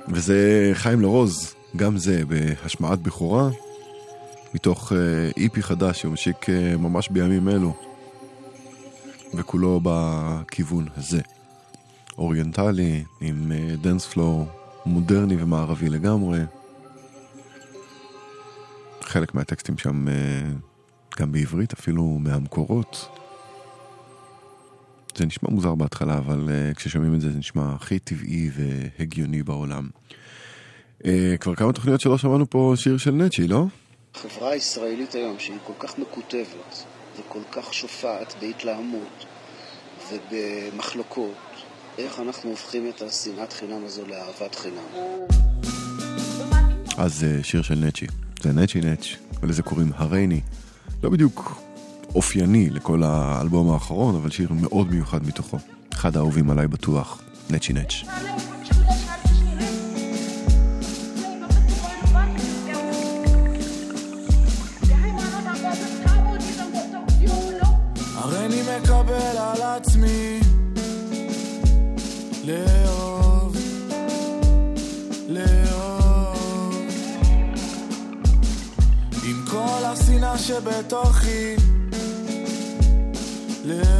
וזה 0.07 0.71
חיים 0.73 1.01
לרוז, 1.01 1.55
גם 1.75 1.97
זה 1.97 2.23
בהשמעת 2.25 2.99
בכורה, 3.01 3.49
מתוך 4.53 4.93
אה, 4.93 4.97
EP 5.37 5.63
חדש 5.63 6.01
שמשיק 6.01 6.49
אה, 6.49 6.77
ממש 6.77 7.09
בימים 7.09 7.49
אלו, 7.49 7.73
וכולו 9.33 9.79
בכיוון 9.83 10.87
הזה. 10.97 11.21
אוריינטלי, 12.17 13.03
עם 13.21 13.51
dance 13.81 14.05
floor 14.05 14.45
מודרני 14.85 15.43
ומערבי 15.43 15.89
לגמרי. 15.89 16.39
חלק 19.01 19.35
מהטקסטים 19.35 19.77
שם 19.77 20.07
אה, 20.07 20.13
גם 21.19 21.31
בעברית, 21.31 21.73
אפילו 21.73 22.03
מהמקורות. 22.03 23.09
זה 25.19 25.25
נשמע 25.25 25.49
מוזר 25.49 25.75
בהתחלה, 25.75 26.17
אבל 26.17 26.47
uh, 26.47 26.75
כששומעים 26.75 27.15
את 27.15 27.21
זה 27.21 27.31
זה 27.31 27.37
נשמע 27.37 27.73
הכי 27.75 27.99
טבעי 27.99 28.49
והגיוני 28.53 29.43
בעולם. 29.43 29.89
Uh, 31.03 31.05
כבר 31.39 31.55
כמה 31.55 31.73
תוכניות 31.73 32.01
שלא 32.01 32.17
שמענו 32.17 32.49
פה 32.49 32.73
שיר 32.75 32.97
של 32.97 33.11
נצ'י, 33.11 33.47
לא? 33.47 33.65
החברה 34.15 34.51
הישראלית 34.51 35.15
היום, 35.15 35.35
שהיא 35.39 35.57
כל 35.67 35.73
כך 35.79 35.99
מקוטבת 35.99 36.83
וכל 37.19 37.39
כך 37.51 37.73
שופעת 37.73 38.35
בהתלהמות 38.41 39.25
ובמחלוקות, 40.11 41.35
איך 41.97 42.19
אנחנו 42.19 42.49
הופכים 42.49 42.89
את 42.89 43.01
השנאת 43.01 43.53
חינם 43.53 43.85
הזו 43.85 44.01
לאהבת 44.07 44.55
חינם? 44.55 45.03
אז 46.97 47.23
uh, 47.23 47.43
שיר 47.43 47.61
של 47.61 47.75
נצ'י. 47.75 48.07
זה 48.41 48.51
נצ'י 48.51 48.79
נצ', 48.79 49.07
ולזה 49.41 49.63
קוראים 49.63 49.91
הרייני. 49.95 50.41
לא 51.03 51.09
בדיוק 51.09 51.61
אופייני 52.15 52.69
לכל 52.69 53.03
האלבום 53.03 53.71
האחרון, 53.71 54.15
אבל 54.15 54.29
שיר 54.29 54.53
מאוד 54.53 54.91
מיוחד 54.91 55.27
מתוכו. 55.27 55.57
אחד 55.93 56.17
האהובים 56.17 56.49
עליי 56.49 56.67
בטוח, 56.67 57.21
נצ'י 57.49 57.73
נצ'. 57.73 58.03
שבתוכי 80.49 81.55
לא 83.69 83.99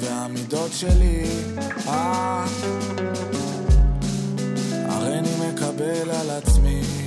והמידות 0.00 0.70
שלי? 0.72 1.22
אה, 1.88 2.44
על 6.10 6.30
עצמי 6.30 6.97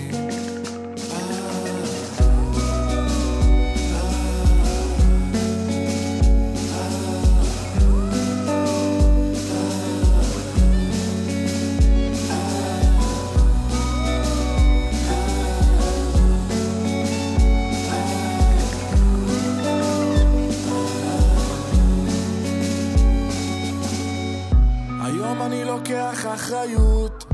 לוקח 25.72 26.26
אחריות 26.34 27.26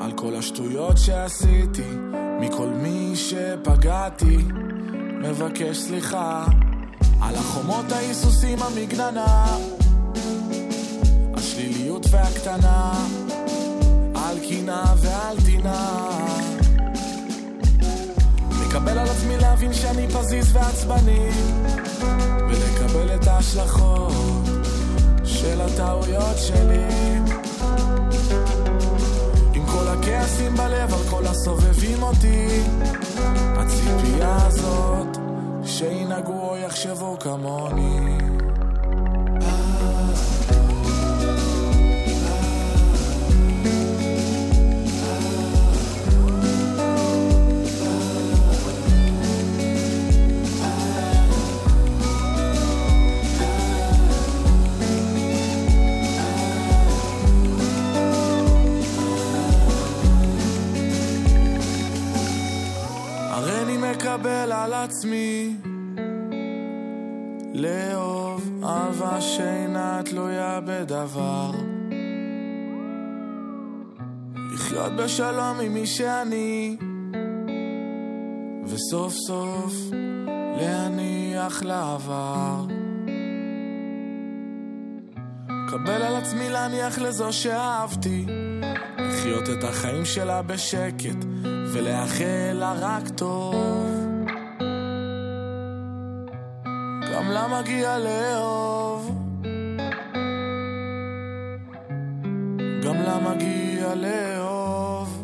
על 0.00 0.12
כל 0.12 0.36
השטויות 0.36 0.98
שעשיתי, 0.98 1.90
מכל 2.40 2.66
מי 2.66 3.12
שפגעתי, 3.16 4.38
מבקש 5.22 5.76
סליחה 5.78 6.44
על 7.20 7.34
החומות 7.34 7.92
ההיסוסים 7.92 8.58
המגננה, 8.62 9.56
השליליות 11.34 12.06
והקטנה, 12.10 13.06
על 14.14 14.38
קינה 14.38 14.84
ועל 14.96 15.36
טינה. 15.44 16.08
לקבל 18.66 18.98
על 18.98 19.08
עצמי 19.08 19.36
להבין 19.36 19.72
שאני 19.72 20.08
פזיז 20.08 20.56
ועצבני, 20.56 21.28
ולקבל 22.48 23.14
את 23.14 23.26
ההשלכות 23.26 24.33
של 25.44 25.60
הטעויות 25.60 26.38
שלי. 26.38 26.84
עם 29.54 29.66
כל 29.66 29.88
הכעסים 29.88 30.54
בלב 30.56 30.94
על 30.94 31.00
כל 31.10 31.26
הסובבים 31.26 32.02
אותי. 32.02 32.62
הציפייה 33.56 34.36
הזאת 34.46 35.18
שינהגו 35.64 36.50
או 36.50 36.56
יחשבו 36.56 37.16
כמוני 37.18 38.33
מקבל 64.24 64.52
על 64.52 64.72
עצמי. 64.72 65.56
לאהוב 67.54 68.64
אהבה 68.64 69.20
שאינה 69.20 70.00
תלויה 70.04 70.60
בדבר. 70.64 71.50
לחיות 74.54 74.92
בשלום 74.96 75.60
עם 75.60 75.74
מי 75.74 75.86
שאני. 75.86 76.76
וסוף 78.66 79.12
סוף 79.12 79.74
להניח 80.60 81.62
לעבר. 81.62 82.66
קבל 85.68 86.02
על 86.02 86.16
עצמי 86.16 86.50
להניח 86.50 86.98
לזו 86.98 87.32
שאהבתי. 87.32 88.26
לחיות 88.98 89.50
את 89.50 89.64
החיים 89.64 90.04
שלה 90.04 90.42
בשקט 90.42 91.24
ולאחל 91.72 92.52
לה 92.52 92.74
רק 92.80 93.08
טוב 93.08 94.13
גם 97.14 97.30
לה 97.30 97.60
מגיע 97.60 97.98
לאהוב. 97.98 99.10
גם 102.84 102.96
לה 103.02 103.18
מגיע 103.18 103.94
לאהוב. 103.94 105.20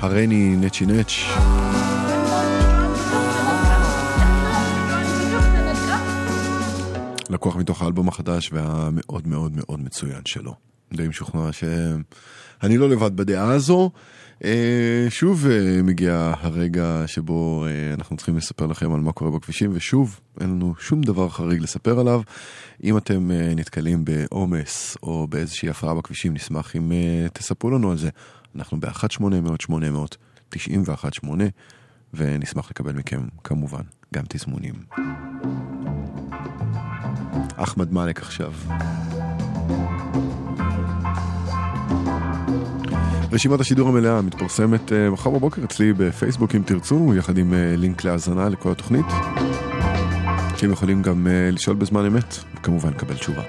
הרני 0.00 0.56
נצ'י 0.56 0.86
נצ' 0.86 1.69
לקוח 7.40 7.56
מתוך 7.56 7.82
האלבום 7.82 8.08
החדש 8.08 8.50
והמאוד 8.52 9.26
מאוד 9.26 9.56
מאוד 9.56 9.80
מצוין 9.80 10.20
שלו. 10.24 10.54
די 10.94 11.08
משוכנע 11.08 11.52
שאני 11.52 12.78
לא 12.78 12.88
לבד 12.88 13.16
בדעה 13.16 13.52
הזו. 13.52 13.90
אה, 14.44 15.06
שוב 15.08 15.46
אה, 15.46 15.82
מגיע 15.82 16.32
הרגע 16.40 17.02
שבו 17.06 17.66
אה, 17.66 17.94
אנחנו 17.94 18.16
צריכים 18.16 18.36
לספר 18.36 18.66
לכם 18.66 18.92
על 18.92 19.00
מה 19.00 19.12
קורה 19.12 19.30
בכבישים, 19.30 19.70
ושוב, 19.74 20.20
אין 20.40 20.50
לנו 20.50 20.74
שום 20.78 21.02
דבר 21.02 21.28
חריג 21.28 21.62
לספר 21.62 22.00
עליו. 22.00 22.20
אם 22.84 22.96
אתם 22.96 23.30
נתקלים 23.56 24.04
בעומס 24.04 24.96
או 25.02 25.26
באיזושהי 25.26 25.68
הפרעה 25.68 25.94
בכבישים, 25.94 26.34
נשמח 26.34 26.76
אם 26.76 26.92
תספרו 27.32 27.70
לנו 27.70 27.90
על 27.90 27.98
זה. 27.98 28.08
אנחנו 28.56 28.80
ב-1-800-800-918, 28.80 31.24
ונשמח 32.14 32.70
לקבל 32.70 32.92
מכם 32.92 33.20
כמובן 33.44 33.82
גם 34.14 34.24
תזמונים. 34.28 34.74
אחמד 37.62 37.92
מאלק 37.92 38.22
עכשיו. 38.22 38.52
רשימת 43.32 43.60
השידור 43.60 43.88
המלאה 43.88 44.22
מתפרסמת 44.22 44.92
אה, 44.92 45.10
מחר 45.10 45.30
בבוקר 45.30 45.64
אצלי 45.64 45.92
בפייסבוק 45.92 46.54
אם 46.54 46.62
תרצו, 46.66 47.14
יחד 47.14 47.38
עם 47.38 47.54
אה, 47.54 47.74
לינק 47.76 48.04
להאזנה 48.04 48.48
לכל 48.48 48.72
התוכנית. 48.72 49.06
אתם 50.56 50.72
יכולים 50.72 51.02
גם 51.02 51.26
אה, 51.26 51.50
לשאול 51.50 51.76
בזמן 51.76 52.06
אמת, 52.06 52.34
וכמובן 52.54 52.90
לקבל 52.90 53.14
תשובה. 53.14 53.42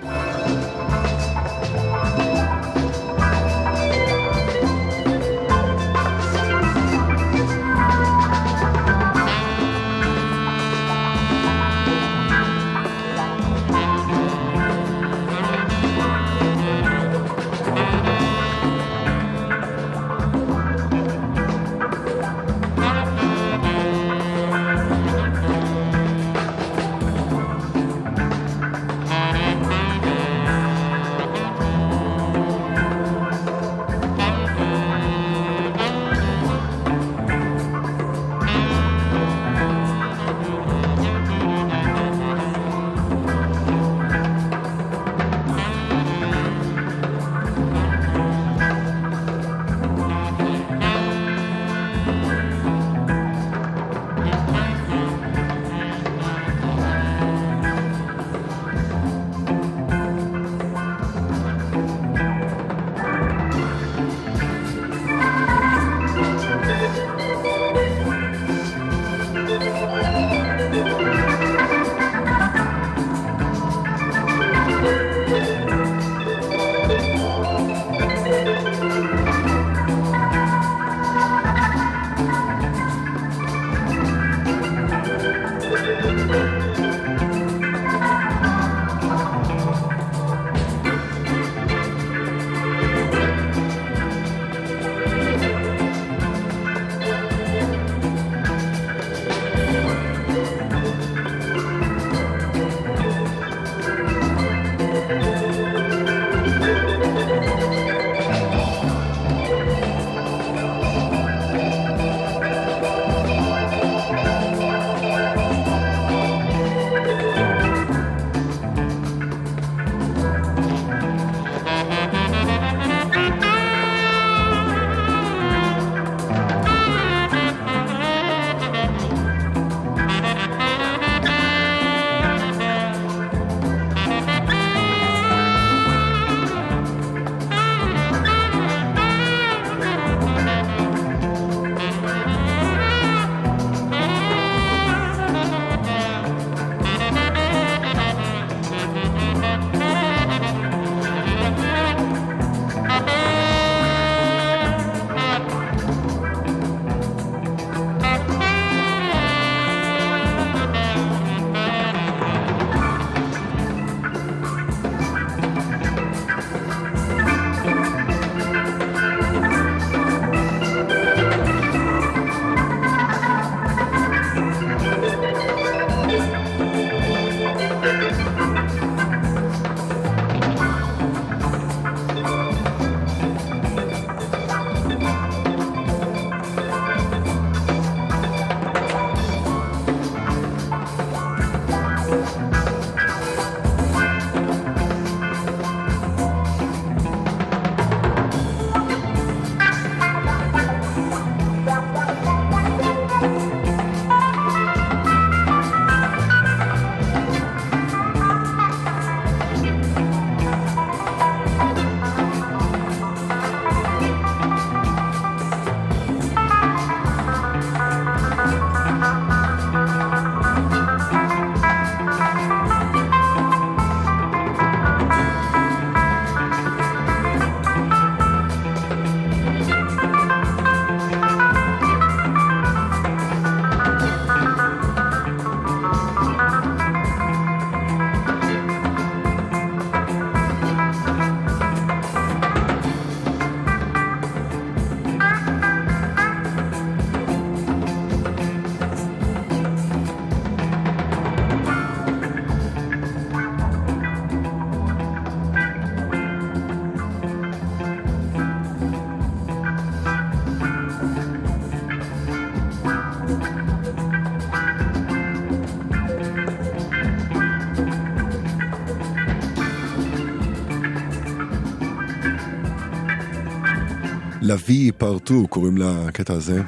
לוי 274.51 274.91
פרטו 274.91 275.47
קוראים 275.47 275.77
לקטע 275.77 276.33
הזה. 276.33 276.61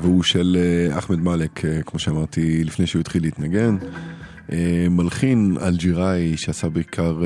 והוא 0.00 0.22
של 0.22 0.56
אה, 0.60 0.98
אחמד 0.98 1.18
מאלק, 1.18 1.64
אה, 1.64 1.82
כמו 1.82 1.98
שאמרתי 1.98 2.64
לפני 2.64 2.86
שהוא 2.86 3.00
התחיל 3.00 3.22
להתנגן. 3.22 3.76
אה, 4.52 4.86
מלחין 4.90 5.56
אלג'יראי 5.62 6.36
שעשה 6.36 6.68
בעיקר 6.68 7.22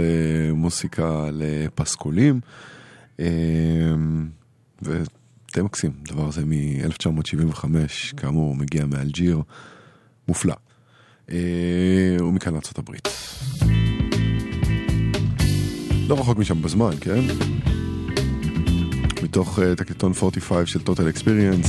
מוסיקה 0.54 1.28
לפסקולים. 1.32 2.40
ודי 4.82 5.62
מקסים, 5.62 5.92
הדבר 6.08 6.28
הזה 6.28 6.44
מ-1975, 6.44 7.64
כאמור, 8.16 8.56
מגיע 8.56 8.86
מאלג'יר, 8.86 9.42
מופלא. 10.28 10.54
ומכאן 12.20 12.52
לארצות 12.52 12.78
הברית. 12.78 13.08
לא 16.08 16.20
רחוק 16.20 16.38
משם 16.38 16.62
בזמן, 16.62 16.90
כן? 17.00 17.20
מתוך 19.30 19.58
uh, 19.58 19.62
תקליטון 19.76 20.12
45 20.22 20.72
של 20.72 20.80
total 20.80 21.16
experience. 21.16 21.68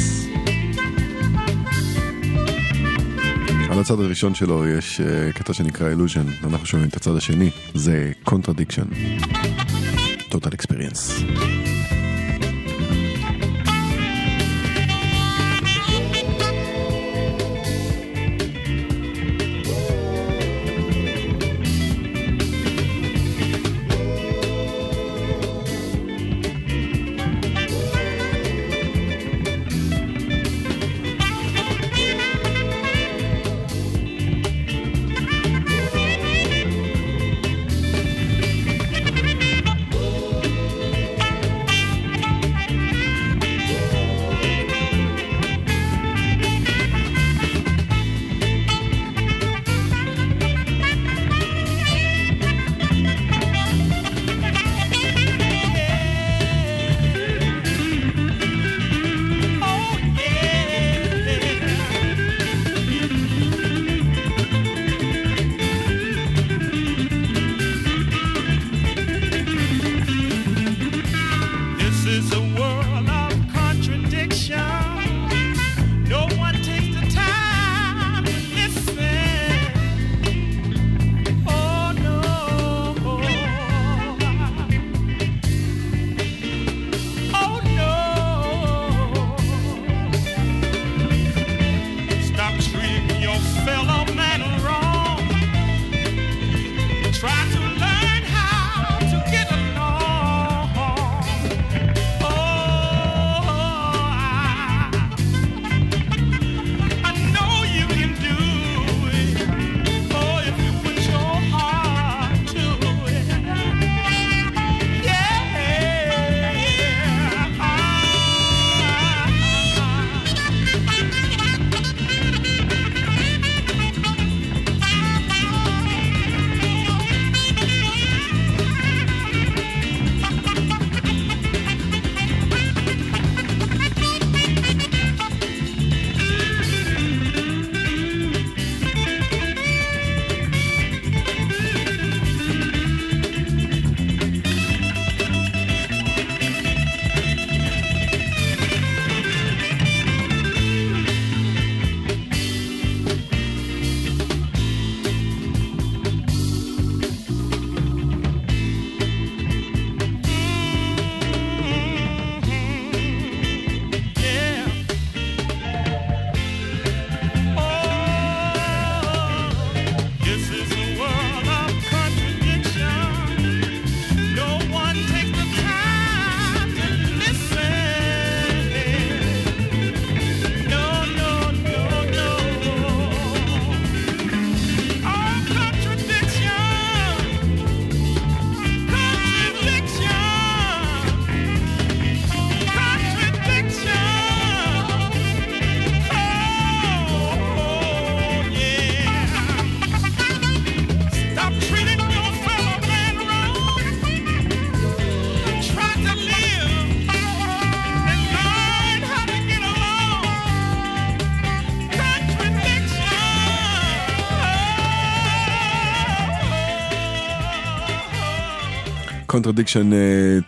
על 3.69 3.79
הצד 3.79 3.99
הראשון 3.99 4.35
שלו 4.35 4.67
יש 4.67 5.01
uh, 5.01 5.37
קטע 5.37 5.53
שנקרא 5.53 5.93
illusion, 5.93 6.45
אנחנו 6.45 6.65
שומעים 6.65 6.89
את 6.89 6.95
הצד 6.95 7.15
השני, 7.15 7.49
זה 7.73 8.11
contradiction. 8.27 8.95
total 10.31 10.51
experience. 10.55 11.60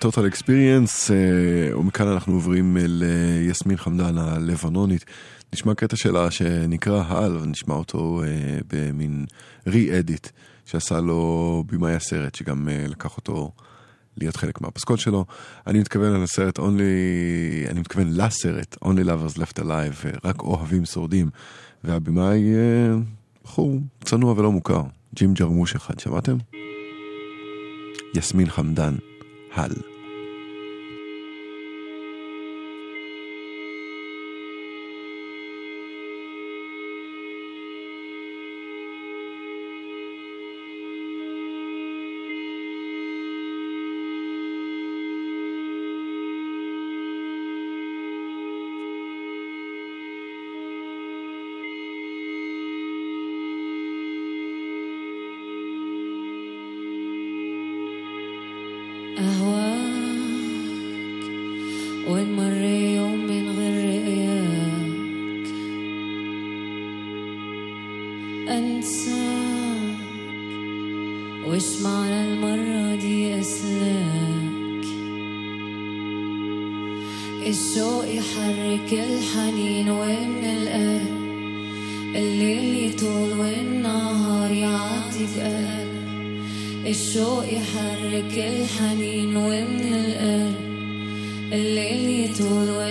Total 0.02 0.26
Experience, 0.34 1.10
uh, 1.10 1.78
ומכאן 1.78 2.08
אנחנו 2.08 2.34
עוברים 2.34 2.78
ליסמין 2.80 3.78
חמדן 3.78 4.18
הלבנונית. 4.18 5.06
נשמע 5.54 5.74
קטע 5.74 5.96
שלה 5.96 6.32
שנקרא 6.32 7.04
העל, 7.08 7.38
ונשמע 7.38 7.76
אותו 7.76 8.22
uh, 8.24 8.64
במין 8.74 9.26
re-edit 9.68 10.30
שעשה 10.66 11.00
לו 11.00 11.64
במאי 11.68 11.94
הסרט, 11.94 12.36
שגם 12.36 12.68
uh, 12.68 12.92
לקח 12.92 13.18
אותו 13.18 13.52
להיות 14.18 14.36
חלק 14.36 14.62
מהפסקול 14.62 14.98
שלו. 14.98 15.26
אני 15.68 15.80
מתכוון 15.80 16.16
על 16.16 16.24
הסרט 16.24 16.60
Only, 16.60 17.70
אני 17.70 17.80
מתכוון 17.80 18.08
לסרט 18.14 18.76
Only 18.84 19.06
Lovers 19.06 19.38
Left 19.38 19.60
Alive, 19.60 20.08
רק 20.24 20.42
אוהבים 20.42 20.86
שורדים, 20.86 21.30
והבמאי 21.84 22.54
uh, 22.54 23.44
בחור 23.44 23.80
צנוע 24.04 24.34
ולא 24.38 24.52
מוכר, 24.52 24.82
ג'ים 25.16 25.34
ג'רמוש 25.34 25.76
אחד, 25.76 26.00
שמעתם? 26.00 26.38
יסמין 28.14 28.49
חמדן, 28.49 28.95
הל. 29.53 29.93
من 63.28 63.50
غير 63.58 64.02
رأيك 64.04 65.48
أنساك 68.50 69.98
المرة 72.14 72.96
دي 72.96 73.40
أسلاك. 73.40 74.86
الشوق 77.48 78.06
يحرك 78.06 78.94
الحنين 78.94 79.90
القلب 80.46 81.24
الليل 82.16 82.90
يطول 82.90 83.40
والنهار 83.40 84.52
يعدي 84.52 85.26
بقلب 85.36 85.94
الشوق 86.88 87.46
يحرك 87.54 88.34
الحنين 88.38 89.38
ومن 89.38 89.94
القلب 89.94 90.53
el 91.54 91.78
él 91.78 92.10
y 92.10 92.28
todo. 92.30 92.82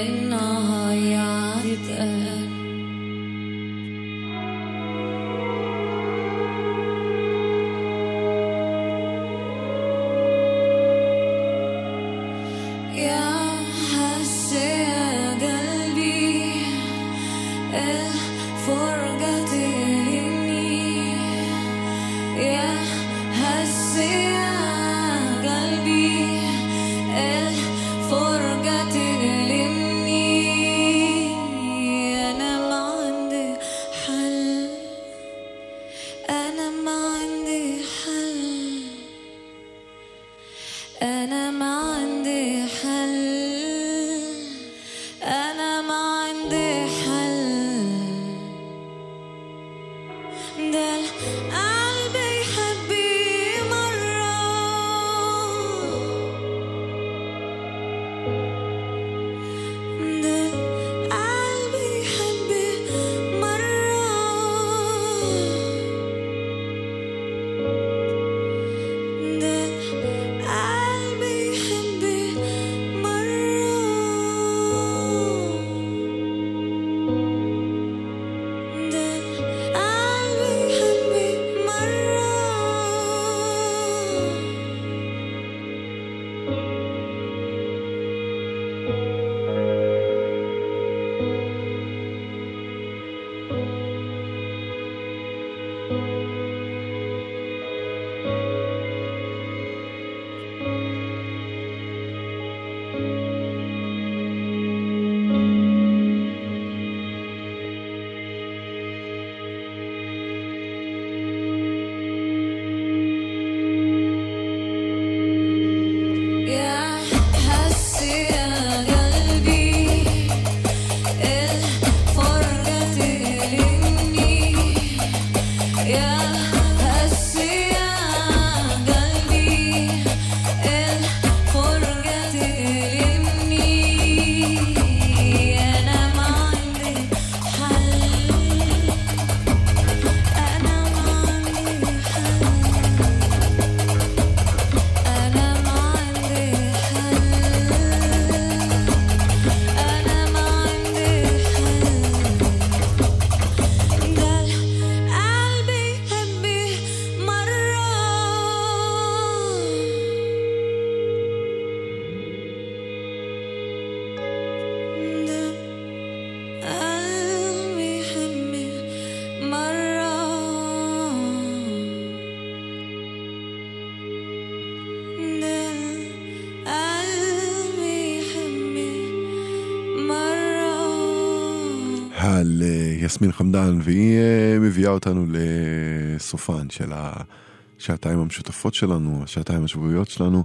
יסמין 183.23 183.33
חמדן, 183.33 183.79
והיא 183.83 184.19
אה, 184.19 184.59
מביאה 184.61 184.91
אותנו 184.91 185.27
לסופן 185.29 186.71
של 186.71 186.93
השעתיים 186.93 188.19
המשותפות 188.19 188.75
שלנו, 188.75 189.21
השעתיים 189.23 189.65
השבועיות 189.65 190.09
שלנו. 190.09 190.45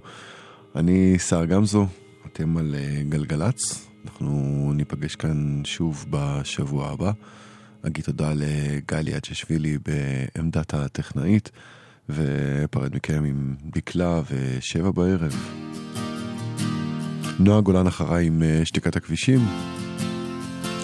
אני 0.75 1.15
סער 1.17 1.45
גמזו, 1.45 1.87
אתם 2.25 2.57
על 2.57 2.75
אה, 2.77 3.03
גלגלצ, 3.09 3.87
אנחנו 4.05 4.71
ניפגש 4.75 5.15
כאן 5.15 5.61
שוב 5.65 6.05
בשבוע 6.09 6.89
הבא. 6.89 7.11
אגיד 7.87 8.03
תודה 8.05 8.31
לגלי 8.35 9.17
אג'שווילי 9.17 9.77
בעמדת 9.77 10.73
הטכנאית, 10.73 11.51
ואפרד 12.09 12.95
מכם 12.95 13.23
עם 13.23 13.55
דקלה 13.75 14.21
ושבע 14.31 14.91
בערב. 14.91 15.35
נועה 17.39 17.61
גולן 17.61 17.87
אחריי 17.87 18.27
עם 18.27 18.43
אה, 18.43 18.61
שתיקת 18.65 18.95
הכבישים. 18.95 19.39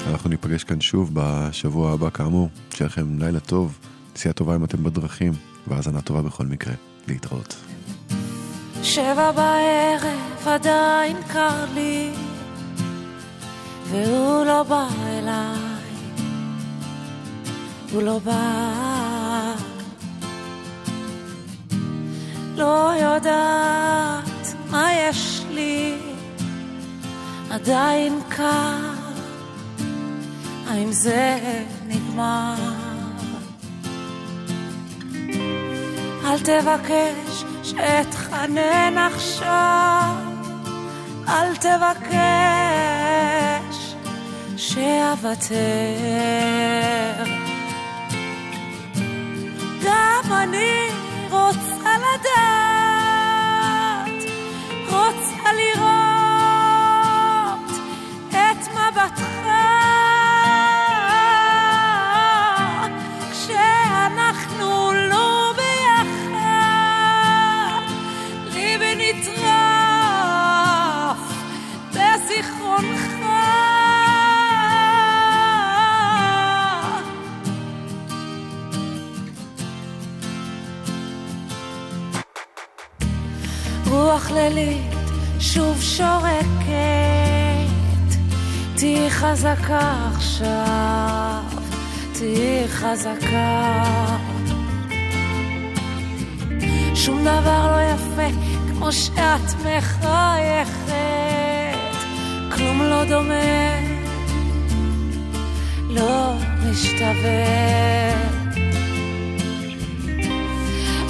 אנחנו 0.07 0.29
ניפגש 0.29 0.63
כאן 0.63 0.81
שוב 0.81 1.09
בשבוע 1.13 1.91
הבא 1.91 2.09
כאמור. 2.09 2.49
שיהיה 2.73 2.87
לכם 2.87 3.19
לילה 3.19 3.39
טוב, 3.39 3.79
נסיעה 4.15 4.33
טובה 4.33 4.55
אם 4.55 4.63
אתם 4.63 4.83
בדרכים, 4.83 5.33
והאזנה 5.67 6.01
טובה 6.01 6.21
בכל 6.21 6.45
מקרה. 6.45 6.73
להתראות. 7.07 7.55
שבע 8.83 9.31
בערב 9.31 10.47
עדיין 10.47 11.17
קר 11.27 11.65
לי, 11.73 12.09
והוא 13.89 14.45
לא 14.45 14.63
בא 14.63 14.87
אליי, 15.05 15.83
הוא 17.91 18.01
לא 18.01 18.19
בא. 18.19 19.53
לא 22.55 22.93
יודעת 23.01 24.55
מה 24.69 24.93
יש 24.93 25.43
לי, 25.51 25.97
עדיין 27.49 28.19
קר, 28.29 28.92
האם 30.67 30.91
זה 30.91 31.39
נגמר? 31.87 32.55
אל 36.25 36.39
תבקש 36.39 37.43
שאתחנן 37.63 38.97
עכשיו, 38.97 40.15
אל 41.27 41.55
תבקש 41.55 42.73
שאוותר. 44.57 45.53
גם 49.85 50.33
אני 50.33 50.89
רוצה 51.29 51.97
לדעת, 51.97 52.72
כללית 84.27 84.93
שוב 85.39 85.81
שורקת, 85.81 86.33
תהיי 88.75 89.09
חזקה 89.09 90.09
עכשיו, 90.13 91.43
תהיי 92.13 92.67
חזקה. 92.67 93.83
שום 96.95 97.21
דבר 97.21 97.71
לא 97.71 97.81
יפה 97.93 98.37
כמו 98.69 98.91
שאת 98.91 99.53
מחייכת, 99.59 100.93
כלום 102.55 102.81
לא 102.81 103.05
דומה, 103.05 103.79
לא 105.89 106.33
משתווה. 106.69 107.73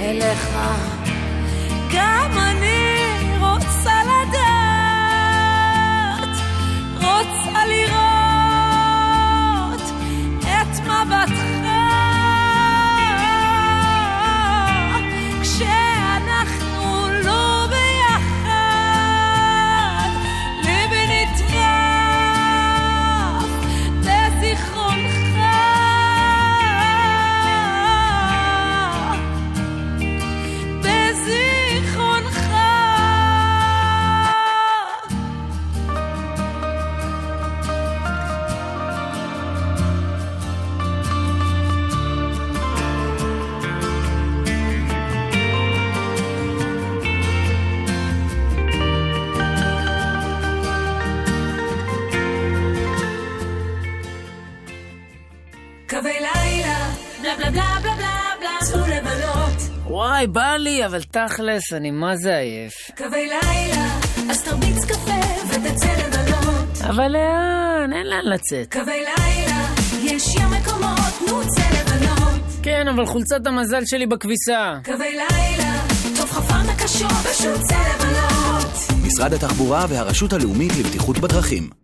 אליך. 0.00 0.48
גם 1.94 2.30
אני 2.38 3.04
רוצה 3.40 3.94
לדעת, 4.04 4.44
רוצה 6.94 7.66
לראות 7.66 9.14
את 10.42 10.80
מבטך 10.80 11.53
וואי, 60.04 60.26
בא 60.26 60.56
לי, 60.56 60.86
אבל 60.86 61.02
תכלס, 61.02 61.72
אני 61.72 61.90
מה 61.90 62.16
זה 62.16 62.36
עייף. 62.36 62.72
קווי 62.96 63.28
לילה, 63.28 63.98
אז 64.30 64.44
תרביץ 64.44 64.84
קפה 64.84 65.20
ותצא 65.48 65.92
לבלות. 65.92 66.68
אבל 66.88 67.08
לאן? 67.08 67.92
אין 67.92 68.06
לאן 68.06 68.24
לצאת. 68.24 68.72
קווי 68.72 69.04
לילה, 69.04 69.66
יש 70.02 70.34
ים 70.34 70.50
מקומות, 70.50 71.28
נו 71.28 71.40
צא 71.42 71.62
לבלות. 71.80 72.40
כן, 72.62 72.88
אבל 72.88 73.06
חולצת 73.06 73.46
המזל 73.46 73.82
שלי 73.84 74.06
בכביסה. 74.06 74.78
קווי 74.84 75.10
לילה, 75.10 75.80
טוב 76.16 76.30
חפן 76.30 76.68
הקשות, 76.68 77.10
פשוט 77.10 77.60
צא 77.60 77.78
לבלות. 77.94 78.72
משרד 79.06 79.32
התחבורה 79.32 79.86
והרשות 79.88 80.32
הלאומית 80.32 80.72
לבטיחות 80.78 81.18
בדרכים. 81.18 81.83